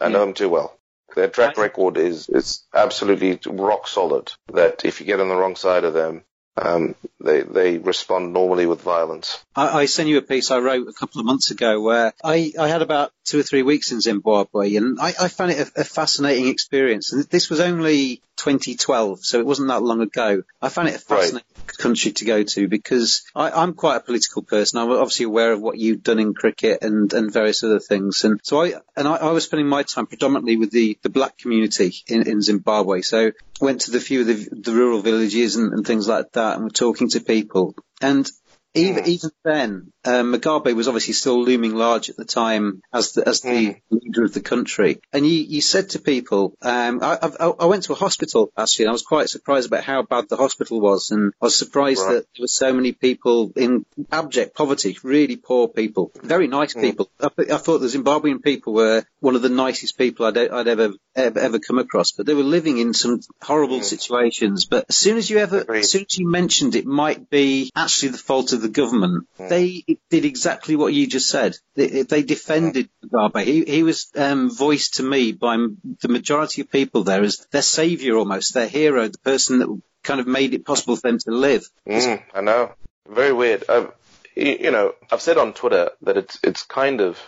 I 0.00 0.08
know 0.08 0.20
them 0.20 0.34
too 0.34 0.48
well. 0.48 0.76
Their 1.14 1.28
track 1.28 1.58
record 1.58 1.98
is, 1.98 2.28
is 2.28 2.64
absolutely 2.74 3.38
rock 3.46 3.86
solid. 3.86 4.32
That 4.52 4.84
if 4.84 5.00
you 5.00 5.06
get 5.06 5.20
on 5.20 5.28
the 5.28 5.36
wrong 5.36 5.56
side 5.56 5.84
of 5.84 5.94
them, 5.94 6.24
um, 6.56 6.94
they 7.18 7.42
they 7.42 7.78
respond 7.78 8.32
normally 8.32 8.66
with 8.66 8.82
violence. 8.82 9.42
I, 9.56 9.82
I 9.82 9.84
sent 9.86 10.08
you 10.08 10.18
a 10.18 10.22
piece 10.22 10.50
I 10.50 10.58
wrote 10.58 10.86
a 10.86 10.92
couple 10.92 11.20
of 11.20 11.26
months 11.26 11.50
ago 11.50 11.80
where 11.80 12.12
I, 12.22 12.52
I 12.58 12.68
had 12.68 12.82
about 12.82 13.12
two 13.24 13.40
or 13.40 13.42
three 13.42 13.62
weeks 13.62 13.90
in 13.92 14.00
Zimbabwe 14.00 14.76
and 14.76 15.00
I, 15.00 15.14
I 15.18 15.28
found 15.28 15.52
it 15.52 15.70
a, 15.76 15.80
a 15.80 15.84
fascinating 15.84 16.48
experience. 16.48 17.12
And 17.12 17.24
this 17.24 17.48
was 17.48 17.60
only 17.60 18.22
2012, 18.36 19.24
so 19.24 19.38
it 19.38 19.46
wasn't 19.46 19.68
that 19.68 19.82
long 19.82 20.00
ago. 20.00 20.42
I 20.60 20.68
found 20.68 20.88
it 20.88 20.96
a 20.96 20.98
fascinating 20.98 21.46
right. 21.56 21.78
country 21.78 22.12
to 22.12 22.24
go 22.24 22.42
to 22.42 22.68
because 22.68 23.22
I, 23.34 23.62
am 23.62 23.74
quite 23.74 23.96
a 23.96 24.00
political 24.00 24.42
person. 24.42 24.78
I'm 24.78 24.90
obviously 24.90 25.26
aware 25.26 25.52
of 25.52 25.60
what 25.60 25.78
you've 25.78 26.02
done 26.02 26.18
in 26.18 26.34
cricket 26.34 26.82
and, 26.82 27.12
and 27.12 27.32
various 27.32 27.62
other 27.62 27.80
things. 27.80 28.24
And 28.24 28.40
so 28.42 28.62
I 28.62 28.74
and 28.96 29.06
I, 29.06 29.16
I 29.16 29.30
was 29.30 29.44
spending 29.44 29.68
my 29.68 29.84
time 29.84 30.06
predominantly 30.06 30.56
with 30.56 30.70
the, 30.70 30.98
the 31.02 31.08
black 31.08 31.38
community 31.38 31.94
in, 32.08 32.28
in 32.28 32.42
Zimbabwe. 32.42 33.02
So 33.02 33.32
went 33.62 33.82
to 33.82 33.92
the 33.92 34.00
few 34.00 34.22
of 34.22 34.26
the, 34.26 34.48
the 34.50 34.72
rural 34.72 35.00
villages 35.00 35.56
and, 35.56 35.72
and 35.72 35.86
things 35.86 36.08
like 36.08 36.32
that 36.32 36.56
and 36.56 36.64
were 36.64 36.70
talking 36.70 37.08
to 37.10 37.20
people. 37.20 37.74
And 38.00 38.28
even, 38.74 39.06
even 39.06 39.30
then, 39.44 39.92
um, 40.04 40.32
Mugabe 40.32 40.74
was 40.74 40.88
obviously 40.88 41.12
still 41.12 41.42
looming 41.44 41.74
large 41.74 42.08
at 42.08 42.16
the 42.16 42.24
time 42.24 42.82
as 42.92 43.12
the, 43.12 43.28
as 43.28 43.40
the 43.42 43.48
mm. 43.48 43.80
leader 43.90 44.24
of 44.24 44.32
the 44.32 44.40
country. 44.40 45.00
And 45.12 45.26
you, 45.26 45.40
you 45.40 45.60
said 45.60 45.90
to 45.90 45.98
people, 45.98 46.54
um, 46.62 47.00
I, 47.02 47.18
I, 47.22 47.46
I, 47.46 47.66
went 47.66 47.84
to 47.84 47.92
a 47.92 47.96
hospital 47.96 48.50
actually, 48.56 48.86
and 48.86 48.90
I 48.90 48.92
was 48.92 49.02
quite 49.02 49.28
surprised 49.28 49.66
about 49.68 49.84
how 49.84 50.02
bad 50.02 50.28
the 50.28 50.36
hospital 50.36 50.80
was. 50.80 51.10
And 51.10 51.32
I 51.40 51.46
was 51.46 51.58
surprised 51.58 52.00
right. 52.00 52.14
that 52.14 52.26
there 52.34 52.42
were 52.42 52.48
so 52.48 52.72
many 52.72 52.92
people 52.92 53.52
in 53.56 53.84
abject 54.10 54.56
poverty, 54.56 54.96
really 55.02 55.36
poor 55.36 55.68
people, 55.68 56.10
very 56.22 56.48
nice 56.48 56.74
mm. 56.74 56.80
people. 56.80 57.10
I, 57.20 57.28
I, 57.38 57.58
thought 57.58 57.78
the 57.78 57.88
Zimbabwean 57.88 58.42
people 58.42 58.72
were 58.72 59.04
one 59.20 59.36
of 59.36 59.42
the 59.42 59.50
nicest 59.50 59.98
people 59.98 60.26
I'd, 60.26 60.38
I'd 60.38 60.68
ever, 60.68 60.90
ever, 61.14 61.38
ever 61.38 61.58
come 61.58 61.78
across, 61.78 62.12
but 62.12 62.24
they 62.24 62.34
were 62.34 62.42
living 62.42 62.78
in 62.78 62.94
some 62.94 63.20
horrible 63.42 63.80
mm. 63.80 63.84
situations. 63.84 64.64
But 64.64 64.86
as 64.88 64.96
soon 64.96 65.18
as 65.18 65.28
you 65.28 65.38
ever, 65.38 65.58
Agreed. 65.58 65.80
as 65.80 65.90
soon 65.90 66.06
as 66.08 66.18
you 66.18 66.28
mentioned 66.28 66.74
it 66.74 66.86
might 66.86 67.28
be 67.28 67.70
actually 67.76 68.10
the 68.10 68.18
fault 68.18 68.52
of 68.52 68.61
the 68.62 68.68
government, 68.68 69.26
mm. 69.38 69.48
they 69.48 69.84
did 70.10 70.24
exactly 70.24 70.76
what 70.76 70.94
you 70.94 71.06
just 71.06 71.28
said. 71.28 71.56
They, 71.74 72.02
they 72.02 72.22
defended 72.22 72.88
Mugabe. 73.04 73.44
He, 73.44 73.64
he 73.64 73.82
was 73.82 74.10
um, 74.16 74.50
voiced 74.50 74.94
to 74.94 75.02
me 75.02 75.32
by 75.32 75.56
the 76.00 76.08
majority 76.08 76.62
of 76.62 76.70
people 76.70 77.04
there 77.04 77.22
as 77.22 77.46
their 77.50 77.62
savior 77.62 78.16
almost, 78.16 78.54
their 78.54 78.68
hero, 78.68 79.08
the 79.08 79.18
person 79.18 79.58
that 79.58 79.82
kind 80.02 80.20
of 80.20 80.26
made 80.26 80.54
it 80.54 80.64
possible 80.64 80.96
for 80.96 81.08
them 81.08 81.18
to 81.18 81.30
live. 81.30 81.68
Mm, 81.88 82.22
I 82.34 82.40
know. 82.40 82.72
Very 83.08 83.32
weird. 83.32 83.64
Uh, 83.68 83.88
you 84.34 84.70
know, 84.70 84.94
I've 85.10 85.20
said 85.20 85.36
on 85.36 85.52
Twitter 85.52 85.90
that 86.02 86.16
it's 86.16 86.38
it's 86.42 86.62
kind 86.62 87.00
of 87.00 87.20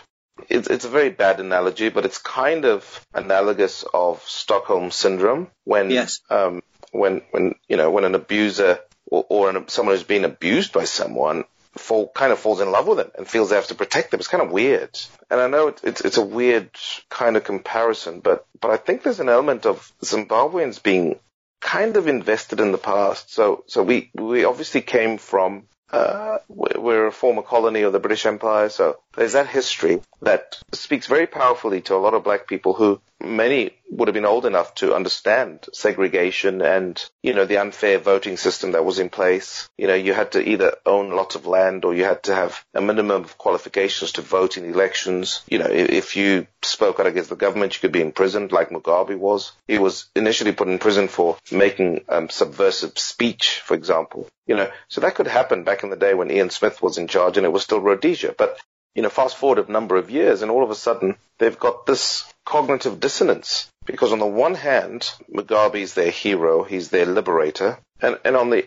it's 0.49 0.67
it's 0.67 0.85
a 0.85 0.89
very 0.89 1.09
bad 1.09 1.39
analogy, 1.39 1.89
but 1.89 2.05
it's 2.05 2.17
kind 2.17 2.65
of 2.65 3.05
analogous 3.13 3.85
of 3.93 4.23
Stockholm 4.23 4.91
syndrome 4.91 5.47
when 5.63 5.91
Yes. 5.91 6.21
um, 6.29 6.61
when 6.91 7.21
when 7.31 7.55
you 7.67 7.77
know 7.77 7.91
when 7.91 8.05
an 8.05 8.15
abuser 8.15 8.79
or, 9.07 9.25
or 9.29 9.63
someone 9.67 9.95
who's 9.95 10.03
been 10.03 10.25
abused 10.25 10.73
by 10.73 10.85
someone 10.85 11.45
fall 11.77 12.09
kind 12.09 12.31
of 12.31 12.39
falls 12.39 12.61
in 12.61 12.71
love 12.71 12.87
with 12.87 12.97
them 12.97 13.11
and 13.17 13.27
feels 13.27 13.49
they 13.49 13.55
have 13.55 13.67
to 13.67 13.75
protect 13.75 14.11
them. 14.11 14.19
It's 14.19 14.29
kind 14.29 14.43
of 14.43 14.51
weird, 14.51 14.97
and 15.29 15.39
I 15.39 15.47
know 15.47 15.67
it, 15.67 15.81
it's 15.83 16.01
it's 16.01 16.17
a 16.17 16.25
weird 16.25 16.71
kind 17.09 17.35
of 17.37 17.43
comparison, 17.43 18.21
but 18.21 18.45
but 18.59 18.71
I 18.71 18.77
think 18.77 19.03
there's 19.03 19.19
an 19.19 19.29
element 19.29 19.65
of 19.65 19.91
Zimbabweans 20.01 20.81
being 20.81 21.19
kind 21.61 21.97
of 21.97 22.07
invested 22.07 22.59
in 22.59 22.71
the 22.71 22.77
past. 22.77 23.33
So 23.33 23.63
so 23.67 23.83
we 23.83 24.11
we 24.13 24.45
obviously 24.45 24.81
came 24.81 25.17
from 25.17 25.63
uh, 25.91 26.39
we're 26.47 27.07
a 27.07 27.11
former 27.11 27.41
colony 27.41 27.81
of 27.83 27.93
the 27.93 27.99
British 27.99 28.25
Empire, 28.25 28.69
so 28.69 28.97
there's 29.15 29.33
that 29.33 29.47
history 29.47 30.01
that 30.21 30.57
speaks 30.71 31.07
very 31.07 31.27
powerfully 31.27 31.81
to 31.81 31.95
a 31.95 31.97
lot 31.97 32.13
of 32.13 32.23
black 32.23 32.47
people 32.47 32.73
who 32.73 33.01
many 33.21 33.71
would 33.89 34.07
have 34.07 34.13
been 34.13 34.25
old 34.25 34.45
enough 34.45 34.75
to 34.75 34.93
understand 34.93 35.65
segregation 35.73 36.61
and, 36.61 37.03
you 37.23 37.33
know, 37.33 37.45
the 37.45 37.57
unfair 37.57 37.97
voting 37.97 38.35
system 38.35 38.71
that 38.71 38.83
was 38.83 38.99
in 38.99 39.09
place. 39.09 39.69
You 39.77 39.87
know, 39.87 39.93
you 39.93 40.13
had 40.13 40.33
to 40.33 40.47
either 40.47 40.75
own 40.85 41.11
lots 41.11 41.35
of 41.35 41.45
land 41.45 41.85
or 41.85 41.93
you 41.93 42.03
had 42.03 42.23
to 42.23 42.35
have 42.35 42.63
a 42.73 42.81
minimum 42.81 43.23
of 43.23 43.37
qualifications 43.37 44.13
to 44.13 44.21
vote 44.21 44.57
in 44.57 44.65
elections. 44.65 45.41
You 45.47 45.59
know, 45.59 45.67
if 45.69 46.15
you 46.15 46.47
spoke 46.61 46.99
out 46.99 47.07
against 47.07 47.29
the 47.29 47.35
government, 47.35 47.75
you 47.75 47.79
could 47.79 47.91
be 47.91 48.01
imprisoned 48.01 48.51
like 48.51 48.69
Mugabe 48.69 49.17
was. 49.17 49.53
He 49.67 49.77
was 49.77 50.09
initially 50.15 50.51
put 50.51 50.67
in 50.67 50.79
prison 50.79 51.07
for 51.07 51.37
making 51.51 52.05
um, 52.09 52.29
subversive 52.29 52.97
speech, 52.97 53.61
for 53.63 53.75
example. 53.75 54.27
You 54.47 54.55
know, 54.55 54.71
so 54.89 55.01
that 55.01 55.15
could 55.15 55.27
happen 55.27 55.63
back 55.63 55.83
in 55.83 55.89
the 55.89 55.95
day 55.95 56.13
when 56.13 56.31
Ian 56.31 56.49
Smith 56.49 56.81
was 56.81 56.97
in 56.97 57.07
charge 57.07 57.37
and 57.37 57.45
it 57.45 57.51
was 57.51 57.63
still 57.63 57.79
Rhodesia. 57.79 58.35
But 58.37 58.59
you 58.95 59.01
know, 59.01 59.09
fast 59.09 59.35
forward 59.35 59.59
a 59.59 59.71
number 59.71 59.97
of 59.97 60.09
years 60.09 60.41
and 60.41 60.49
all 60.49 60.63
of 60.63 60.71
a 60.71 60.75
sudden 60.75 61.15
they've 61.37 61.59
got 61.59 61.85
this 61.85 62.23
cognitive 62.45 62.99
dissonance 62.99 63.69
because 63.85 64.11
on 64.11 64.19
the 64.19 64.25
one 64.25 64.55
hand, 64.55 65.11
Mugabe's 65.31 65.93
their 65.93 66.09
hero, 66.09 66.63
he's 66.63 66.89
their 66.89 67.05
liberator. 67.05 67.77
And, 68.01 68.17
and 68.23 68.35
on 68.35 68.49
the, 68.49 68.65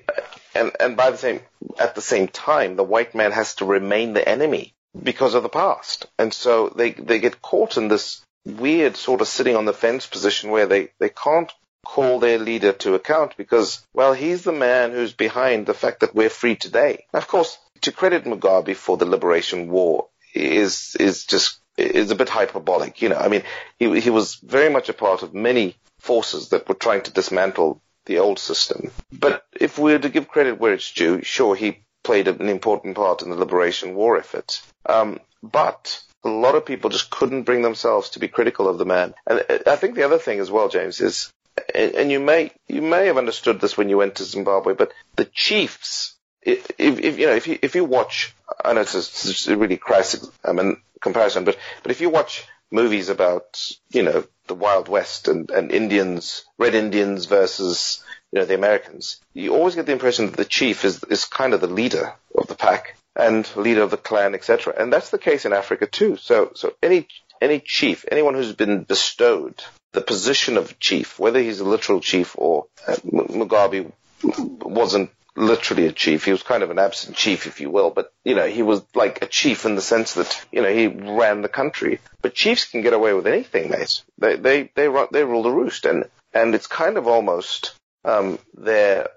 and, 0.55 0.73
and 0.79 0.97
by 0.97 1.11
the 1.11 1.19
same, 1.19 1.41
at 1.79 1.95
the 1.95 2.01
same 2.01 2.29
time, 2.29 2.77
the 2.77 2.85
white 2.85 3.15
man 3.15 3.33
has 3.33 3.57
to 3.57 3.65
remain 3.65 4.13
the 4.13 4.29
enemy 4.29 4.73
because 5.03 5.35
of 5.35 5.43
the 5.43 5.49
past. 5.49 6.07
And 6.19 6.33
so 6.33 6.69
they, 6.69 6.93
they 6.93 7.19
get 7.19 7.43
caught 7.43 7.77
in 7.77 7.89
this 7.89 8.23
weird 8.45 8.97
sort 8.97 9.21
of 9.21 9.29
sitting 9.29 9.57
on 9.57 9.65
the 9.65 9.73
fence 9.73 10.07
position 10.07 10.51
where 10.51 10.67
they, 10.67 10.91
they 10.99 11.11
can't 11.11 11.53
call 11.85 12.19
their 12.19 12.39
leader 12.39 12.73
to 12.73 12.95
account 12.95 13.37
because, 13.37 13.85
well, 13.95 14.13
he's 14.13 14.43
the 14.43 14.53
man 14.53 14.93
who's 14.93 15.13
behind 15.13 15.67
the 15.67 15.75
fact 15.75 16.01
that 16.01 16.15
we're 16.15 16.31
free 16.31 16.57
today. 16.57 17.07
Now, 17.13 17.21
of 17.21 17.29
course, 17.29 17.59
to 17.83 17.93
credit 17.93 18.25
Mugabe 18.25 18.75
for 18.75 18.97
the 18.97 19.07
liberation 19.07 19.71
war 19.71 20.09
is 20.39 20.97
is 20.99 21.25
just 21.25 21.61
is 21.77 22.11
a 22.11 22.17
bit 22.17 22.29
hyperbolic. 22.29 23.03
You 23.03 23.11
know, 23.11 23.17
I 23.17 23.29
mean, 23.29 23.43
he 23.79 24.01
he 24.01 24.11
was 24.11 24.37
very 24.37 24.71
much 24.71 24.89
a 24.89 24.95
part 24.95 25.23
of 25.23 25.35
many 25.35 25.77
forces 25.99 26.51
that 26.51 26.69
were 26.69 26.75
trying 26.75 27.03
to 27.03 27.13
dismantle 27.13 27.81
the 28.07 28.19
old 28.19 28.39
system. 28.39 28.91
But 29.13 29.45
if 29.53 29.79
we 29.79 29.93
were 29.93 29.99
to 29.99 30.09
give 30.09 30.29
credit 30.29 30.59
where 30.59 30.73
it's 30.73 30.93
due, 30.93 31.23
sure, 31.23 31.55
he 31.55 31.85
played 32.03 32.29
an 32.29 32.49
important 32.49 32.97
part 32.97 33.23
in 33.23 33.31
the 33.31 33.37
liberation 33.37 33.95
war 33.95 34.17
effort. 34.17 34.63
Um, 34.87 35.21
but 35.43 36.03
a 36.25 36.29
lot 36.29 36.55
of 36.55 36.67
people 36.67 36.91
just 36.91 37.11
couldn't 37.11 37.43
bring 37.43 37.63
themselves 37.63 38.11
to 38.11 38.19
be 38.19 38.29
critical 38.29 38.69
of 38.69 38.79
the 38.79 38.85
man. 38.85 39.15
And 39.27 39.45
I 39.67 39.77
think 39.77 39.95
the 39.95 40.05
other 40.05 40.19
thing 40.19 40.41
as 40.41 40.51
well, 40.51 40.69
James, 40.69 41.01
is 41.01 41.31
and 41.75 42.11
you 42.11 42.21
may 42.21 42.53
you 42.69 42.83
may 42.83 43.07
have 43.07 43.19
understood 43.19 43.61
this 43.61 43.77
when 43.77 43.89
you 43.89 43.99
went 43.99 44.17
to 44.17 44.25
Zimbabwe, 44.25 44.75
but 44.75 44.93
the 45.17 45.25
chiefs, 45.25 46.17
if, 46.43 46.71
if 46.79 47.19
you 47.19 47.27
know, 47.27 47.35
if 47.35 47.47
you 47.47 47.59
if 47.61 47.75
you 47.75 47.85
watch, 47.85 48.35
I 48.65 48.73
know 48.73 48.83
it's 48.83 49.49
a, 49.49 49.57
really 49.57 49.77
crass 49.77 50.29
I 50.45 50.53
mean, 50.53 50.81
comparison, 51.01 51.45
but 51.45 51.59
but 51.83 51.93
if 51.93 52.01
you 52.01 52.11
watch 52.11 52.47
movies 52.71 53.09
about 53.09 53.61
you 53.91 54.03
know 54.03 54.25
the 54.47 54.55
Wild 54.55 54.89
West 54.89 55.29
and, 55.29 55.51
and 55.51 55.71
Indians, 55.73 56.45
Red 56.59 56.75
Indians 56.75 57.27
versus 57.27 58.03
you 58.33 58.39
know 58.41 58.47
the 58.47 58.55
Americans, 58.55 59.21
you 59.35 59.55
always 59.55 59.75
get 59.75 59.87
the 59.87 59.93
impression 59.93 60.27
that 60.27 60.37
the 60.37 60.45
chief 60.45 60.85
is 60.85 61.03
is 61.05 61.25
kind 61.25 61.55
of 61.55 61.61
the 61.61 61.67
leader 61.67 62.15
of 62.35 62.47
the 62.47 62.55
pack 62.55 62.97
and 63.17 63.49
leader 63.57 63.83
of 63.83 63.91
the 63.91 63.97
clan, 63.97 64.35
etc. 64.35 64.75
And 64.79 64.93
that's 64.93 65.11
the 65.11 65.19
case 65.19 65.45
in 65.45 65.53
Africa 65.53 65.87
too. 65.87 66.17
So 66.17 66.53
so 66.55 66.75
any 66.83 67.09
any 67.41 67.61
chief, 67.61 68.05
anyone 68.11 68.35
who's 68.35 68.53
been 68.53 68.83
bestowed 68.85 69.63
the 69.93 70.01
position 70.01 70.57
of 70.57 70.79
chief, 70.79 71.19
whether 71.19 71.41
he's 71.41 71.61
a 71.61 71.65
literal 71.65 72.01
chief 72.01 72.35
or 72.39 72.67
uh, 72.87 72.95
Mugabe 73.05 73.91
wasn't 74.23 75.11
literally 75.39 75.87
a 75.87 75.93
chief. 75.93 76.25
He 76.25 76.33
was 76.33 76.43
kind 76.43 76.63
of 76.63 76.71
an 76.71 76.79
absent 76.79 77.17
chief, 77.17 77.47
if 77.47 77.61
you 77.61 77.71
will, 77.71 77.91
but 77.91 78.13
you 78.25 78.35
know, 78.35 78.47
he 78.47 78.63
was 78.63 78.83
like 78.95 79.23
a 79.23 79.27
chief 79.27 79.65
in 79.65 79.77
the 79.77 79.81
sense 79.81 80.15
that, 80.15 80.47
you 80.53 80.63
know, 80.63 80.73
he 80.73 80.87
ran 80.89 81.43
the 81.43 81.49
country. 81.49 82.01
But 82.21 82.35
chiefs 82.35 82.71
can 82.71 82.83
get 82.83 82.93
away 82.93 83.13
with 83.15 83.27
anything, 83.27 83.71
mate. 83.71 84.03
They, 84.19 84.37
they, 84.37 84.71
they 84.75 84.89
run, 84.89 85.09
they 85.13 85.25
rule 85.25 85.43
the 85.43 85.51
roost 85.51 85.87
and, 85.87 86.05
and 86.35 86.55
it's 86.55 86.67
kind 86.67 86.99
of 86.99 87.07
almost, 87.07 87.75
um, 88.05 88.39
their 88.55 89.09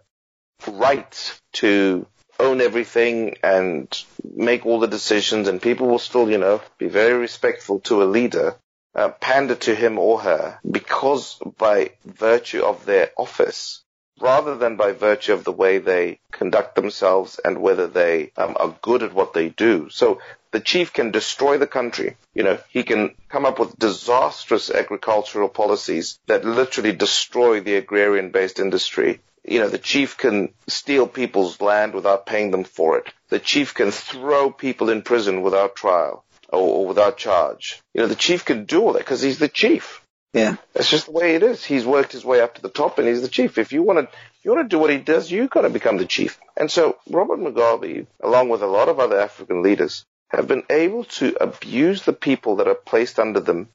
right 0.68 1.40
to 1.54 2.06
own 2.40 2.62
everything 2.62 3.36
and 3.44 4.04
make 4.24 4.66
all 4.66 4.80
the 4.80 4.88
decisions 4.88 5.48
and 5.48 5.62
people 5.62 5.88
will 5.88 6.00
still, 6.00 6.30
you 6.30 6.38
know, 6.38 6.62
be 6.78 6.88
very 6.88 7.18
respectful 7.18 7.80
to 7.82 8.04
a 8.04 8.06
leader, 8.06 8.56
uh, 8.96 9.10
pander 9.10 9.56
to 9.56 9.76
him 9.76 9.98
or 9.98 10.20
her 10.22 10.60
because 10.70 11.40
by 11.58 11.92
virtue 12.06 12.64
of 12.64 12.86
their 12.86 13.12
office, 13.18 13.84
rather 14.22 14.56
than 14.56 14.76
by 14.76 14.92
virtue 14.92 15.34
of 15.34 15.44
the 15.44 15.52
way 15.52 15.80
they 15.80 16.20
conduct 16.32 16.76
themselves 16.76 17.40
and 17.44 17.62
whether 17.62 17.88
they 17.88 18.32
um, 18.38 18.56
are 18.60 18.76
good 18.82 19.04
at 19.04 19.14
what 19.14 19.34
they 19.34 19.50
do. 19.50 19.90
So 19.90 20.20
the 20.52 20.60
chief 20.60 20.94
can 20.94 21.12
destroy 21.12 21.58
the 21.58 21.68
country. 21.68 22.18
You 22.34 22.44
know, 22.44 22.60
he 22.70 22.84
can 22.84 23.16
come 23.30 23.46
up 23.46 23.60
with 23.60 23.80
disastrous 23.80 24.70
agricultural 24.70 25.50
policies 25.50 26.20
that 26.28 26.46
literally 26.46 26.92
destroy 26.92 27.62
the 27.62 27.76
agrarian-based 27.76 28.60
industry. 28.60 29.22
You 29.44 29.60
know, 29.60 29.70
the 29.70 29.78
chief 29.78 30.18
can 30.18 30.54
steal 30.68 31.08
people's 31.08 31.60
land 31.60 31.94
without 31.94 32.26
paying 32.26 32.52
them 32.52 32.64
for 32.64 33.00
it. 33.00 33.08
The 33.30 33.40
chief 33.40 33.74
can 33.74 33.92
throw 33.92 34.52
people 34.52 34.90
in 34.90 35.02
prison 35.02 35.42
without 35.42 35.76
trial 35.76 36.24
or, 36.50 36.60
or 36.60 36.86
without 36.86 37.18
charge. 37.18 37.82
You 37.94 38.02
know, 38.02 38.08
the 38.08 38.16
chief 38.16 38.46
can 38.46 38.66
do 38.66 38.82
all 38.82 38.94
that 38.94 39.00
because 39.00 39.22
he's 39.22 39.40
the 39.40 39.48
chief. 39.48 40.01
Yeah. 40.34 40.56
That's 40.74 40.90
just 40.90 41.08
the 41.08 41.12
way 41.12 41.36
it 41.36 41.44
is. 41.44 41.64
He's 41.64 41.86
worked 41.86 42.14
his 42.14 42.24
way 42.24 42.40
up 42.40 42.56
to 42.56 42.62
the 42.62 42.70
top 42.70 43.00
and 43.00 43.08
he's 43.08 43.22
the 43.22 43.28
chief. 43.28 43.58
If 43.58 43.74
you 43.74 43.84
want 43.84 44.00
to, 44.00 44.04
if 44.04 44.46
you 44.46 44.52
want 44.54 44.70
to 44.70 44.76
do 44.76 44.80
what 44.80 44.90
he 44.90 44.98
does, 44.98 45.30
you've 45.30 45.50
got 45.50 45.62
to 45.62 45.70
become 45.70 45.98
the 45.98 46.06
chief. 46.06 46.40
And 46.56 46.72
so 46.72 46.98
Robert 47.10 47.40
Mugabe, 47.40 48.08
along 48.22 48.50
with 48.50 48.62
a 48.62 48.68
lot 48.68 48.88
of 48.88 49.00
other 49.00 49.20
African 49.20 49.62
leaders, 49.62 50.06
have 50.30 50.48
been 50.48 50.64
able 50.70 51.04
to 51.04 51.36
abuse 51.42 52.04
the 52.04 52.14
people 52.14 52.58
that 52.58 52.68
are 52.68 52.76
placed 52.76 53.20
under 53.20 53.42
them, 53.42 53.68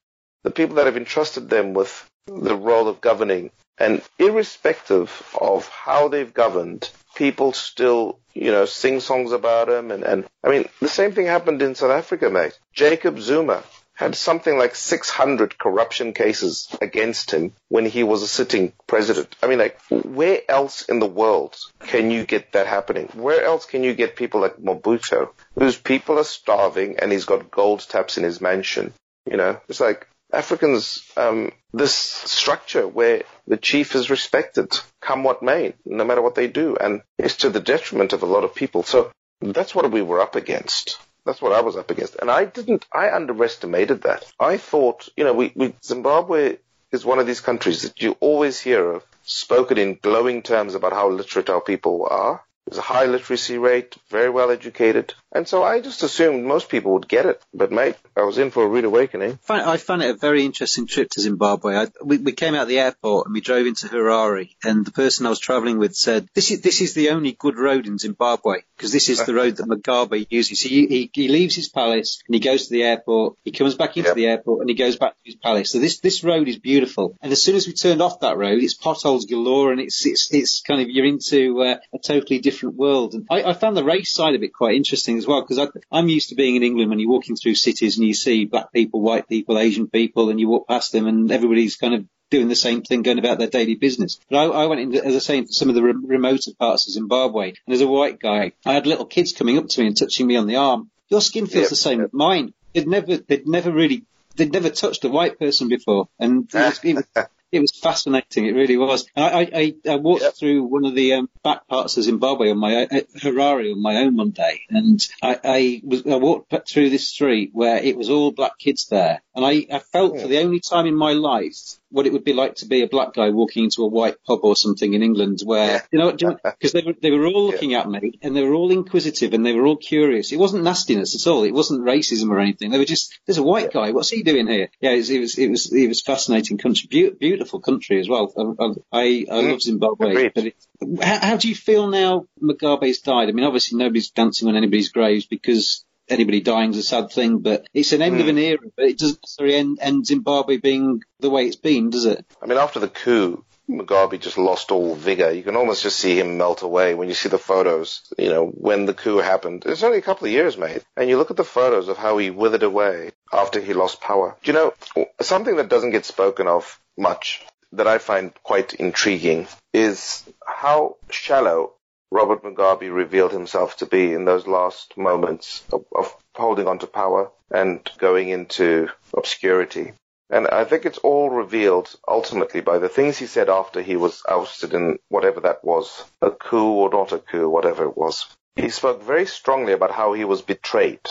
the 0.44 0.50
people 0.50 0.76
that 0.76 0.86
have 0.86 0.96
entrusted 0.96 1.50
them 1.50 1.74
with 1.74 2.09
the 2.26 2.57
role 2.57 2.88
of 2.88 3.00
governing. 3.00 3.50
And 3.78 4.00
irrespective 4.18 5.36
of 5.38 5.68
how 5.68 6.09
they've 6.09 6.32
governed, 6.32 6.88
people 7.14 7.52
still, 7.52 8.18
you 8.32 8.50
know, 8.50 8.64
sing 8.64 9.00
songs 9.00 9.32
about 9.32 9.68
him. 9.68 9.90
And, 9.90 10.02
and 10.02 10.26
I 10.42 10.48
mean, 10.48 10.64
the 10.80 10.88
same 10.88 11.12
thing 11.12 11.26
happened 11.26 11.61
in 11.61 11.74
South 11.74 11.90
Africa, 11.90 12.30
mate. 12.30 12.59
Jacob 12.72 13.20
Zuma 13.20 13.62
had 13.97 14.14
something 14.14 14.57
like 14.57 14.74
600 14.74 15.59
corruption 15.59 16.12
cases 16.12 16.68
against 16.80 17.30
him 17.30 17.53
when 17.68 17.86
he 17.86 18.05
was 18.05 18.22
a 18.22 18.28
sitting 18.28 18.74
president. 18.86 19.34
I 19.42 19.47
mean, 19.47 19.59
like, 19.59 19.80
where 19.88 20.42
else 20.49 20.82
in 20.82 20.99
the 21.01 21.07
world 21.07 21.57
can 21.80 22.11
you 22.11 22.24
get 22.24 22.53
that 22.53 22.66
happening? 22.66 23.09
Where 23.14 23.42
else 23.42 23.64
can 23.64 23.82
you 23.82 23.94
get 23.94 24.14
people 24.14 24.40
like 24.40 24.59
Mobutu, 24.59 25.30
whose 25.59 25.78
people 25.78 26.18
are 26.18 26.24
starving 26.24 26.99
and 26.99 27.11
he's 27.11 27.24
got 27.24 27.51
gold 27.51 27.80
taps 27.88 28.18
in 28.18 28.24
his 28.24 28.40
mansion? 28.40 28.92
You 29.24 29.38
know, 29.38 29.61
it's 29.66 29.80
like 29.80 30.07
Africans, 30.30 31.03
um, 31.16 31.53
this 31.72 31.94
structure 31.94 32.86
where 32.86 33.22
the 33.47 33.57
chief 33.57 33.94
is 33.94 34.11
respected, 34.11 34.78
come 35.01 35.24
what 35.24 35.42
may, 35.42 35.72
no 35.86 36.05
matter 36.05 36.20
what 36.20 36.34
they 36.34 36.49
do, 36.49 36.76
and 36.76 37.01
it's 37.18 37.36
to 37.36 37.51
the 37.51 37.61
detriment 37.61 38.12
of 38.12 38.22
a 38.22 38.26
lot 38.26 38.44
of 38.44 38.55
people. 38.55 38.82
So 38.82 39.11
that's 39.40 39.74
what 39.74 39.90
we 39.90 40.03
were 40.03 40.20
up 40.20 40.36
against. 40.36 40.99
That's 41.27 41.43
what 41.43 41.53
I 41.53 41.61
was 41.61 41.77
up 41.77 41.91
against. 41.91 42.16
And 42.20 42.31
I 42.31 42.45
didn't, 42.45 42.87
I 42.93 43.11
underestimated 43.11 44.03
that. 44.03 44.24
I 44.39 44.57
thought, 44.57 45.09
you 45.16 45.24
know, 45.24 45.35
we, 45.35 45.53
we, 45.57 45.74
Zimbabwe 45.85 46.59
is 46.93 47.05
one 47.05 47.18
of 47.18 47.27
these 47.27 47.41
countries 47.41 47.83
that 47.83 48.01
you 48.01 48.16
always 48.20 48.61
hear 48.61 48.93
of 48.93 49.05
spoken 49.24 49.77
in 49.77 49.99
glowing 50.01 50.43
terms 50.43 50.77
about 50.77 50.93
how 50.93 51.11
literate 51.11 51.51
our 51.51 51.61
people 51.61 52.07
are. 52.09 52.45
There's 52.66 52.79
a 52.79 52.83
high 52.83 53.07
literacy 53.07 53.59
rate, 53.59 53.97
very 54.09 54.31
well 54.31 54.51
educated. 54.51 55.14
And 55.33 55.47
so 55.47 55.62
I 55.62 55.81
just 55.81 56.03
assumed 56.03 56.45
most 56.45 56.68
people 56.68 56.93
would 56.95 57.09
get 57.09 57.27
it. 57.27 57.43
But 57.53 57.72
mate, 57.72 57.97
I 58.16 58.22
was 58.22 58.39
in 58.39 58.51
for 58.51 58.62
a 58.62 58.68
rude 58.68 58.85
awakening. 58.85 59.39
I 59.49 59.77
found 59.77 60.03
it 60.03 60.11
a 60.11 60.14
very 60.14 60.45
interesting 60.45 60.87
trip 60.87 61.11
to 61.11 61.20
Zimbabwe. 61.20 61.77
I, 61.77 61.89
we, 62.03 62.18
we 62.18 62.33
came 62.33 62.55
out 62.55 62.62
of 62.62 62.68
the 62.68 62.79
airport 62.79 63.27
and 63.27 63.35
we 63.35 63.41
drove 63.41 63.66
into 63.66 63.89
Harare, 63.89 64.49
and 64.64 64.85
the 64.87 64.93
person 64.93 65.27
I 65.27 65.31
was 65.31 65.41
travelling 65.41 65.79
with 65.79 65.95
said, 65.95 66.29
"This 66.35 66.51
is 66.51 66.61
this 66.62 66.81
is 66.81 66.95
the 66.95 67.11
only 67.11 67.33
good 67.33 67.59
road 67.59 67.87
in 67.87 67.99
Zimbabwe 67.99 68.61
because 68.77 68.93
this 68.93 69.09
is 69.09 69.24
the 69.27 69.35
road 69.35 69.57
that 69.57 69.66
Mugabe 69.66 70.27
uses. 70.31 70.61
He, 70.61 70.87
he 70.87 71.11
he 71.12 71.29
leaves 71.29 71.57
his 71.57 71.68
palace 71.68 72.22
and 72.27 72.35
he 72.35 72.41
goes 72.41 72.68
to 72.68 72.72
the 72.72 72.85
airport. 72.85 73.37
He 73.45 73.51
comes 73.51 73.74
back 73.74 73.97
into 73.97 74.11
Yep. 74.11 74.16
the 74.16 74.27
airport 74.27 74.61
and 74.61 74.70
he 74.70 74.77
goes 74.77 74.97
back 74.97 75.12
to 75.12 75.22
his 75.24 75.35
palace. 75.35 75.72
So 75.72 75.81
this 75.81 75.99
this 76.01 76.22
road 76.22 76.49
is 76.49 76.59
beautiful. 76.59 77.16
And 77.20 77.33
as 77.33 77.43
soon 77.43 77.57
as 77.57 77.66
we 77.66 77.72
turned 77.72 78.01
off 78.01 78.20
that 78.20 78.37
road, 78.37 78.62
it's 78.62 78.74
potholes 78.74 79.27
galore, 79.27 79.72
and 79.72 79.81
it's 79.81 80.07
it's 80.07 80.33
it's 80.33 80.61
kind 80.62 80.81
of 80.81 80.89
you're 80.89 81.05
into 81.05 81.62
uh, 81.62 81.79
a 81.93 81.99
totally 81.99 82.39
different 82.39 82.77
world. 82.77 83.14
And 83.14 83.27
I, 83.29 83.43
I 83.43 83.53
found 83.55 83.77
the 83.77 83.85
race 83.85 84.12
side 84.12 84.35
of 84.37 84.43
it 84.43 84.55
quite 84.55 84.77
interesting. 84.77 85.15
Fascinating 85.16 85.48
as 85.48 85.58
well 85.58 85.68
because 85.70 85.82
I'm 85.90 86.08
used 86.08 86.28
to 86.30 86.34
being 86.34 86.56
in 86.56 86.62
England 86.62 86.90
when 86.90 86.98
you're 86.98 87.10
walking 87.10 87.36
through 87.36 87.54
cities 87.54 87.98
and 87.98 88.06
you 88.06 88.14
see 88.14 88.44
black 88.44 88.72
people, 88.72 89.00
white 89.00 89.28
people, 89.28 89.58
Asian 89.58 89.88
people, 89.88 90.30
and 90.30 90.38
you 90.40 90.48
walk 90.48 90.68
past 90.68 90.92
them 90.92 91.06
and 91.06 91.30
everybody's 91.30 91.76
kind 91.76 91.94
of 91.94 92.04
doing 92.30 92.48
the 92.48 92.56
same 92.56 92.82
thing, 92.82 93.02
going 93.02 93.18
about 93.20 93.38
their 93.38 93.46
daily 93.46 93.76
business. 93.76 94.18
But 94.28 94.38
I, 94.38 94.44
I 94.62 94.66
went 94.66 94.80
into, 94.80 95.04
as 95.04 95.14
I 95.14 95.18
say, 95.20 95.38
into 95.38 95.52
some 95.52 95.68
of 95.68 95.74
the 95.76 95.82
re- 95.82 95.92
remoter 95.92 96.52
parts 96.58 96.88
of 96.88 96.92
Zimbabwe, 96.94 97.52
and 97.66 97.74
as 97.74 97.80
a 97.80 97.86
white 97.86 98.18
guy, 98.18 98.52
I 98.64 98.72
had 98.72 98.86
little 98.86 99.06
kids 99.06 99.32
coming 99.32 99.58
up 99.58 99.68
to 99.68 99.80
me 99.80 99.86
and 99.86 99.96
touching 99.96 100.26
me 100.26 100.34
on 100.36 100.48
the 100.48 100.56
arm. 100.56 100.90
Your 101.08 101.20
skin 101.20 101.46
feels 101.46 101.62
Yep. 101.64 101.70
the 101.70 101.76
same 101.76 102.00
as 102.00 102.12
mine. 102.12 102.52
They'd 102.74 102.88
never, 102.88 103.18
they'd 103.18 103.46
never 103.46 103.70
really, 103.70 104.02
they'd 104.34 104.52
never 104.52 104.70
touched 104.70 105.04
a 105.04 105.08
white 105.08 105.38
person 105.38 105.68
before, 105.68 106.08
and 106.18 106.48
it 106.52 106.54
was, 106.54 106.80
it 106.82 106.94
was, 106.96 107.04
it 107.53 107.61
was 107.61 107.72
fascinating. 107.72 108.47
It 108.47 108.55
really 108.55 108.76
was. 108.76 109.07
And 109.14 109.24
I, 109.24 109.51
I, 109.55 109.92
I 109.92 109.97
walked 109.97 110.38
through 110.38 110.64
one 110.64 110.84
of 110.84 110.94
the 110.94 111.14
um, 111.14 111.28
back 111.42 111.66
parts 111.68 111.97
of 111.97 112.05
Zimbabwe 112.05 112.51
on 112.51 112.59
my 112.59 112.84
uh, 112.84 113.01
Harare 113.18 113.72
on 113.72 113.80
my 113.80 113.97
own 113.97 114.16
one 114.16 114.30
day, 114.30 114.61
and 114.70 115.07
I, 115.22 115.40
I 115.44 115.82
was 115.84 116.07
I 116.07 116.16
walked 116.16 116.68
through 116.68 116.90
this 116.90 117.09
street 117.09 117.51
where 117.53 117.78
it 117.78 117.97
was 117.97 118.11
all 118.11 118.32
black 118.32 118.59
kids 118.59 118.86
there, 118.86 119.22
and 119.34 119.44
I, 119.44 119.66
I 119.72 119.78
felt 119.78 120.20
for 120.20 120.28
the 120.28 120.40
only 120.40 120.61
time 120.61 120.86
in 120.86 120.97
my 120.97 121.12
life 121.12 121.78
what 121.91 122.07
it 122.07 122.12
would 122.12 122.24
be 122.24 122.32
like 122.32 122.57
to 122.57 122.66
be 122.66 122.82
a 122.82 122.89
black 122.89 123.14
guy 123.14 123.30
walking 123.30 123.64
into 123.64 123.82
a 123.82 123.89
white 123.89 124.16
pub 124.26 124.41
or 124.43 124.57
something 124.57 124.93
in 124.93 125.03
England 125.03 125.41
where, 125.45 125.82
you 125.93 125.99
know, 125.99 126.12
because 126.12 126.72
they 126.72 126.82
were, 126.82 126.95
they 127.01 127.11
were 127.11 127.26
all 127.26 127.47
looking 127.47 127.74
at 127.74 127.89
me 127.89 128.18
and 128.22 128.37
they 128.37 128.43
were 128.43 128.55
all 128.55 128.70
inquisitive 128.70 129.32
and 129.32 129.47
they 129.47 129.53
were 129.53 129.66
all 129.66 129.76
curious. 129.76 130.32
It 130.32 130.39
wasn't 130.39 130.64
nastiness 130.64 131.14
at 131.14 131.30
all. 131.30 131.45
It 131.45 131.55
wasn't 131.55 131.84
racism 131.87 132.30
or 132.30 132.41
anything. 132.41 132.70
They 132.70 132.78
were 132.78 132.84
just, 132.84 133.18
there's 133.26 133.39
a 133.39 133.43
white 133.43 133.72
guy. 133.72 133.93
What's 133.93 134.11
he 134.11 134.22
doing 134.22 134.49
here? 134.49 134.68
Yeah, 134.80 134.91
it 134.91 134.97
was, 134.99 135.11
it 135.11 135.20
was, 135.20 135.39
it 135.39 135.49
was, 135.49 135.72
it 135.72 135.89
was 135.89 136.03
fascinating 136.03 136.59
country, 136.59 136.89
Beau- 136.91 137.16
beautiful 137.18 137.61
country 137.61 138.01
as 138.01 138.09
well. 138.09 138.32
Um, 138.37 138.57
um, 138.59 138.76
I, 138.93 139.24
I, 139.30 139.37
I 139.37 139.41
love 139.43 139.62
Zimbabwe. 139.62 140.30
But 140.34 140.47
it, 140.47 140.57
how, 141.01 141.20
how 141.20 141.37
do 141.37 141.49
you 141.49 141.55
feel 141.55 141.87
now 141.87 142.26
Mugabe's 142.43 142.99
died? 142.99 143.28
I 143.28 143.32
mean, 143.32 143.47
obviously 143.47 143.78
nobody's 143.78 144.11
dancing 144.11 144.49
on 144.49 144.57
anybody's 144.57 144.91
graves 144.91 145.26
because 145.26 145.84
anybody 146.09 146.40
dying's 146.40 146.78
a 146.78 146.82
sad 146.82 147.11
thing, 147.11 147.38
but 147.38 147.66
it's 147.74 147.92
an 147.92 148.02
end 148.02 148.20
of 148.20 148.28
an 148.28 148.36
hmm. 148.36 148.42
era, 148.42 148.59
but 148.76 148.86
it 148.86 148.98
doesn't 148.98 149.20
necessarily 149.22 149.57
end, 149.57 149.78
end 149.80 150.07
Zimbabwe 150.07 150.59
being 150.59 151.02
the 151.20 151.30
way 151.30 151.46
it's 151.46 151.57
been, 151.57 151.90
does 151.90 152.04
it? 152.04 152.24
I 152.42 152.46
mean, 152.46 152.59
after 152.59 152.80
the 152.80 152.88
coup, 152.88 153.44
Mugabe 153.68 154.20
just 154.20 154.38
lost 154.38 154.70
all 154.70 154.94
vigor. 154.94 155.32
You 155.32 155.42
can 155.42 155.57
almost 155.57 155.82
just 155.82 155.98
see 155.98 156.18
him 156.18 156.38
melt 156.38 156.62
away 156.62 156.94
when 156.94 157.09
you 157.09 157.14
see 157.14 157.28
the 157.28 157.38
photos. 157.38 158.02
You 158.16 158.28
know, 158.28 158.46
when 158.46 158.86
the 158.86 158.94
coup 158.94 159.18
happened, 159.18 159.64
it's 159.66 159.82
only 159.82 159.98
a 159.98 160.02
couple 160.02 160.26
of 160.26 160.32
years, 160.32 160.57
mate. 160.57 160.84
And 160.96 161.09
you 161.09 161.18
look 161.18 161.30
at 161.30 161.36
the 161.36 161.44
photos 161.44 161.88
of 161.88 161.96
how 161.96 162.18
he 162.18 162.30
withered 162.30 162.62
away 162.62 163.11
after 163.32 163.61
he 163.61 163.74
lost 163.74 164.00
power. 164.00 164.36
Do 164.42 164.52
you 164.52 164.59
know, 164.59 165.07
something 165.20 165.57
that 165.57 165.68
doesn't 165.68 165.90
get 165.90 166.04
spoken 166.04 166.46
of 166.46 166.80
much 166.96 167.44
that 167.72 167.86
I 167.88 167.98
find 167.98 168.32
quite 168.42 168.74
intriguing 168.74 169.48
is 169.72 170.24
how 170.46 170.96
shallow 171.11 171.72
Robert 172.11 172.42
Mugabe 172.42 172.92
revealed 172.92 173.32
himself 173.32 173.76
to 173.78 173.86
be 173.86 174.12
in 174.12 174.24
those 174.24 174.46
last 174.46 174.96
moments 174.96 175.64
of, 175.72 175.84
of 175.94 176.16
holding 176.34 176.68
on 176.68 176.78
to 176.78 176.86
power 176.86 177.30
and 177.50 177.90
going 177.98 178.28
into 178.28 178.88
obscurity. 179.14 179.92
And 180.28 180.48
I 180.48 180.64
think 180.64 180.84
it's 180.84 180.98
all 180.98 181.30
revealed 181.30 181.94
ultimately 182.07 182.61
by 182.61 182.78
the 182.78 182.88
things 182.88 183.18
he 183.18 183.26
said 183.26 183.48
after 183.48 183.80
he 183.80 183.96
was 183.96 184.22
ousted 184.28 184.74
in 184.74 184.98
whatever 185.09 185.40
that 185.40 185.64
was, 185.64 186.04
a 186.20 186.30
coup 186.30 186.72
or 186.72 186.90
not 186.90 187.12
a 187.12 187.18
coup, 187.18 187.48
whatever 187.48 187.84
it 187.84 187.96
was. 187.96 188.26
He 188.57 188.70
spoke 188.70 189.02
very 189.02 189.26
strongly 189.26 189.72
about 189.72 189.92
how 189.92 190.14
he 190.14 190.24
was 190.24 190.42
betrayed, 190.42 191.07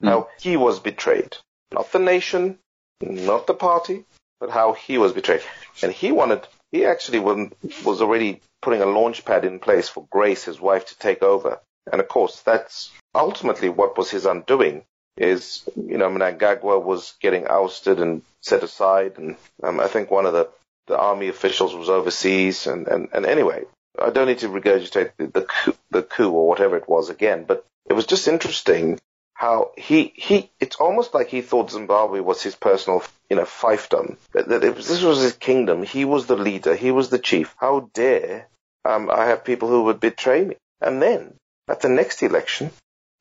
hmm. 0.00 0.08
how 0.08 0.28
he 0.40 0.56
was 0.56 0.80
betrayed. 0.80 1.36
Not 1.72 1.92
the 1.92 1.98
nation, 1.98 2.58
not 3.00 3.46
the 3.46 3.54
party, 3.54 4.04
but 4.40 4.50
how 4.50 4.72
he 4.72 4.98
was 4.98 5.12
betrayed. 5.12 5.42
And 5.82 5.92
he 5.92 6.10
wanted, 6.10 6.46
he 6.72 6.84
actually 6.84 7.20
was, 7.20 8.02
already 8.02 8.40
putting 8.60 8.82
a 8.82 8.86
launch 8.86 9.24
pad 9.24 9.44
in 9.44 9.58
place 9.58 9.88
for 9.88 10.06
Grace, 10.10 10.44
his 10.44 10.60
wife, 10.60 10.86
to 10.86 10.98
take 10.98 11.22
over. 11.22 11.60
And 11.90 12.00
of 12.00 12.08
course, 12.08 12.42
that's 12.42 12.90
ultimately 13.14 13.68
what 13.68 13.96
was 13.96 14.10
his 14.10 14.26
undoing 14.26 14.84
is, 15.16 15.68
you 15.76 15.98
know, 15.98 16.08
Mnangagwa 16.08 16.82
was 16.82 17.14
getting 17.20 17.46
ousted 17.48 18.00
and 18.00 18.22
set 18.42 18.62
aside. 18.62 19.18
And 19.18 19.36
um, 19.62 19.80
I 19.80 19.88
think 19.88 20.10
one 20.10 20.26
of 20.26 20.32
the, 20.32 20.48
the 20.86 20.98
army 20.98 21.28
officials 21.28 21.74
was 21.74 21.88
overseas. 21.88 22.66
And, 22.66 22.86
and, 22.86 23.08
and 23.12 23.26
anyway, 23.26 23.64
I 24.00 24.10
don't 24.10 24.28
need 24.28 24.38
to 24.40 24.48
regurgitate 24.48 25.12
the, 25.16 25.26
the, 25.26 25.42
coup, 25.42 25.74
the 25.90 26.02
coup 26.02 26.30
or 26.30 26.48
whatever 26.48 26.76
it 26.76 26.88
was 26.88 27.08
again, 27.08 27.44
but 27.44 27.64
it 27.88 27.94
was 27.94 28.06
just 28.06 28.28
interesting 28.28 29.00
how 29.38 29.70
he, 29.76 30.12
he, 30.16 30.50
it's 30.58 30.74
almost 30.76 31.14
like 31.14 31.28
he 31.28 31.42
thought 31.42 31.70
Zimbabwe 31.70 32.18
was 32.18 32.42
his 32.42 32.56
personal, 32.56 33.04
you 33.30 33.36
know, 33.36 33.44
fiefdom. 33.44 34.16
That, 34.32 34.48
was, 34.48 34.88
this 34.88 35.00
was 35.00 35.22
his 35.22 35.34
kingdom. 35.34 35.84
He 35.84 36.04
was 36.04 36.26
the 36.26 36.34
leader. 36.34 36.74
He 36.74 36.90
was 36.90 37.08
the 37.08 37.20
chief. 37.20 37.54
How 37.56 37.88
dare 37.94 38.48
um, 38.84 39.08
I 39.08 39.26
have 39.26 39.44
people 39.44 39.68
who 39.68 39.84
would 39.84 40.00
betray 40.00 40.44
me? 40.44 40.56
And 40.80 41.00
then 41.00 41.34
at 41.68 41.80
the 41.82 41.88
next 41.88 42.20
election, 42.24 42.72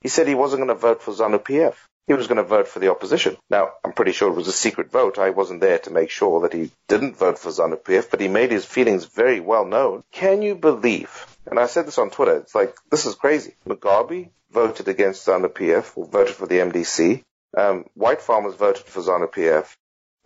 he 0.02 0.10
said 0.10 0.28
he 0.28 0.34
wasn't 0.34 0.62
going 0.62 0.76
to 0.76 0.82
vote 0.82 1.04
for 1.04 1.12
ZANU-PF. 1.12 1.76
He 2.08 2.16
was 2.16 2.26
going 2.26 2.38
to 2.38 2.44
vote 2.44 2.68
for 2.68 2.80
the 2.80 2.90
opposition. 2.90 3.38
Now, 3.52 3.74
I'm 3.86 3.94
pretty 3.94 4.14
sure 4.14 4.32
it 4.32 4.36
was 4.36 4.48
a 4.48 4.52
secret 4.52 4.92
vote. 4.92 5.20
I 5.20 5.30
wasn't 5.30 5.62
there 5.62 5.78
to 5.78 5.92
make 5.92 6.10
sure 6.10 6.42
that 6.42 6.54
he 6.54 6.72
didn't 6.88 7.16
vote 7.18 7.38
for 7.38 7.52
ZANU-PF, 7.52 8.10
but 8.10 8.22
he 8.22 8.28
made 8.28 8.50
his 8.50 8.66
feelings 8.66 9.06
very 9.06 9.40
well 9.40 9.66
known. 9.66 10.02
Can 10.12 10.42
you 10.42 10.56
believe? 10.56 11.37
And 11.50 11.60
I 11.60 11.68
said 11.68 11.88
this 11.88 11.98
on 11.98 12.10
Twitter. 12.10 12.38
It's 12.38 12.54
like, 12.54 12.76
this 12.92 13.06
is 13.06 13.16
crazy. 13.16 13.56
Mugabe 13.66 14.30
voted 14.52 14.88
against 14.88 15.26
ZANU-PF 15.26 15.98
or 15.98 16.06
voted 16.06 16.36
for 16.36 16.46
the 16.46 16.56
MDC. 16.56 17.24
Um, 17.58 17.86
white 17.94 18.22
farmers 18.22 18.56
voted 18.56 18.86
for 18.86 19.02
ZANU-PF. 19.02 19.76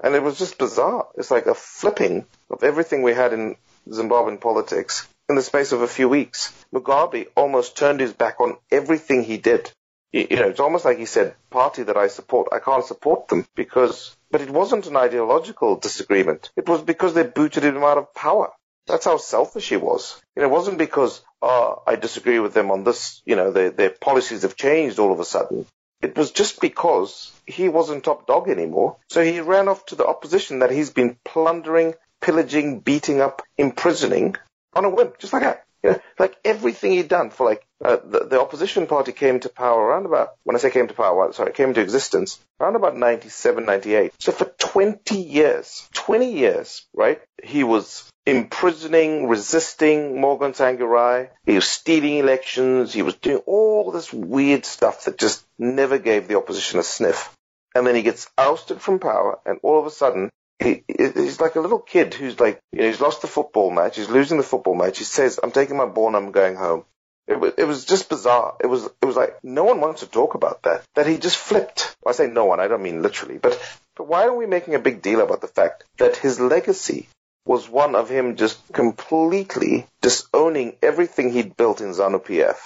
And 0.04 0.16
it 0.16 0.24
was 0.24 0.40
just 0.40 0.58
bizarre. 0.58 1.08
It's 1.16 1.30
like 1.30 1.46
a 1.46 1.54
flipping 1.54 2.26
of 2.50 2.64
everything 2.64 3.04
we 3.04 3.14
had 3.14 3.34
in 3.34 3.56
Zimbabwean 3.88 4.42
politics 4.42 5.08
in 5.30 5.36
the 5.36 5.42
space 5.42 5.72
of 5.72 5.82
a 5.82 5.88
few 5.88 6.10
weeks. 6.10 6.52
Mugabe 6.74 7.28
almost 7.36 7.78
turned 7.78 8.00
his 8.00 8.14
back 8.14 8.40
on 8.40 8.58
everything 8.72 9.24
he 9.24 9.38
did. 9.38 9.72
You, 10.12 10.28
you 10.30 10.36
know, 10.38 10.50
it's 10.50 10.60
almost 10.60 10.86
like 10.86 10.98
he 10.98 11.06
said, 11.06 11.36
party 11.50 11.84
that 11.84 11.98
I 11.98 12.08
support, 12.08 12.50
I 12.52 12.60
can't 12.60 12.86
support 12.86 13.28
them 13.28 13.46
because, 13.56 14.16
but 14.30 14.42
it 14.42 14.50
wasn't 14.50 14.88
an 14.88 14.98
ideological 14.98 15.78
disagreement. 15.78 16.50
It 16.58 16.68
was 16.68 16.82
because 16.82 17.14
they 17.14 17.24
booted 17.24 17.64
him 17.64 17.78
out 17.78 17.98
of 17.98 18.14
power. 18.14 18.52
That's 18.88 19.06
how 19.06 19.18
selfish 19.18 19.70
he 19.70 19.78
was. 19.78 20.22
You 20.36 20.42
know, 20.42 20.48
it 20.48 20.52
wasn't 20.52 20.78
because, 20.78 21.22
oh, 21.42 21.82
I 21.86 21.96
disagree 21.96 22.40
with 22.40 22.54
them 22.54 22.72
on 22.72 22.84
this, 22.84 23.22
you 23.26 23.36
know, 23.36 23.52
their, 23.52 23.70
their 23.70 23.90
policies 23.90 24.42
have 24.42 24.56
changed 24.56 25.00
all 25.00 25.12
of 25.12 25.20
a 25.20 25.26
sudden. 25.26 25.66
It 26.02 26.18
was 26.18 26.32
just 26.32 26.60
because 26.60 27.32
he 27.46 27.70
wasn't 27.70 28.04
top 28.04 28.26
dog 28.26 28.50
anymore. 28.50 28.98
So 29.10 29.24
he 29.24 29.40
ran 29.40 29.68
off 29.68 29.86
to 29.88 29.96
the 29.96 30.08
opposition 30.08 30.60
that 30.60 30.72
he's 30.72 30.90
been 30.90 31.18
plundering, 31.24 31.94
pillaging, 32.22 32.80
beating 32.80 33.22
up, 33.22 33.44
imprisoning 33.58 34.36
on 34.74 34.86
a 34.86 34.90
whim, 34.90 35.14
just 35.20 35.34
like 35.34 35.44
that. 35.44 35.66
You 35.84 35.92
know, 35.92 36.00
like 36.20 36.38
everything 36.46 36.92
he'd 36.92 37.08
done 37.08 37.32
for 37.32 37.46
like 37.46 37.66
uh, 37.84 37.98
the, 38.04 38.26
the 38.26 38.42
opposition 38.42 38.86
party 38.86 39.12
came 39.12 39.40
to 39.40 39.50
power 39.50 39.82
around 39.82 40.06
about 40.06 40.34
when 40.44 40.56
I 40.56 40.60
say 40.60 40.70
came 40.70 40.88
to 40.88 40.94
power, 40.94 41.34
sorry, 41.34 41.54
came 41.54 41.70
into 41.70 41.82
existence 41.82 42.40
around 42.60 42.76
about 42.76 42.96
97, 42.96 43.66
98. 43.66 44.14
So 44.20 44.32
for 44.32 44.46
20 44.46 45.18
years, 45.18 45.88
20 45.94 46.32
years, 46.32 46.86
right? 46.94 47.20
He 47.44 47.64
was 47.64 48.08
imprisoning, 48.26 49.28
resisting 49.28 50.22
Morgan 50.22 50.52
Tsvangirai. 50.52 51.30
He 51.46 51.56
was 51.56 51.68
stealing 51.68 52.18
elections. 52.18 52.94
He 52.94 53.02
was 53.02 53.16
doing 53.16 53.42
all 53.48 53.92
this 53.92 54.14
weird 54.14 54.66
stuff 54.66 55.06
that 55.06 55.18
just 55.18 55.44
never 55.58 55.98
gave 55.98 56.28
the 56.28 56.38
opposition 56.38 56.80
a 56.80 56.84
sniff. 56.84 57.36
And 57.74 57.88
then 57.88 57.96
he 57.96 58.04
gets 58.04 58.30
ousted 58.38 58.82
from 58.82 59.00
power, 59.00 59.40
and 59.46 59.60
all 59.64 59.80
of 59.80 59.86
a 59.86 59.92
sudden 59.92 60.30
he, 60.62 60.84
he's 60.88 61.42
like 61.42 61.56
a 61.56 61.62
little 61.62 61.80
kid 61.80 62.14
who's 62.14 62.40
like, 62.40 62.60
you 62.72 62.82
know, 62.82 62.88
he's 62.88 63.02
lost 63.02 63.22
the 63.22 63.28
football 63.28 63.72
match, 63.72 63.98
he's 63.98 64.10
losing 64.10 64.38
the 64.38 64.44
football 64.44 64.76
match. 64.76 64.98
He 64.98 65.04
says, 65.04 65.40
"I'm 65.42 65.52
taking 65.52 65.78
my 65.78 65.86
ball 65.86 66.08
and 66.08 66.16
I'm 66.16 66.32
going 66.32 66.56
home." 66.56 66.86
It 67.28 67.40
was, 67.40 67.54
it 67.58 67.64
was 67.66 67.86
just 67.86 68.10
bizarre. 68.10 68.56
It 68.60 68.68
was, 68.68 68.86
it 68.86 69.06
was 69.06 69.16
like 69.16 69.38
no 69.44 69.64
one 69.64 69.80
wants 69.80 70.02
to 70.02 70.08
talk 70.08 70.34
about 70.34 70.64
that. 70.64 70.84
That 70.96 71.08
he 71.08 71.18
just 71.18 71.38
flipped. 71.38 71.96
I 72.06 72.12
say 72.12 72.28
no 72.28 72.46
one. 72.46 72.60
I 72.60 72.68
don't 72.68 72.84
mean 72.84 73.02
literally, 73.02 73.38
but 73.38 73.60
but 73.96 74.08
why 74.08 74.26
are 74.26 74.36
we 74.36 74.46
making 74.46 74.76
a 74.76 74.80
big 74.80 75.02
deal 75.02 75.22
about 75.22 75.42
the 75.42 75.48
fact 75.48 75.84
that 75.98 76.18
his 76.18 76.40
legacy 76.40 77.08
was 77.46 77.70
one 77.70 77.96
of 77.96 78.10
him 78.10 78.36
just 78.36 78.60
completely 78.72 79.88
disowning 80.02 80.76
everything 80.82 81.32
he'd 81.32 81.58
built 81.58 81.82
in 81.82 81.94
ZANU 81.94 82.24
PF, 82.24 82.58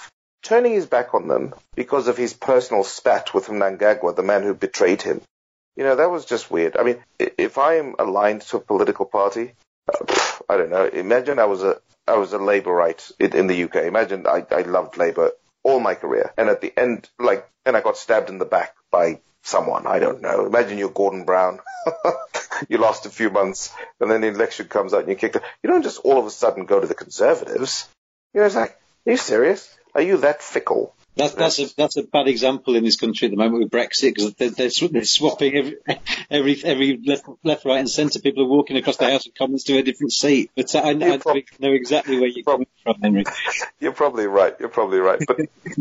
turning 0.42 0.72
his 0.72 0.86
back 0.86 1.14
on 1.14 1.28
them 1.28 1.54
because 1.74 2.08
of 2.08 2.16
his 2.16 2.34
personal 2.34 2.84
spat 2.84 3.34
with 3.34 3.46
Mnangagwa, 3.46 4.14
the 4.14 4.22
man 4.22 4.42
who 4.42 4.54
betrayed 4.54 5.02
him. 5.02 5.20
You 5.76 5.84
know, 5.84 5.96
that 5.96 6.10
was 6.10 6.24
just 6.24 6.50
weird. 6.50 6.76
I 6.76 6.82
mean, 6.82 7.02
if 7.18 7.58
I'm 7.58 7.94
aligned 7.98 8.42
to 8.42 8.56
a 8.56 8.60
political 8.60 9.04
party, 9.04 9.52
uh, 9.92 10.38
I 10.48 10.56
don't 10.56 10.70
know. 10.70 10.86
Imagine 10.86 11.38
I 11.38 11.44
was 11.44 11.62
a 11.62 11.80
I 12.08 12.16
was 12.16 12.32
a 12.32 12.38
Labourite 12.38 13.12
in, 13.18 13.46
the 13.46 13.64
UK. 13.64 13.76
Imagine 13.76 14.26
I, 14.26 14.46
I 14.50 14.62
loved 14.62 14.96
Labour 14.96 15.32
all 15.64 15.80
my 15.80 15.94
career, 15.94 16.32
and 16.36 16.48
at 16.48 16.60
the 16.60 16.72
end, 16.78 17.08
like, 17.18 17.48
and 17.64 17.76
I 17.76 17.80
got 17.80 17.96
stabbed 17.96 18.30
in 18.30 18.38
the 18.38 18.44
back 18.44 18.74
by 18.92 19.20
someone. 19.42 19.86
I 19.86 19.98
don't 19.98 20.22
know. 20.22 20.46
Imagine 20.46 20.78
you're 20.78 20.88
Gordon 20.88 21.24
Brown. 21.24 21.58
you 22.68 22.78
lost 22.78 23.06
a 23.06 23.10
few 23.10 23.30
months, 23.30 23.74
and 24.00 24.10
then 24.10 24.20
the 24.20 24.28
election 24.28 24.68
comes 24.68 24.94
out 24.94 25.00
and 25.00 25.08
you 25.08 25.16
kick 25.16 25.34
it. 25.34 25.42
You 25.62 25.70
don't 25.70 25.82
just 25.82 25.98
all 25.98 26.18
of 26.18 26.26
a 26.26 26.30
sudden 26.30 26.64
go 26.64 26.80
to 26.80 26.86
the 26.86 26.94
Conservatives. 26.94 27.88
You 28.32 28.40
know, 28.40 28.46
it's 28.46 28.54
like, 28.54 28.78
are 29.06 29.10
you 29.10 29.16
serious? 29.16 29.76
Are 29.94 30.02
you 30.02 30.18
that 30.18 30.42
fickle? 30.42 30.94
That's 31.16 31.34
that's 31.34 31.58
a 31.58 31.76
that's 31.76 31.96
a 31.96 32.02
bad 32.02 32.28
example 32.28 32.76
in 32.76 32.84
this 32.84 32.96
country 32.96 33.26
at 33.26 33.30
the 33.30 33.38
moment 33.38 33.64
with 33.64 33.70
Brexit 33.72 34.14
because 34.14 34.34
they're, 34.34 34.50
they're, 34.50 34.70
sw- 34.70 34.90
they're 34.90 35.04
swapping 35.04 35.54
every 35.56 35.76
every 36.30 36.62
every 36.62 37.00
left, 37.04 37.24
left 37.42 37.64
right 37.64 37.78
and 37.78 37.88
centre. 37.88 38.20
People 38.20 38.44
are 38.44 38.48
walking 38.48 38.76
across 38.76 38.98
the 38.98 39.10
House 39.10 39.26
of 39.26 39.34
Commons 39.34 39.64
to 39.64 39.78
a 39.78 39.82
different 39.82 40.12
seat. 40.12 40.50
But 40.54 40.74
I, 40.74 40.90
I 40.90 40.92
know, 40.92 41.18
know 41.58 41.72
exactly 41.72 42.18
where 42.18 42.28
you're 42.28 42.44
coming 42.44 42.66
from, 42.82 43.00
Henry. 43.00 43.24
You're 43.80 43.92
probably 43.92 44.26
right. 44.26 44.54
You're 44.60 44.68
probably 44.68 44.98
right. 44.98 45.22
But 45.26 45.40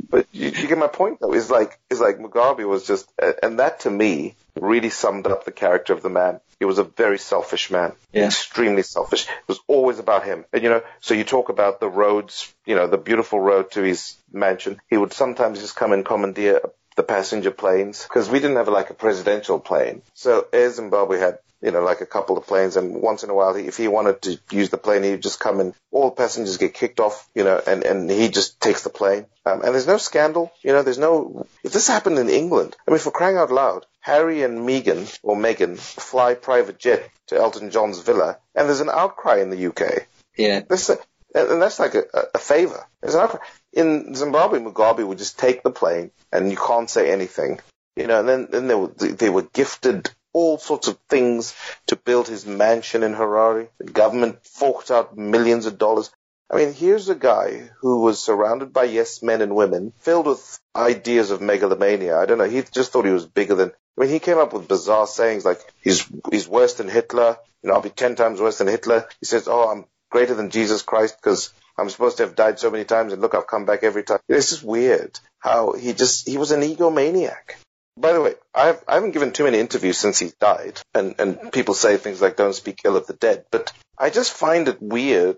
but 0.10 0.28
you, 0.32 0.52
you 0.52 0.68
get 0.68 0.78
my 0.78 0.88
point 0.88 1.20
though. 1.20 1.34
Is 1.34 1.52
like 1.52 1.80
is 1.90 2.00
like 2.00 2.18
Mugabe 2.18 2.66
was 2.68 2.88
just, 2.88 3.12
and 3.44 3.60
that 3.60 3.82
to 3.82 3.90
me 3.90 4.36
really 4.60 4.90
summed 4.90 5.28
up 5.28 5.46
the 5.46 5.52
character 5.52 5.94
of 5.94 6.02
the 6.02 6.10
man. 6.10 6.40
He 6.60 6.66
was 6.66 6.78
a 6.78 6.84
very 6.84 7.18
selfish 7.20 7.70
man, 7.70 7.94
Yeah. 8.14 8.26
extremely 8.28 8.84
selfish. 8.84 9.26
It 9.28 9.48
was 9.48 9.60
always 9.68 10.00
about 10.00 10.24
him. 10.26 10.46
And 10.54 10.64
you 10.64 10.70
know, 10.70 10.82
so 11.02 11.14
you 11.14 11.24
talk 11.24 11.50
about 11.50 11.80
the 11.80 11.90
roads, 11.90 12.54
you 12.66 12.76
know, 12.76 12.88
the 12.88 12.98
beautiful 12.98 13.40
road 13.40 13.72
to 13.72 13.82
his 13.82 14.16
mansion. 14.32 14.80
He 14.90 14.98
would 14.98 15.14
sometimes 15.14 15.60
just 15.60 15.76
come 15.76 15.92
and 15.92 16.06
commandeer 16.06 16.62
the 16.96 17.04
passenger 17.04 17.52
planes 17.52 18.04
because 18.04 18.30
we 18.30 18.40
didn't 18.40 18.56
have 18.56 18.70
like 18.70 18.90
a 18.90 18.94
presidential 18.94 19.60
plane. 19.60 20.02
So 20.14 20.48
Air 20.54 20.72
Zimbabwe 20.72 21.20
had 21.20 21.40
you 21.66 21.72
know, 21.72 21.82
like 21.82 22.02
a 22.02 22.06
couple 22.06 22.38
of 22.38 22.46
planes, 22.46 22.78
and 22.78 23.02
once 23.02 23.24
in 23.24 23.32
a 23.32 23.34
while, 23.34 23.56
if 23.56 23.76
he 23.76 23.88
wanted 23.88 24.22
to 24.22 24.40
use 24.52 24.70
the 24.70 24.78
plane, 24.78 25.02
he'd 25.02 25.24
just 25.24 25.40
come 25.40 25.60
and 25.60 25.74
all 25.92 26.12
the 26.12 26.16
passengers 26.16 26.58
get 26.58 26.76
kicked 26.76 27.00
off, 27.00 27.28
you 27.34 27.44
know, 27.44 27.60
and, 27.66 27.84
and 27.84 28.10
he 28.10 28.30
just 28.30 28.62
takes 28.62 28.84
the 28.84 28.92
plane. 28.92 29.26
Um, 29.48 29.64
and 29.64 29.74
there's 29.74 29.88
no 29.88 29.98
scandal, 29.98 30.52
you 30.62 30.74
know, 30.74 30.84
there's 30.84 31.00
no, 31.00 31.48
if 31.64 31.74
this 31.74 31.88
happened 31.88 32.20
in 32.20 32.30
England, 32.30 32.76
I 32.88 32.92
mean, 32.92 33.00
for 33.00 33.10
crying 33.10 33.38
out 33.38 33.52
loud, 33.52 33.88
Harry 34.00 34.44
and 34.44 34.60
Meghan, 34.60 35.18
or 35.24 35.36
Meghan, 35.36 35.80
fly 35.80 36.36
private 36.36 36.78
jet 36.78 37.10
to 37.28 37.38
Elton 37.38 37.72
John's 37.72 38.00
villa, 38.00 38.38
and 38.54 38.68
there's 38.68 38.82
an 38.82 38.90
outcry 38.90 39.42
in 39.42 39.50
the 39.50 39.66
UK. 39.66 40.08
Yeah. 40.38 40.62
This, 40.70 40.90
and 40.90 41.00
and 41.34 41.62
that's 41.62 41.80
like 41.80 41.96
a, 41.96 42.04
a 42.36 42.40
favor. 42.40 42.86
There's 43.02 43.16
an 43.16 43.22
outcry. 43.22 43.40
In 43.74 44.14
Zimbabwe, 44.16 44.60
Mugabe 44.60 45.06
would 45.06 45.18
just 45.18 45.40
take 45.40 45.64
the 45.64 45.72
plane, 45.72 46.12
and 46.32 46.52
you 46.52 46.58
can't 46.58 46.90
say 46.90 47.12
anything. 47.12 47.60
You 47.96 48.08
know, 48.08 48.20
and 48.20 48.30
then, 48.30 48.48
then 48.52 48.68
they 48.68 48.76
were, 48.76 48.88
they 48.88 49.30
were 49.30 49.48
gifted 49.54 50.12
all 50.36 50.58
sorts 50.58 50.90
of 50.90 51.00
things 51.10 51.56
to 51.88 51.96
build 51.96 52.28
his 52.28 52.46
mansion 52.46 53.04
in 53.04 53.14
Harare. 53.14 53.70
The 53.78 53.86
government 53.86 54.46
forked 54.46 54.92
out 54.92 55.18
millions 55.18 55.66
of 55.66 55.78
dollars. 55.78 56.12
I 56.52 56.58
mean, 56.58 56.74
here's 56.74 57.08
a 57.08 57.16
guy 57.16 57.70
who 57.80 58.02
was 58.02 58.22
surrounded 58.22 58.74
by 58.74 58.84
yes 58.84 59.24
men 59.24 59.42
and 59.42 59.56
women, 59.56 59.94
filled 60.00 60.28
with 60.28 60.60
ideas 60.76 61.32
of 61.32 61.42
megalomania. 61.42 62.18
I 62.18 62.26
don't 62.26 62.38
know. 62.38 62.50
He 62.50 62.62
just 62.64 62.92
thought 62.92 63.06
he 63.06 63.12
was 63.12 63.26
bigger 63.26 63.56
than. 63.56 63.72
I 63.98 64.02
mean, 64.02 64.10
he 64.10 64.20
came 64.20 64.38
up 64.38 64.52
with 64.52 64.68
bizarre 64.68 65.08
sayings 65.08 65.46
like 65.46 65.62
he's 65.82 66.06
he's 66.30 66.50
worse 66.50 66.74
than 66.74 66.90
Hitler. 66.90 67.38
You 67.64 67.70
know, 67.70 67.76
I'll 67.76 67.82
be 67.82 67.90
ten 67.90 68.16
times 68.16 68.42
worse 68.42 68.58
than 68.58 68.68
Hitler. 68.68 69.08
He 69.22 69.26
says, 69.26 69.48
"Oh, 69.48 69.70
I'm 69.72 69.86
greater 70.12 70.36
than 70.36 70.50
Jesus 70.50 70.82
Christ 70.82 71.16
because 71.16 71.54
I'm 71.78 71.90
supposed 71.90 72.18
to 72.18 72.24
have 72.26 72.36
died 72.36 72.60
so 72.60 72.70
many 72.70 72.84
times, 72.84 73.14
and 73.14 73.22
look, 73.22 73.36
I've 73.36 73.48
come 73.48 73.66
back 73.66 73.84
every 73.84 74.04
time." 74.04 74.20
It's 74.28 74.50
just 74.50 74.64
weird 74.64 75.18
how 75.40 75.72
he 75.72 75.94
just 75.94 76.28
he 76.28 76.38
was 76.38 76.52
an 76.52 76.62
egomaniac. 76.62 77.56
By 77.98 78.12
the 78.12 78.22
way, 78.22 78.36
I've, 78.54 78.84
I 78.90 78.96
haven't 78.96 79.12
given 79.12 79.32
too 79.32 79.46
many 79.46 79.58
interviews 79.58 79.98
since 79.98 80.20
he 80.20 80.34
died, 80.42 80.82
and, 80.94 81.16
and 81.18 81.52
people 81.54 81.74
say 81.74 81.96
things 81.96 82.22
like 82.22 82.36
don't 82.36 82.54
speak 82.54 82.82
ill 82.84 82.98
of 82.98 83.08
the 83.08 83.14
dead, 83.14 83.46
but 83.52 83.72
I 83.98 84.10
just 84.10 84.34
find 84.34 84.68
it 84.68 84.82
weird. 84.82 85.38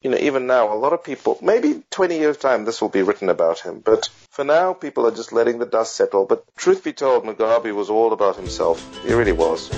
You 0.00 0.10
know, 0.10 0.16
even 0.16 0.46
now, 0.46 0.72
a 0.72 0.78
lot 0.78 0.92
of 0.92 1.02
people, 1.02 1.38
maybe 1.42 1.82
20 1.90 2.16
years' 2.16 2.36
time, 2.36 2.64
this 2.64 2.80
will 2.80 2.88
be 2.88 3.02
written 3.02 3.28
about 3.28 3.58
him, 3.58 3.82
but 3.84 4.10
for 4.30 4.44
now, 4.44 4.74
people 4.74 5.08
are 5.08 5.10
just 5.10 5.32
letting 5.32 5.58
the 5.58 5.66
dust 5.66 5.96
settle. 5.96 6.24
But 6.24 6.44
truth 6.56 6.84
be 6.84 6.92
told, 6.92 7.24
Mugabe 7.24 7.74
was 7.74 7.90
all 7.90 8.12
about 8.12 8.36
himself. 8.36 8.78
He 9.04 9.12
really 9.12 9.32
was. 9.32 9.68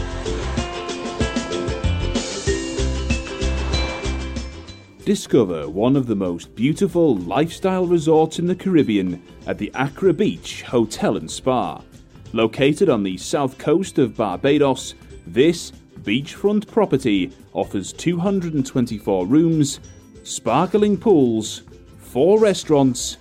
Discover 5.07 5.71
one 5.71 5.97
of 5.97 6.07
the 6.07 6.17
most 6.17 6.55
beautiful 6.55 7.17
lifestyle 7.17 7.87
resorts 7.87 8.39
in 8.39 8.47
the 8.47 8.55
Caribbean 8.55 9.23
at 9.47 9.57
the 9.57 9.73
Accra 9.75 10.13
Beach 10.13 10.61
Hotel 10.65 11.17
and 11.17 11.31
Spa. 11.31 11.81
Located 12.33 12.89
on 12.89 13.03
the 13.03 13.17
south 13.17 13.59
coast 13.59 13.99
of 13.99 14.17
Barbados, 14.17 14.95
this 15.27 15.73
beachfront 16.03 16.67
property 16.69 17.33
offers 17.53 17.93
224 17.93 19.27
rooms, 19.27 19.81
sparkling 20.23 20.97
pools, 20.97 21.63
four 21.99 22.39
restaurants, 22.39 23.17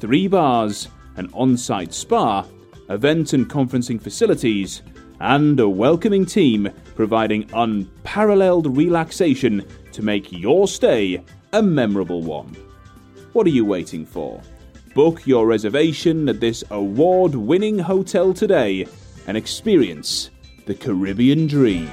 three 0.00 0.26
bars, 0.26 0.88
an 1.16 1.30
on 1.34 1.56
site 1.56 1.94
spa, 1.94 2.44
event 2.90 3.32
and 3.32 3.48
conferencing 3.48 4.00
facilities, 4.00 4.82
and 5.20 5.60
a 5.60 5.68
welcoming 5.68 6.26
team 6.26 6.68
providing 6.96 7.48
unparalleled 7.52 8.76
relaxation 8.76 9.64
to 9.92 10.02
make 10.02 10.32
your 10.32 10.66
stay 10.66 11.22
a 11.52 11.62
memorable 11.62 12.22
one. 12.22 12.56
What 13.32 13.46
are 13.46 13.50
you 13.50 13.64
waiting 13.64 14.04
for? 14.04 14.42
Book 14.98 15.24
your 15.28 15.46
reservation 15.46 16.28
at 16.28 16.40
this 16.40 16.64
award 16.72 17.32
winning 17.32 17.78
hotel 17.78 18.34
today 18.34 18.84
and 19.28 19.36
experience 19.36 20.30
the 20.66 20.74
Caribbean 20.74 21.46
dream. 21.46 21.88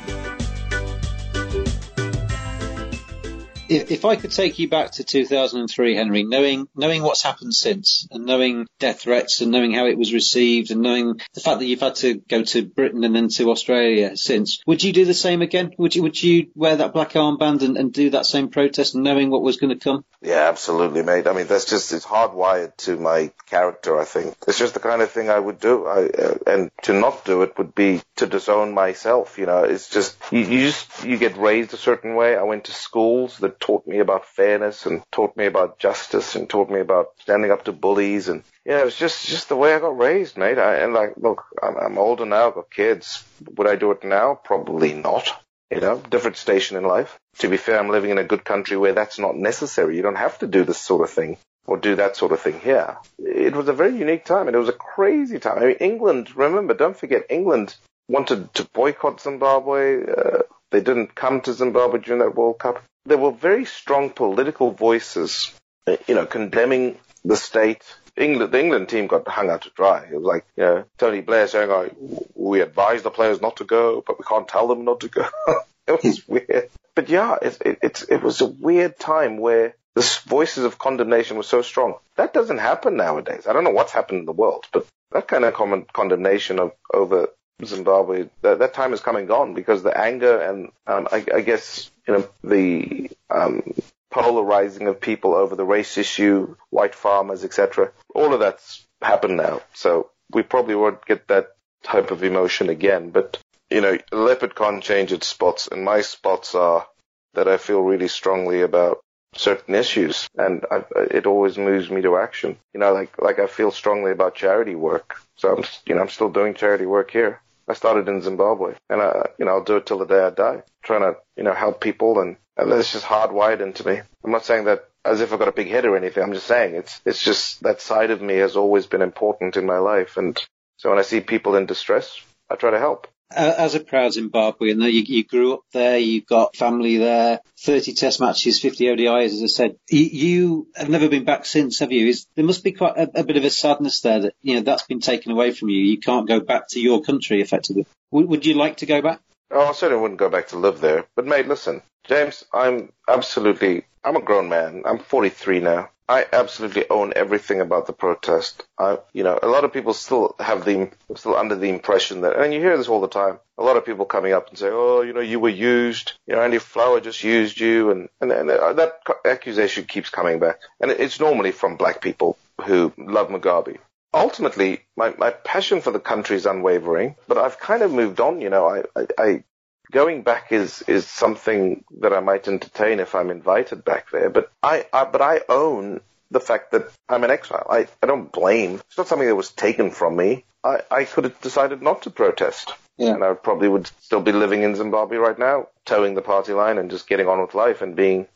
If, 3.68 3.91
if 3.91 4.05
I 4.05 4.16
could 4.16 4.32
take 4.32 4.59
you 4.59 4.70
back 4.70 4.91
to 4.93 5.03
2003, 5.03 5.95
Henry, 5.95 6.24
knowing 6.24 6.68
knowing 6.76 7.01
what's 7.01 7.22
happened 7.22 7.53
since, 7.53 8.07
and 8.11 8.26
knowing 8.26 8.68
death 8.80 9.01
threats, 9.01 9.41
and 9.41 9.51
knowing 9.51 9.74
how 9.74 9.88
it 9.88 9.97
was 9.97 10.13
received, 10.13 10.72
and 10.72 10.82
knowing 10.82 11.20
the 11.34 11.41
fact 11.41 11.59
that 11.59 11.66
you've 11.66 11.80
had 11.80 11.95
to 11.95 12.16
go 12.16 12.43
to 12.43 12.66
Britain 12.66 13.03
and 13.03 13.16
then 13.16 13.30
to 13.30 13.51
Australia 13.51 14.16
since, 14.16 14.61
would 14.68 14.84
you 14.84 14.93
do 14.93 15.05
the 15.05 15.13
same 15.13 15.41
again? 15.41 15.72
Would 15.78 15.95
you 15.95 16.03
would 16.03 16.22
you 16.22 16.51
wear 16.55 16.78
that 16.78 16.93
black 16.93 17.11
armband 17.13 17.61
and, 17.61 17.78
and 17.78 17.93
do 17.93 18.11
that 18.11 18.26
same 18.26 18.49
protest, 18.49 18.95
knowing 18.95 19.30
what 19.30 19.41
was 19.41 19.57
going 19.57 19.78
to 19.78 19.84
come? 19.84 20.05
Yeah, 20.26 20.47
absolutely, 20.49 21.03
mate. 21.03 21.28
I 21.28 21.34
mean, 21.34 21.45
that's 21.45 21.66
just, 21.66 21.93
it's 21.93 22.05
hardwired 22.05 22.76
to 22.78 22.97
my 22.97 23.32
character, 23.45 23.99
I 23.99 24.05
think. 24.05 24.36
It's 24.47 24.57
just 24.57 24.74
the 24.74 24.80
kind 24.80 25.03
of 25.03 25.11
thing 25.11 25.30
I 25.30 25.38
would 25.38 25.59
do. 25.59 25.86
I, 25.86 26.07
uh, 26.07 26.38
and 26.47 26.72
to 26.84 26.93
not 26.93 27.26
do 27.26 27.43
it 27.43 27.55
would 27.59 27.76
be 27.76 28.01
to 28.16 28.26
disown 28.26 28.74
myself, 28.74 29.38
you 29.38 29.45
know. 29.45 29.63
It's 29.63 29.88
just, 29.88 30.18
you, 30.32 30.39
you 30.39 30.59
just, 30.68 31.03
you 31.03 31.18
get 31.18 31.38
raised 31.38 31.76
a 31.76 31.78
certain 31.78 32.16
way. 32.16 32.36
I 32.36 32.43
went 32.43 32.66
to 32.66 32.72
schools 32.72 33.38
that 33.39 33.55
taught 33.60 33.88
me 33.88 33.99
about 33.99 34.26
fairness 34.26 34.86
and 34.86 35.01
taught 35.12 35.36
me 35.38 35.45
about 35.45 35.80
justice 35.80 36.36
and 36.36 36.49
taught 36.49 36.70
me 36.70 36.80
about 36.80 37.10
standing 37.20 37.51
up 37.51 37.66
to 37.66 37.72
bullies 37.72 38.30
and, 38.30 38.43
yeah, 38.66 38.82
it 38.82 38.86
was 38.86 38.95
just, 38.95 39.28
just 39.28 39.49
the 39.49 39.56
way 39.56 39.74
I 39.74 39.80
got 39.80 39.97
raised, 39.97 40.38
mate. 40.38 40.58
I, 40.58 40.78
and 40.78 40.93
like, 40.93 41.14
look, 41.18 41.43
I'm, 41.62 41.76
I'm 41.78 41.97
older 41.97 42.26
now, 42.26 42.47
I've 42.47 42.56
got 42.56 42.72
kids. 42.72 43.24
Would 43.56 43.68
I 43.68 43.76
do 43.76 43.91
it 43.91 44.03
now? 44.03 44.39
Probably 44.43 44.93
not. 44.93 45.30
You 45.72 45.82
know, 45.82 45.99
different 46.10 46.38
station 46.38 46.78
in 46.78 46.84
life. 46.84 47.18
To 47.39 47.49
be 47.49 47.58
fair, 47.58 47.80
I'm 47.80 47.89
living 47.89 48.12
in 48.12 48.20
a 48.20 48.24
good 48.24 48.45
country 48.45 48.78
where 48.78 48.93
that's 48.93 49.18
not 49.18 49.36
necessary. 49.36 49.95
You 49.95 50.03
don't 50.03 50.16
have 50.16 50.38
to 50.39 50.47
do 50.47 50.64
this 50.64 50.80
sort 50.80 51.03
of 51.03 51.10
thing 51.10 51.38
or 51.66 51.78
do 51.78 51.95
that 51.95 52.16
sort 52.16 52.32
of 52.32 52.39
thing 52.39 52.60
here. 52.60 52.97
It 53.18 53.56
was 53.56 53.68
a 53.68 53.74
very 53.74 53.97
unique 53.97 54.26
time 54.26 54.47
and 54.47 54.56
it 54.56 54.60
was 54.60 54.70
a 54.70 54.74
crazy 54.74 55.39
time. 55.39 55.58
I 55.58 55.66
mean, 55.66 55.78
England, 55.80 56.36
remember, 56.36 56.76
don't 56.76 56.97
forget, 56.97 57.26
England 57.30 57.76
wanted 58.08 58.53
to 58.53 58.66
boycott 58.66 59.22
Zimbabwe. 59.22 60.06
Uh, 60.06 60.41
they 60.72 60.82
didn't 60.82 61.16
come 61.16 61.41
to 61.41 61.53
Zimbabwe 61.53 61.99
during 61.99 62.22
that 62.22 62.36
World 62.36 62.60
Cup. 62.60 62.84
There 63.06 63.18
were 63.18 63.32
very 63.32 63.66
strong 63.66 64.10
political 64.10 64.72
voices, 64.72 65.53
uh, 65.88 65.97
you 66.08 66.16
know, 66.16 66.26
condemning 66.26 66.97
the 67.24 67.38
state. 67.38 67.84
England, 68.18 68.53
the 68.53 68.60
England 68.60 68.89
team 68.89 69.08
got 69.08 69.28
hung 69.28 69.49
out 69.49 69.64
to 69.64 69.70
dry. 69.72 70.06
It 70.06 70.16
was 70.16 70.24
like, 70.24 70.45
you 70.56 70.64
know, 70.64 70.86
Tony 70.97 71.22
Blair 71.22 71.47
saying, 71.47 71.70
oh, 71.70 72.28
we 72.34 72.62
advise 72.62 73.03
the 73.03 73.12
players 73.12 73.41
not 73.41 73.58
to 73.58 73.66
go, 73.66 74.03
but 74.06 74.18
we 74.18 74.24
can't 74.24 74.47
tell 74.47 74.68
them 74.68 74.86
not 74.86 75.01
to 75.01 75.10
go. 75.10 75.28
it 75.88 76.03
was 76.03 76.28
weird. 76.28 76.70
But 76.95 77.10
yeah, 77.10 77.36
it, 77.41 77.58
it, 77.66 77.80
it, 77.82 78.03
it 78.10 78.24
was 78.24 78.39
a 78.39 78.45
weird 78.45 78.97
time 78.97 79.38
where 79.38 79.76
the 79.95 80.20
voices 80.26 80.64
of 80.64 80.78
condemnation 80.78 81.38
were 81.38 81.43
so 81.43 81.62
strong. 81.62 81.95
That 82.16 82.34
doesn't 82.34 82.58
happen 82.58 82.95
nowadays. 82.95 83.47
I 83.47 83.53
don't 83.53 83.64
know 83.66 83.72
what's 83.72 83.91
happened 83.91 84.20
in 84.20 84.26
the 84.26 84.32
world, 84.32 84.66
but 84.72 84.88
that 85.12 85.28
kind 85.28 85.43
of 85.45 85.53
common 85.53 85.86
condemnation 85.91 86.60
of 86.60 86.72
over 86.93 87.30
Zimbabwe, 87.64 88.30
that, 88.41 88.60
that 88.60 88.74
time 88.74 88.93
is 88.93 88.99
coming 88.99 89.26
gone 89.26 89.53
because 89.53 89.84
the 89.84 89.97
anger 89.97 90.39
and 90.39 90.72
um, 90.88 91.08
I, 91.12 91.26
I 91.34 91.41
guess 91.41 91.89
you 92.08 92.14
know 92.14 92.30
the 92.43 93.10
um, 93.30 93.74
polarizing 94.12 94.88
of 94.88 95.01
people 95.01 95.34
over 95.34 95.56
the 95.56 95.66
race 95.66 95.97
issue, 95.97 96.56
white 96.70 96.95
farmers, 96.95 97.43
etc. 97.43 97.91
All 98.14 98.34
of 98.34 98.39
that's 98.39 98.86
happened 99.01 99.38
now, 99.38 99.62
so 99.74 100.12
we 100.32 100.43
probably 100.43 100.76
won't 100.76 101.06
get 101.06 101.28
that 101.28 101.49
type 101.84 102.12
of 102.12 102.24
emotion 102.24 102.70
again. 102.70 103.10
But 103.10 103.38
you 103.70 103.82
know, 103.82 103.97
leopard 104.12 104.56
can't 104.56 104.84
change 104.84 105.12
its 105.12 105.28
spots, 105.28 105.68
and 105.68 105.84
my 105.84 106.01
spots 106.01 106.56
are 106.56 106.88
that 107.34 107.47
I 107.47 107.58
feel 107.58 107.82
really 107.82 108.08
strongly 108.08 108.62
about 108.62 109.03
certain 109.36 109.76
issues, 109.76 110.30
and 110.36 110.66
I, 110.72 110.84
it 111.12 111.26
always 111.26 111.58
moves 111.58 111.89
me 111.89 112.01
to 112.01 112.18
action. 112.18 112.58
You 112.74 112.80
know, 112.80 112.93
like 112.93 113.22
like 113.22 113.39
I 113.39 113.47
feel 113.47 113.72
strongly 113.72 114.12
about 114.12 114.36
charity 114.36 114.76
work, 114.76 115.22
so 115.36 115.56
I'm 115.56 115.64
you 115.86 115.95
know 115.95 116.01
I'm 116.01 116.10
still 116.10 116.30
doing 116.30 116.53
charity 116.53 116.86
work 116.86 117.12
here. 117.12 117.41
I 117.68 117.74
started 117.74 118.07
in 118.07 118.22
Zimbabwe, 118.22 118.76
and 118.89 119.01
I 119.01 119.30
you 119.38 119.45
know 119.45 119.51
I'll 119.53 119.63
do 119.63 119.78
it 119.78 119.86
till 119.86 119.97
the 119.99 120.05
day 120.05 120.20
I 120.20 120.30
die, 120.30 120.63
trying 120.84 121.01
to 121.01 121.18
you 121.36 121.43
know 121.43 121.53
help 121.53 121.82
people, 121.82 122.20
and, 122.20 122.38
and 122.57 122.72
that's 122.72 122.91
just 122.93 123.05
hardwired 123.05 123.61
into 123.61 123.86
me. 123.88 124.01
I'm 124.24 124.32
not 124.32 124.45
saying 124.45 124.66
that 124.66 124.88
as 125.03 125.22
if 125.22 125.34
I've 125.34 125.39
got 125.39 125.47
a 125.47 125.53
big 125.53 125.70
head 125.70 125.86
or 125.86 125.97
anything. 125.97 126.24
I'm 126.24 126.34
just 126.34 126.47
saying 126.47 126.76
it's 126.76 127.01
it's 127.05 127.24
just 127.24 127.63
that 127.63 127.82
side 127.82 128.11
of 128.11 128.22
me 128.22 128.36
has 128.38 128.55
always 128.55 128.86
been 128.86 129.01
important 129.01 129.57
in 129.57 129.66
my 129.66 129.80
life, 129.80 130.18
and 130.18 130.39
so 130.78 130.89
when 130.89 130.99
I 130.99 131.03
see 131.03 131.22
people 131.22 131.55
in 131.55 131.66
distress, 131.66 132.20
I 132.49 132.55
try 132.55 132.72
to 132.72 132.80
help. 132.80 133.07
As 133.36 133.76
a 133.76 133.80
proud 133.80 134.12
Zimbabwean, 134.12 134.82
you, 134.92 135.02
you 135.02 135.24
grew 135.24 135.54
up 135.54 135.62
there, 135.74 135.98
you've 135.98 136.26
got 136.26 136.56
family 136.56 136.98
there, 136.98 137.40
30 137.60 137.94
test 137.94 138.20
matches, 138.20 138.60
50 138.60 138.86
ODIs, 138.86 139.34
as 139.34 139.44
I 139.44 139.48
said. 139.48 139.76
You, 139.90 140.00
you 140.02 140.68
have 140.76 140.90
never 140.90 141.10
been 141.10 141.26
back 141.26 141.46
since, 141.46 141.80
have 141.80 141.92
you? 141.92 142.08
Is, 142.08 142.28
there 142.36 142.46
must 142.46 142.64
be 142.64 142.72
quite 142.72 142.98
a, 142.98 143.20
a, 143.20 143.24
bit 143.24 143.38
of 143.38 143.44
a 143.44 143.50
sadness 143.50 144.02
there 144.02 144.22
that, 144.22 144.34
you 144.42 144.56
know, 144.56 144.62
that's 144.62 144.84
been 144.84 145.02
taken 145.02 145.32
away 145.32 145.52
from 145.52 145.70
you. 145.70 145.82
You 145.82 146.00
can't 146.00 146.28
go 146.28 146.40
back 146.40 146.70
to 146.70 146.80
your 146.80 147.02
country 147.02 147.42
effectively. 147.42 147.86
W- 148.12 148.28
would 148.28 148.46
you 148.46 148.56
like 148.56 148.78
to 148.78 148.86
go 148.86 149.02
back? 149.02 149.20
Oh, 149.52 149.68
I 149.68 149.72
certainly 149.74 150.02
wouldn't 150.02 150.20
go 150.20 150.30
back 150.30 150.48
to 150.50 150.58
live 150.58 150.82
there. 150.82 151.06
But 151.16 151.26
mate, 151.26 151.48
listen, 151.48 151.82
James, 152.06 152.43
I'm 152.54 152.91
absolutely, 153.08 153.86
I'm 154.04 154.16
a 154.16 154.22
grown 154.22 154.50
man. 154.50 154.84
I'm 154.86 155.00
43 155.00 155.60
now. 155.60 155.89
I 156.08 156.26
absolutely 156.32 156.88
own 156.89 157.14
everything 157.16 157.62
about 157.62 157.88
the 157.88 157.93
protest. 157.93 158.64
I, 158.78 159.00
you 159.14 159.24
know, 159.24 159.39
a 159.41 159.48
lot 159.48 159.64
of 159.64 159.74
people 159.74 159.93
still 159.93 160.36
have 160.39 160.64
the, 160.64 160.91
still 161.16 161.36
under 161.36 161.56
the 161.56 161.70
impression 161.70 162.22
that, 162.22 162.39
and 162.39 162.54
you 162.54 162.60
hear 162.60 162.78
this 162.78 162.88
all 162.88 163.02
the 163.02 163.08
time. 163.08 163.39
A 163.58 163.64
lot 163.64 163.76
of 163.76 163.86
people 163.86 164.06
coming 164.06 164.32
up 164.32 164.50
and 164.50 164.58
say, 164.58 164.70
"Oh, 164.72 165.02
you 165.02 165.14
know, 165.14 165.22
you 165.22 165.39
were 165.39 165.50
used. 165.50 166.14
You 166.28 166.36
know, 166.36 166.41
Andy 166.41 166.60
Flower 166.60 167.02
just 167.02 167.24
used 167.24 167.60
you," 167.60 167.89
and 167.89 168.10
and, 168.22 168.32
and 168.32 168.52
uh, 168.52 168.74
that 168.74 169.00
accusation 169.26 169.86
keeps 169.86 170.12
coming 170.12 170.38
back. 170.38 170.60
And 170.80 170.91
it's 170.91 171.20
normally 171.20 171.52
from 171.52 171.76
black 171.76 172.02
people 172.02 172.38
who 172.64 172.93
love 172.98 173.30
Mugabe. 173.30 173.78
Ultimately, 174.16 174.80
my, 174.95 175.13
my 175.18 175.32
passion 175.32 175.82
for 175.82 175.91
the 175.91 175.99
country 175.99 176.38
is 176.38 176.45
unwavering, 176.45 177.16
but 177.28 177.38
I've 177.38 177.59
kind 177.59 177.84
of 177.84 177.91
moved 177.91 178.22
on. 178.22 178.39
You 178.39 178.49
know, 178.49 178.68
I, 178.68 178.84
I, 178.95 179.07
I 179.18 179.43
going 179.91 180.24
back 180.24 180.51
is 180.51 180.82
is 180.84 181.05
something 181.05 181.84
that 181.99 182.13
I 182.13 182.22
might 182.22 182.47
entertain 182.47 182.99
if 182.99 183.13
I'm 183.13 183.30
invited 183.30 183.84
back 183.84 184.09
there. 184.11 184.30
But 184.30 184.51
I, 184.63 184.86
I 184.93 185.03
but 185.03 185.22
I 185.22 185.41
own 185.49 185.99
the 186.32 186.39
fact 186.39 186.72
that 186.72 186.89
I'm 187.09 187.24
an 187.24 187.32
exile. 187.32 187.68
I, 187.70 187.88
I 188.01 188.07
don't 188.07 188.32
blame. 188.32 188.76
It's 188.88 188.97
not 188.97 189.07
something 189.07 189.28
that 189.28 189.36
was 189.36 189.51
taken 189.51 189.91
from 189.91 190.16
me. 190.16 190.45
I, 190.63 190.82
I 190.89 191.03
could 191.03 191.26
have 191.26 191.39
decided 191.41 191.82
not 191.82 192.03
to 192.03 192.09
protest. 192.09 192.74
Yeah. 192.97 193.13
And 193.13 193.24
I 193.24 193.34
probably 193.34 193.68
would 193.68 193.88
still 193.99 194.22
be 194.22 194.32
living 194.32 194.63
in 194.63 194.76
Zimbabwe 194.76 195.18
right 195.18 195.38
now, 195.38 195.68
toeing 195.86 196.16
the 196.16 196.22
party 196.22 196.53
line 196.53 196.78
and 196.78 196.89
just 196.89 197.07
getting 197.07 197.28
on 197.28 197.41
with 197.41 197.53
life 197.53 197.82
and 197.82 197.95
being 197.95 198.28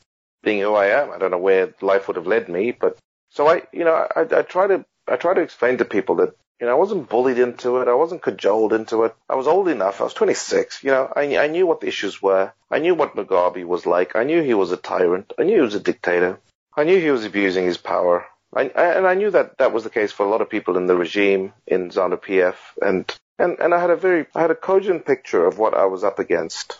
being 0.43 0.59
who 0.59 0.73
I 0.75 0.87
am. 0.87 1.11
I 1.11 1.17
don't 1.17 1.31
know 1.31 1.37
where 1.37 1.73
life 1.81 2.07
would 2.07 2.17
have 2.17 2.27
led 2.27 2.49
me, 2.49 2.71
but 2.71 2.97
so 3.29 3.47
I, 3.47 3.63
you 3.71 3.83
know, 3.83 4.07
I, 4.15 4.21
I 4.21 4.41
try 4.41 4.67
to 4.67 4.85
I 5.09 5.15
try 5.15 5.33
to 5.33 5.41
explain 5.41 5.77
to 5.77 5.85
people 5.85 6.15
that 6.15 6.35
you 6.59 6.67
know, 6.67 6.73
I 6.73 6.75
wasn't 6.75 7.09
bullied 7.09 7.39
into 7.39 7.77
it. 7.77 7.87
I 7.87 7.93
wasn't 7.93 8.21
cajoled 8.21 8.73
into 8.73 9.03
it. 9.03 9.15
I 9.29 9.35
was 9.35 9.47
old 9.47 9.69
enough. 9.69 10.01
I 10.01 10.03
was 10.03 10.13
26. 10.13 10.83
You 10.83 10.91
know, 10.91 11.13
I, 11.15 11.37
I 11.37 11.47
knew 11.47 11.65
what 11.65 11.79
the 11.79 11.87
issues 11.87 12.21
were. 12.21 12.51
I 12.69 12.79
knew 12.79 12.95
what 12.95 13.15
Mugabe 13.15 13.63
was 13.63 13.85
like. 13.85 14.15
I 14.15 14.23
knew 14.23 14.41
he 14.41 14.53
was 14.53 14.71
a 14.71 14.77
tyrant. 14.77 15.31
I 15.39 15.43
knew 15.43 15.55
he 15.55 15.61
was 15.61 15.75
a 15.75 15.79
dictator. 15.79 16.39
I 16.75 16.83
knew 16.83 16.99
he 16.99 17.11
was 17.11 17.23
abusing 17.23 17.65
his 17.65 17.77
power. 17.77 18.25
I, 18.53 18.63
I, 18.75 18.85
and 18.95 19.07
I 19.07 19.13
knew 19.13 19.31
that 19.31 19.57
that 19.59 19.71
was 19.71 19.83
the 19.83 19.89
case 19.89 20.11
for 20.11 20.25
a 20.25 20.29
lot 20.29 20.41
of 20.41 20.49
people 20.49 20.75
in 20.75 20.85
the 20.85 20.97
regime 20.97 21.53
in 21.65 21.91
ZANU 21.91 22.21
PF. 22.21 22.55
And, 22.81 23.09
and, 23.37 23.57
and 23.59 23.73
I 23.73 23.79
had 23.79 23.89
a 23.89 23.95
very, 23.95 24.25
I 24.35 24.41
had 24.41 24.51
a 24.51 24.55
cogent 24.55 25.05
picture 25.05 25.45
of 25.45 25.59
what 25.59 25.73
I 25.73 25.85
was 25.85 26.03
up 26.03 26.19
against. 26.19 26.77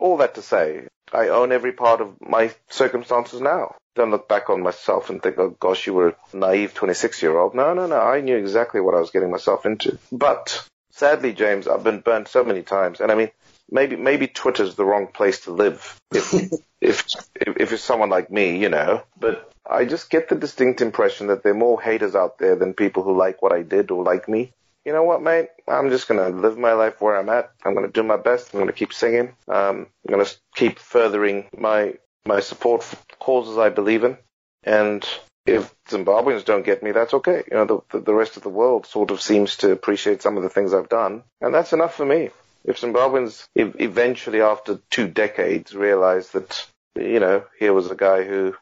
All 0.00 0.16
that 0.16 0.34
to 0.34 0.42
say, 0.42 0.88
I 1.14 1.28
own 1.28 1.52
every 1.52 1.72
part 1.72 2.00
of 2.00 2.16
my 2.20 2.54
circumstances 2.68 3.40
now 3.40 3.76
don't 3.94 4.10
look 4.10 4.28
back 4.28 4.48
on 4.50 4.62
myself 4.62 5.10
and 5.10 5.22
think, 5.22 5.38
oh 5.38 5.50
gosh, 5.60 5.86
you 5.86 5.94
were 5.94 6.08
a 6.08 6.36
naive 6.36 6.74
26 6.74 7.22
year 7.22 7.38
old. 7.38 7.54
No, 7.54 7.74
no, 7.74 7.86
no. 7.86 8.00
I 8.00 8.20
knew 8.20 8.36
exactly 8.36 8.80
what 8.80 8.94
I 8.94 9.00
was 9.00 9.10
getting 9.10 9.30
myself 9.30 9.66
into. 9.66 9.98
But 10.10 10.66
sadly, 10.90 11.32
James, 11.32 11.68
I've 11.68 11.84
been 11.84 12.00
burned 12.00 12.28
so 12.28 12.44
many 12.44 12.62
times. 12.62 13.00
And 13.00 13.12
I 13.12 13.14
mean, 13.14 13.30
maybe, 13.70 13.96
maybe 13.96 14.26
Twitter's 14.26 14.74
the 14.74 14.84
wrong 14.84 15.08
place 15.08 15.40
to 15.40 15.52
live 15.52 16.00
if, 16.12 16.32
if, 16.80 17.04
if, 17.34 17.56
if 17.56 17.72
it's 17.72 17.82
someone 17.82 18.10
like 18.10 18.30
me, 18.30 18.58
you 18.58 18.68
know, 18.68 19.02
but 19.18 19.52
I 19.68 19.84
just 19.84 20.10
get 20.10 20.28
the 20.28 20.36
distinct 20.36 20.80
impression 20.80 21.28
that 21.28 21.42
there 21.42 21.52
are 21.52 21.56
more 21.56 21.80
haters 21.80 22.14
out 22.14 22.38
there 22.38 22.56
than 22.56 22.74
people 22.74 23.02
who 23.02 23.16
like 23.16 23.42
what 23.42 23.52
I 23.52 23.62
did 23.62 23.90
or 23.90 24.02
like 24.02 24.28
me. 24.28 24.52
You 24.84 24.92
know 24.92 25.04
what, 25.04 25.22
mate? 25.22 25.48
I'm 25.68 25.90
just 25.90 26.08
gonna 26.08 26.28
live 26.28 26.58
my 26.58 26.72
life 26.72 27.00
where 27.00 27.16
I'm 27.16 27.28
at. 27.28 27.52
I'm 27.64 27.74
gonna 27.74 27.88
do 27.88 28.02
my 28.02 28.16
best. 28.16 28.52
I'm 28.52 28.60
gonna 28.60 28.72
keep 28.72 28.92
singing. 28.92 29.34
Um, 29.48 29.86
I'm 30.06 30.10
gonna 30.10 30.26
keep 30.54 30.78
furthering 30.78 31.46
my 31.56 31.94
my 32.24 32.40
support 32.40 32.82
for 32.82 32.96
causes 33.18 33.58
I 33.58 33.68
believe 33.68 34.04
in. 34.04 34.16
And 34.64 35.06
if 35.46 35.74
Zimbabweans 35.88 36.44
don't 36.44 36.64
get 36.64 36.82
me, 36.82 36.92
that's 36.92 37.14
okay. 37.14 37.42
You 37.50 37.56
know, 37.56 37.84
the, 37.90 38.00
the 38.00 38.14
rest 38.14 38.36
of 38.36 38.42
the 38.42 38.48
world 38.48 38.86
sort 38.86 39.10
of 39.10 39.20
seems 39.20 39.56
to 39.58 39.72
appreciate 39.72 40.22
some 40.22 40.36
of 40.36 40.42
the 40.42 40.48
things 40.48 40.72
I've 40.72 40.88
done. 40.88 41.24
And 41.40 41.54
that's 41.54 41.72
enough 41.72 41.94
for 41.94 42.06
me. 42.06 42.30
If 42.64 42.80
Zimbabweans 42.80 43.48
eventually, 43.56 44.40
after 44.40 44.78
two 44.90 45.08
decades, 45.08 45.74
realize 45.74 46.30
that, 46.30 46.64
you 46.94 47.18
know, 47.18 47.44
here 47.58 47.72
was 47.72 47.90
a 47.90 47.96
guy 47.96 48.22
who 48.22 48.54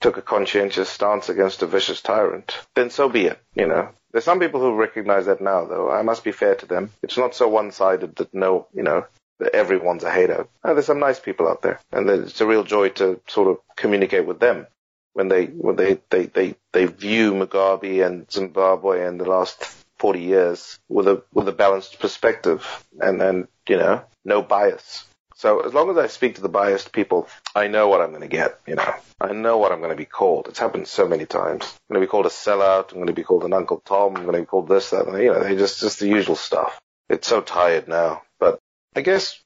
took 0.00 0.16
a 0.16 0.22
conscientious 0.22 0.88
stance 0.88 1.28
against 1.28 1.62
a 1.62 1.66
vicious 1.66 2.02
tyrant, 2.02 2.56
then 2.74 2.90
so 2.90 3.08
be 3.08 3.26
it, 3.26 3.40
you 3.54 3.66
know. 3.66 3.88
There's 4.12 4.24
some 4.24 4.40
people 4.40 4.60
who 4.60 4.74
recognize 4.74 5.26
that 5.26 5.40
now, 5.40 5.64
though. 5.64 5.90
I 5.90 6.02
must 6.02 6.22
be 6.22 6.32
fair 6.32 6.54
to 6.56 6.66
them. 6.66 6.90
It's 7.02 7.16
not 7.16 7.34
so 7.34 7.48
one-sided 7.48 8.16
that 8.16 8.34
no, 8.34 8.66
you 8.74 8.82
know, 8.82 9.06
that 9.38 9.54
everyone's 9.54 10.04
a 10.04 10.10
hater. 10.10 10.46
Oh, 10.62 10.74
there's 10.74 10.86
some 10.86 11.00
nice 11.00 11.18
people 11.18 11.48
out 11.48 11.62
there, 11.62 11.80
and 11.90 12.08
it's 12.08 12.40
a 12.40 12.46
real 12.46 12.64
joy 12.64 12.90
to 12.90 13.20
sort 13.26 13.48
of 13.48 13.58
communicate 13.76 14.26
with 14.26 14.38
them 14.38 14.66
when 15.14 15.28
they 15.28 15.46
when 15.46 15.76
they 15.76 15.98
they 16.10 16.26
they, 16.26 16.54
they 16.72 16.86
view 16.86 17.32
Mugabe 17.32 18.04
and 18.04 18.30
Zimbabwe 18.30 19.04
and 19.06 19.20
the 19.20 19.24
last 19.24 19.64
40 19.98 20.20
years 20.20 20.78
with 20.88 21.08
a 21.08 21.22
with 21.32 21.48
a 21.48 21.52
balanced 21.52 22.00
perspective 22.00 22.84
and 23.00 23.20
and 23.20 23.48
you 23.68 23.76
know 23.76 24.04
no 24.24 24.42
bias. 24.42 25.04
So 25.42 25.58
as 25.58 25.74
long 25.74 25.90
as 25.90 25.96
I 25.96 26.06
speak 26.06 26.36
to 26.36 26.40
the 26.40 26.48
biased 26.48 26.92
people, 26.92 27.28
I 27.52 27.66
know 27.66 27.88
what 27.88 28.00
I'm 28.00 28.10
going 28.10 28.22
to 28.22 28.28
get. 28.28 28.60
You 28.64 28.76
know, 28.76 28.94
I 29.20 29.32
know 29.32 29.58
what 29.58 29.72
I'm 29.72 29.80
going 29.80 29.90
to 29.90 29.96
be 29.96 30.04
called. 30.04 30.46
It's 30.46 30.60
happened 30.60 30.86
so 30.86 31.08
many 31.08 31.26
times. 31.26 31.64
I'm 31.64 31.94
going 31.94 32.00
to 32.00 32.06
be 32.06 32.10
called 32.12 32.26
a 32.26 32.28
sellout. 32.28 32.92
I'm 32.92 32.98
going 32.98 33.08
to 33.08 33.12
be 33.12 33.24
called 33.24 33.42
an 33.42 33.52
Uncle 33.52 33.82
Tom. 33.84 34.14
I'm 34.14 34.22
going 34.22 34.36
to 34.36 34.42
be 34.42 34.46
called 34.46 34.68
this, 34.68 34.90
that, 34.90 35.08
and 35.08 35.20
you 35.20 35.32
know, 35.32 35.42
they 35.42 35.56
just 35.56 35.80
just 35.80 35.98
the 35.98 36.06
usual 36.06 36.36
stuff. 36.36 36.80
It's 37.08 37.26
so 37.26 37.40
tired 37.40 37.88
now. 37.88 38.22
But 38.38 38.60
I 38.94 39.00
guess, 39.00 39.36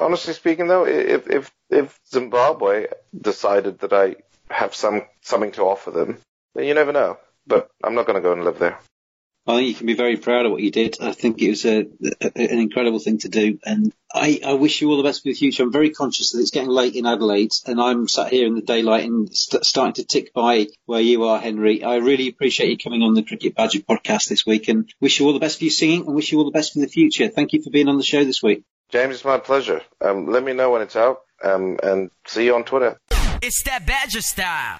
honestly 0.00 0.34
speaking, 0.34 0.66
though, 0.66 0.88
if 0.88 1.30
if 1.30 1.52
if 1.70 2.00
Zimbabwe 2.10 2.88
decided 3.16 3.78
that 3.78 3.92
I 3.92 4.16
have 4.50 4.74
some 4.74 5.02
something 5.20 5.52
to 5.52 5.62
offer 5.62 5.92
them, 5.92 6.18
then 6.56 6.64
you 6.64 6.74
never 6.74 6.92
know. 6.92 7.16
But 7.46 7.70
I'm 7.84 7.94
not 7.94 8.06
going 8.06 8.16
to 8.16 8.28
go 8.28 8.32
and 8.32 8.42
live 8.42 8.58
there. 8.58 8.80
I 9.46 9.56
think 9.56 9.68
you 9.68 9.74
can 9.74 9.86
be 9.86 9.94
very 9.94 10.16
proud 10.16 10.46
of 10.46 10.52
what 10.52 10.62
you 10.62 10.70
did. 10.70 10.96
I 11.02 11.12
think 11.12 11.42
it 11.42 11.50
was 11.50 11.66
a, 11.66 11.80
a, 11.80 12.32
an 12.34 12.58
incredible 12.58 12.98
thing 12.98 13.18
to 13.18 13.28
do, 13.28 13.58
and 13.64 13.92
I, 14.12 14.40
I, 14.44 14.54
wish 14.54 14.80
you 14.80 14.88
all 14.88 14.96
the 14.96 15.02
best 15.02 15.22
for 15.22 15.28
the 15.28 15.34
future. 15.34 15.62
I'm 15.62 15.72
very 15.72 15.90
conscious 15.90 16.32
that 16.32 16.40
it's 16.40 16.50
getting 16.50 16.70
late 16.70 16.94
in 16.94 17.04
Adelaide, 17.04 17.52
and 17.66 17.78
I'm 17.78 18.08
sat 18.08 18.32
here 18.32 18.46
in 18.46 18.54
the 18.54 18.62
daylight 18.62 19.04
and 19.04 19.34
st- 19.34 19.64
starting 19.66 19.94
to 19.94 20.04
tick 20.04 20.32
by 20.32 20.68
where 20.86 21.02
you 21.02 21.24
are, 21.24 21.38
Henry. 21.38 21.84
I 21.84 21.96
really 21.96 22.28
appreciate 22.28 22.70
you 22.70 22.78
coming 22.78 23.02
on 23.02 23.12
the 23.12 23.22
Cricket 23.22 23.54
Badger 23.54 23.80
podcast 23.80 24.28
this 24.28 24.46
week, 24.46 24.68
and 24.68 24.90
wish 24.98 25.20
you 25.20 25.26
all 25.26 25.34
the 25.34 25.40
best 25.40 25.58
for 25.58 25.64
your 25.64 25.72
singing, 25.72 26.06
and 26.06 26.14
wish 26.14 26.32
you 26.32 26.38
all 26.38 26.46
the 26.46 26.50
best 26.50 26.72
for 26.72 26.78
the 26.78 26.88
future. 26.88 27.28
Thank 27.28 27.52
you 27.52 27.62
for 27.62 27.70
being 27.70 27.88
on 27.88 27.98
the 27.98 28.02
show 28.02 28.24
this 28.24 28.42
week. 28.42 28.62
James, 28.90 29.16
it's 29.16 29.24
my 29.26 29.38
pleasure. 29.38 29.82
Um, 30.00 30.26
let 30.26 30.42
me 30.42 30.54
know 30.54 30.70
when 30.70 30.80
it's 30.80 30.96
out, 30.96 31.18
um, 31.42 31.78
and 31.82 32.10
see 32.26 32.46
you 32.46 32.54
on 32.54 32.64
Twitter. 32.64 32.98
It's 33.42 33.62
that 33.64 33.86
Badger 33.86 34.22
style. 34.22 34.78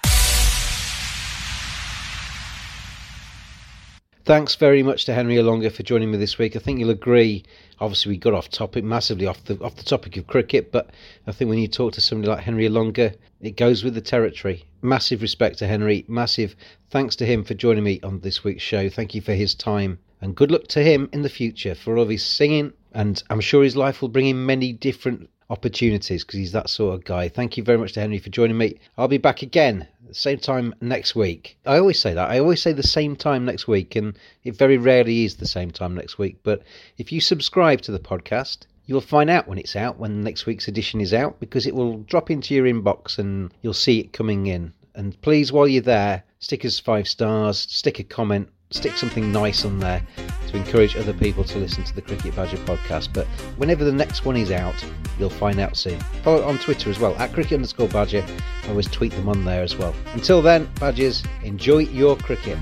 Thanks 4.24 4.54
very 4.54 4.82
much 4.82 5.04
to 5.04 5.12
Henry 5.12 5.34
Olonga 5.34 5.70
for 5.70 5.82
joining 5.82 6.10
me 6.10 6.16
this 6.16 6.38
week. 6.38 6.56
I 6.56 6.58
think 6.58 6.80
you'll 6.80 6.88
agree. 6.88 7.44
Obviously, 7.78 8.08
we 8.08 8.16
got 8.16 8.32
off 8.32 8.48
topic 8.48 8.82
massively 8.82 9.26
off 9.26 9.44
the 9.44 9.62
off 9.62 9.76
the 9.76 9.82
topic 9.82 10.16
of 10.16 10.26
cricket, 10.26 10.72
but 10.72 10.88
I 11.26 11.32
think 11.32 11.50
when 11.50 11.58
you 11.58 11.68
talk 11.68 11.92
to 11.92 12.00
somebody 12.00 12.30
like 12.30 12.42
Henry 12.42 12.66
Olonga, 12.66 13.14
it 13.42 13.58
goes 13.58 13.84
with 13.84 13.92
the 13.92 14.00
territory. 14.00 14.64
Massive 14.80 15.20
respect 15.20 15.58
to 15.58 15.66
Henry. 15.66 16.06
Massive 16.08 16.56
thanks 16.88 17.16
to 17.16 17.26
him 17.26 17.44
for 17.44 17.52
joining 17.52 17.84
me 17.84 18.00
on 18.02 18.20
this 18.20 18.42
week's 18.42 18.62
show. 18.62 18.88
Thank 18.88 19.14
you 19.14 19.20
for 19.20 19.34
his 19.34 19.54
time, 19.54 19.98
and 20.22 20.34
good 20.34 20.50
luck 20.50 20.68
to 20.68 20.82
him 20.82 21.10
in 21.12 21.20
the 21.20 21.28
future 21.28 21.74
for 21.74 21.98
all 21.98 22.04
of 22.04 22.08
his 22.08 22.24
singing. 22.24 22.72
And 22.94 23.22
I'm 23.28 23.42
sure 23.42 23.62
his 23.62 23.76
life 23.76 24.00
will 24.00 24.08
bring 24.08 24.28
him 24.28 24.46
many 24.46 24.72
different 24.72 25.28
opportunities 25.50 26.24
because 26.24 26.38
he's 26.38 26.52
that 26.52 26.70
sort 26.70 26.94
of 26.94 27.04
guy. 27.04 27.28
Thank 27.28 27.56
you 27.56 27.62
very 27.62 27.78
much 27.78 27.92
to 27.92 28.00
Henry 28.00 28.18
for 28.18 28.30
joining 28.30 28.58
me. 28.58 28.78
I'll 28.96 29.08
be 29.08 29.18
back 29.18 29.42
again 29.42 29.86
same 30.14 30.38
time 30.38 30.74
next 30.80 31.14
week. 31.14 31.56
I 31.66 31.78
always 31.78 31.98
say 31.98 32.14
that. 32.14 32.30
I 32.30 32.38
always 32.38 32.62
say 32.62 32.72
the 32.72 32.82
same 32.82 33.16
time 33.16 33.44
next 33.44 33.66
week, 33.66 33.96
and 33.96 34.16
it 34.44 34.56
very 34.56 34.78
rarely 34.78 35.24
is 35.24 35.36
the 35.36 35.46
same 35.46 35.70
time 35.70 35.94
next 35.94 36.18
week. 36.18 36.38
But 36.42 36.62
if 36.98 37.12
you 37.12 37.20
subscribe 37.20 37.80
to 37.82 37.92
the 37.92 37.98
podcast, 37.98 38.66
you'll 38.86 39.00
find 39.00 39.30
out 39.30 39.48
when 39.48 39.58
it's 39.58 39.76
out, 39.76 39.98
when 39.98 40.22
next 40.22 40.46
week's 40.46 40.68
edition 40.68 41.00
is 41.00 41.12
out, 41.12 41.40
because 41.40 41.66
it 41.66 41.74
will 41.74 41.98
drop 41.98 42.30
into 42.30 42.54
your 42.54 42.66
inbox 42.66 43.18
and 43.18 43.52
you'll 43.62 43.72
see 43.72 44.00
it 44.00 44.12
coming 44.12 44.46
in. 44.46 44.72
And 44.94 45.20
please, 45.22 45.52
while 45.52 45.66
you're 45.66 45.82
there, 45.82 46.22
stick 46.38 46.64
us 46.64 46.78
five 46.78 47.08
stars, 47.08 47.58
stick 47.58 47.98
a 47.98 48.04
comment, 48.04 48.48
stick 48.70 48.96
something 48.96 49.30
nice 49.30 49.64
on 49.64 49.78
there 49.78 50.02
to 50.48 50.56
encourage 50.56 50.96
other 50.96 51.12
people 51.12 51.44
to 51.44 51.58
listen 51.58 51.84
to 51.84 51.94
the 51.94 52.02
Cricket 52.02 52.34
Badger 52.34 52.56
podcast. 52.58 53.12
But 53.12 53.26
whenever 53.56 53.84
the 53.84 53.92
next 53.92 54.24
one 54.24 54.36
is 54.36 54.50
out, 54.50 54.74
you'll 55.18 55.30
find 55.30 55.60
out 55.60 55.76
soon. 55.76 56.00
Follow 56.22 56.38
it 56.38 56.44
on 56.44 56.58
Twitter 56.58 56.90
as 56.90 56.98
well, 56.98 57.14
at 57.16 57.32
cricket 57.32 57.54
underscore 57.54 57.88
badger. 57.88 58.24
I 58.64 58.68
always 58.68 58.88
tweet 58.88 59.12
them 59.12 59.28
on 59.28 59.44
there 59.44 59.62
as 59.62 59.76
well. 59.76 59.94
Until 60.12 60.42
then, 60.42 60.68
Badgers, 60.80 61.22
enjoy 61.42 61.78
your 61.78 62.16
cricket. 62.16 62.58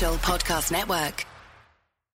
Podcast 0.00 0.72
Network. 0.72 1.39